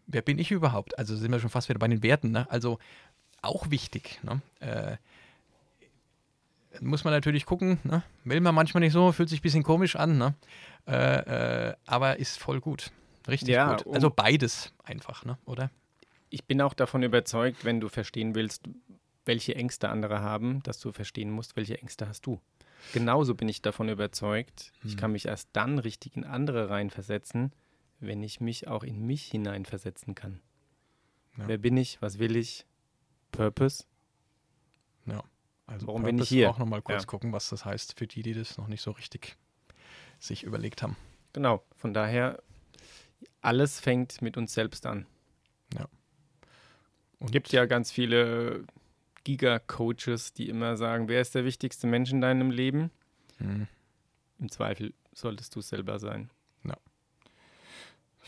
wer 0.08 0.22
bin 0.22 0.40
ich 0.40 0.52
überhaupt? 0.52 0.98
Also 0.98 1.16
sind 1.16 1.32
wir 1.32 1.40
schon 1.40 1.50
fast 1.50 1.70
wieder 1.70 1.80
bei 1.80 1.88
den 1.88 2.04
Werten, 2.04 2.32
ne? 2.32 2.50
Also 2.50 2.80
auch 3.42 3.70
wichtig. 3.70 4.20
Ne? 4.24 4.42
Äh, 4.60 4.98
muss 6.82 7.04
man 7.04 7.14
natürlich 7.14 7.46
gucken, 7.46 7.80
ne? 7.84 8.04
will 8.24 8.42
man 8.42 8.56
manchmal 8.56 8.82
nicht 8.82 8.94
so, 8.94 9.12
fühlt 9.12 9.30
sich 9.30 9.40
ein 9.40 9.44
bisschen 9.44 9.64
komisch 9.64 9.96
an, 9.96 10.18
ne? 10.18 10.34
Äh, 10.88 11.70
äh, 11.70 11.76
aber 11.86 12.18
ist 12.20 12.40
voll 12.40 12.60
gut. 12.60 12.92
Richtig 13.28 13.50
ja, 13.50 13.76
gut. 13.76 13.94
Also 13.94 14.10
beides 14.10 14.74
einfach, 14.84 15.24
ne? 15.24 15.38
oder? 15.46 15.70
Ich 16.30 16.46
bin 16.46 16.62
auch 16.62 16.74
davon 16.74 17.04
überzeugt, 17.04 17.64
wenn 17.64 17.80
du 17.80 17.90
verstehen 17.90 18.34
willst, 18.34 18.64
welche 19.26 19.56
Ängste 19.56 19.90
andere 19.90 20.22
haben, 20.22 20.62
dass 20.64 20.80
du 20.80 20.92
verstehen 20.92 21.30
musst, 21.30 21.56
welche 21.56 21.80
Ängste 21.80 22.08
hast 22.08 22.26
du. 22.26 22.40
Genauso 22.92 23.36
bin 23.36 23.48
ich 23.48 23.62
davon 23.62 23.88
überzeugt, 23.88 24.74
hm. 24.82 24.90
ich 24.90 24.98
kann 24.98 25.12
mich 25.12 25.28
erst 25.28 25.50
dann 25.54 25.80
richtig 25.80 26.18
in 26.18 26.26
andere 26.26 26.70
reinversetzen, 26.70 27.54
wenn 28.06 28.24
ich 28.24 28.40
mich 28.40 28.68
auch 28.68 28.84
in 28.84 29.06
mich 29.06 29.26
hineinversetzen 29.26 30.16
kann. 30.16 30.42
Ja. 31.38 31.48
Wer 31.48 31.58
bin 31.58 31.78
ich? 31.78 32.02
Was 32.02 32.20
will 32.20 32.36
ich? 32.36 32.66
Purpose? 33.32 33.86
Ja. 35.06 35.24
Also 35.66 35.88
Warum 35.88 36.04
Purpose 36.04 36.16
bin 36.16 36.24
ich 36.24 36.30
hier? 36.30 36.50
auch 36.50 36.58
nochmal 36.58 36.82
kurz 36.82 37.04
ja. 37.04 37.08
gucken, 37.08 37.32
was 37.32 37.50
das 37.50 37.66
heißt 37.66 37.98
für 37.98 38.08
die, 38.08 38.22
die 38.22 38.34
das 38.34 38.58
noch 38.58 38.68
nicht 38.68 38.82
so 38.82 38.92
richtig 38.92 39.38
sich 40.20 40.44
überlegt 40.44 40.82
haben. 40.84 40.96
Genau. 41.34 41.64
Von 41.76 41.94
daher 41.94 42.42
alles 43.42 43.80
fängt 43.80 44.22
mit 44.22 44.38
uns 44.38 44.54
selbst 44.54 44.86
an. 44.86 45.06
Ja. 45.78 45.88
Es 47.20 47.32
gibt 47.32 47.52
ja 47.52 47.66
ganz 47.66 47.92
viele 47.92 48.66
Giga-Coaches, 49.24 50.34
die 50.34 50.50
immer 50.50 50.76
sagen, 50.78 51.08
wer 51.08 51.22
ist 51.22 51.36
der 51.36 51.46
wichtigste 51.46 51.88
Mensch 51.88 52.12
in 52.12 52.22
deinem 52.22 52.52
Leben? 52.52 52.92
Mhm. 53.40 53.68
Im 54.40 54.50
Zweifel 54.50 54.94
solltest 55.14 55.56
du 55.56 55.60
es 55.60 55.70
selber 55.70 56.00
sein. 56.00 56.30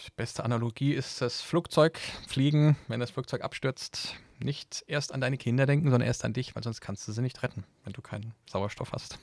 Die 0.04 0.12
beste 0.16 0.44
Analogie 0.44 0.94
ist 0.94 1.22
das 1.22 1.42
Flugzeug. 1.42 2.00
Fliegen, 2.28 2.76
wenn 2.88 3.00
das 3.00 3.12
Flugzeug 3.12 3.44
abstürzt, 3.44 4.16
nicht 4.40 4.84
erst 4.88 5.14
an 5.14 5.22
deine 5.22 5.38
Kinder 5.38 5.66
denken, 5.66 5.90
sondern 5.90 6.08
erst 6.08 6.26
an 6.26 6.34
dich, 6.34 6.56
weil 6.56 6.64
sonst 6.64 6.82
kannst 6.82 7.08
du 7.08 7.12
sie 7.12 7.22
nicht 7.22 7.42
retten, 7.44 7.64
wenn 7.84 7.94
du 7.94 8.02
keinen 8.02 8.34
Sauerstoff 8.50 8.92
hast. 8.92 9.20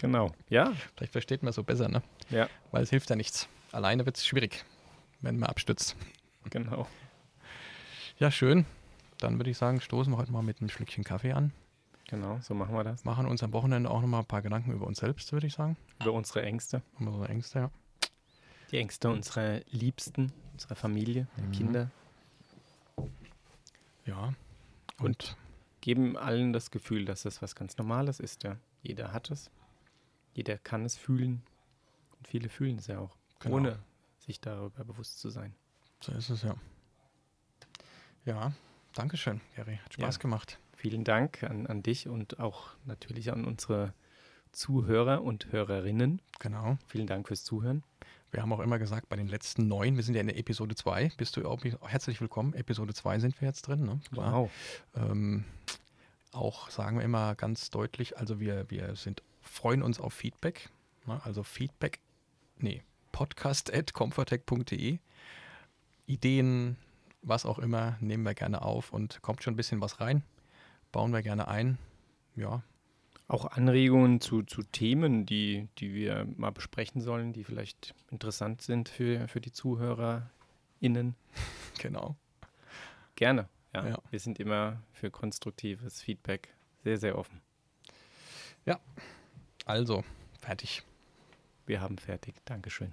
Genau, 0.00 0.32
ja. 0.48 0.72
Vielleicht 0.96 1.12
versteht 1.12 1.42
man 1.42 1.52
so 1.52 1.62
besser, 1.62 1.88
ne? 1.88 2.02
Ja. 2.30 2.48
Weil 2.70 2.82
es 2.82 2.90
hilft 2.90 3.10
ja 3.10 3.16
nichts. 3.16 3.46
Alleine 3.70 4.04
wird 4.06 4.16
es 4.16 4.26
schwierig 4.26 4.64
wenn 5.22 5.38
man 5.38 5.48
abstützt. 5.48 5.96
Genau. 6.50 6.86
Ja, 8.18 8.30
schön. 8.30 8.66
Dann 9.18 9.38
würde 9.38 9.50
ich 9.50 9.56
sagen, 9.56 9.80
stoßen 9.80 10.12
wir 10.12 10.18
heute 10.18 10.32
mal 10.32 10.42
mit 10.42 10.60
einem 10.60 10.68
Schlückchen 10.68 11.04
Kaffee 11.04 11.32
an. 11.32 11.52
Genau, 12.08 12.38
so 12.42 12.54
machen 12.54 12.74
wir 12.74 12.84
das. 12.84 13.04
Machen 13.04 13.26
uns 13.26 13.42
am 13.42 13.52
Wochenende 13.52 13.88
auch 13.88 14.00
nochmal 14.00 14.20
ein 14.20 14.26
paar 14.26 14.42
Gedanken 14.42 14.72
über 14.72 14.86
uns 14.86 14.98
selbst, 14.98 15.32
würde 15.32 15.46
ich 15.46 15.54
sagen. 15.54 15.76
Über 16.00 16.12
unsere 16.12 16.42
Ängste. 16.42 16.82
Über 16.98 17.12
unsere 17.12 17.28
Ängste, 17.28 17.58
ja. 17.60 17.70
Die 18.72 18.78
Ängste 18.78 19.10
unserer 19.10 19.60
Liebsten, 19.70 20.32
unserer 20.52 20.74
Familie, 20.74 21.28
der 21.36 21.44
mhm. 21.44 21.52
Kinder. 21.52 21.90
Ja. 24.06 24.34
Und, 24.98 25.04
Und, 25.04 25.36
geben 25.80 26.16
allen 26.16 26.52
das 26.52 26.70
Gefühl, 26.70 27.04
dass 27.04 27.24
es 27.24 27.42
was 27.42 27.54
ganz 27.54 27.76
Normales 27.76 28.18
ist, 28.18 28.44
ja. 28.44 28.56
Jeder 28.82 29.12
hat 29.12 29.30
es. 29.30 29.50
Jeder 30.34 30.58
kann 30.58 30.84
es 30.84 30.96
fühlen. 30.96 31.42
Und 32.16 32.26
viele 32.26 32.48
fühlen 32.48 32.78
es 32.78 32.86
ja 32.86 32.98
auch. 32.98 33.16
Genau. 33.40 33.56
Ohne 33.56 33.78
sich 34.18 34.40
darüber 34.40 34.84
bewusst 34.84 35.20
zu 35.20 35.28
sein. 35.28 35.54
So 36.00 36.12
ist 36.12 36.30
es 36.30 36.42
ja. 36.42 36.56
Ja, 38.24 38.52
danke 38.94 39.16
schön, 39.16 39.40
Gary. 39.56 39.80
Hat 39.84 39.94
Spaß 39.94 40.16
ja. 40.16 40.20
gemacht. 40.20 40.58
Vielen 40.76 41.04
Dank 41.04 41.42
an, 41.42 41.66
an 41.66 41.82
dich 41.82 42.08
und 42.08 42.40
auch 42.40 42.70
natürlich 42.84 43.32
an 43.32 43.44
unsere 43.44 43.92
Zuhörer 44.52 45.22
und 45.22 45.50
Hörerinnen. 45.52 46.22
Genau. 46.38 46.78
Vielen 46.86 47.06
Dank 47.06 47.28
fürs 47.28 47.44
Zuhören. 47.44 47.82
Wir 48.32 48.40
haben 48.40 48.52
auch 48.54 48.60
immer 48.60 48.78
gesagt, 48.78 49.10
bei 49.10 49.16
den 49.16 49.28
letzten 49.28 49.68
neun, 49.68 49.96
wir 49.96 50.02
sind 50.02 50.14
ja 50.14 50.22
in 50.22 50.26
der 50.26 50.38
Episode 50.38 50.74
2, 50.74 51.12
bist 51.18 51.36
du 51.36 51.46
auch 51.46 51.62
herzlich 51.86 52.18
willkommen. 52.18 52.54
Episode 52.54 52.94
2 52.94 53.18
sind 53.18 53.38
wir 53.42 53.46
jetzt 53.46 53.68
drin. 53.68 53.82
Ne? 53.82 54.00
Wow. 54.10 54.50
Ähm, 54.96 55.44
auch 56.32 56.70
sagen 56.70 56.96
wir 56.96 57.04
immer 57.04 57.34
ganz 57.34 57.68
deutlich, 57.68 58.16
also 58.16 58.40
wir, 58.40 58.70
wir 58.70 58.96
sind, 58.96 59.22
freuen 59.42 59.82
uns 59.82 60.00
auf 60.00 60.14
Feedback. 60.14 60.70
Ne? 61.06 61.20
Also 61.24 61.42
Feedback, 61.42 62.00
nee, 62.56 62.82
podcast.comfortech.de. 63.12 64.98
Ideen, 66.06 66.78
was 67.20 67.44
auch 67.44 67.58
immer, 67.58 67.98
nehmen 68.00 68.24
wir 68.24 68.32
gerne 68.32 68.62
auf 68.62 68.94
und 68.94 69.20
kommt 69.20 69.42
schon 69.42 69.52
ein 69.52 69.58
bisschen 69.58 69.82
was 69.82 70.00
rein. 70.00 70.22
Bauen 70.90 71.12
wir 71.12 71.20
gerne 71.20 71.48
ein. 71.48 71.76
Ja. 72.34 72.62
Auch 73.28 73.46
Anregungen 73.46 74.20
zu, 74.20 74.42
zu 74.42 74.62
Themen, 74.62 75.24
die, 75.24 75.68
die 75.78 75.94
wir 75.94 76.26
mal 76.36 76.50
besprechen 76.50 77.00
sollen, 77.00 77.32
die 77.32 77.44
vielleicht 77.44 77.94
interessant 78.10 78.62
sind 78.62 78.88
für, 78.88 79.28
für 79.28 79.40
die 79.40 79.52
ZuhörerInnen. 79.52 81.14
Genau. 81.78 82.16
Gerne. 83.16 83.48
Ja. 83.72 83.88
ja. 83.88 83.98
Wir 84.10 84.20
sind 84.20 84.38
immer 84.38 84.82
für 84.92 85.10
konstruktives 85.10 86.00
Feedback 86.02 86.54
sehr, 86.84 86.98
sehr 86.98 87.18
offen. 87.18 87.40
Ja. 88.66 88.78
Also, 89.64 90.04
fertig. 90.38 90.82
Wir 91.66 91.80
haben 91.80 91.98
fertig. 91.98 92.34
Dankeschön. 92.44 92.92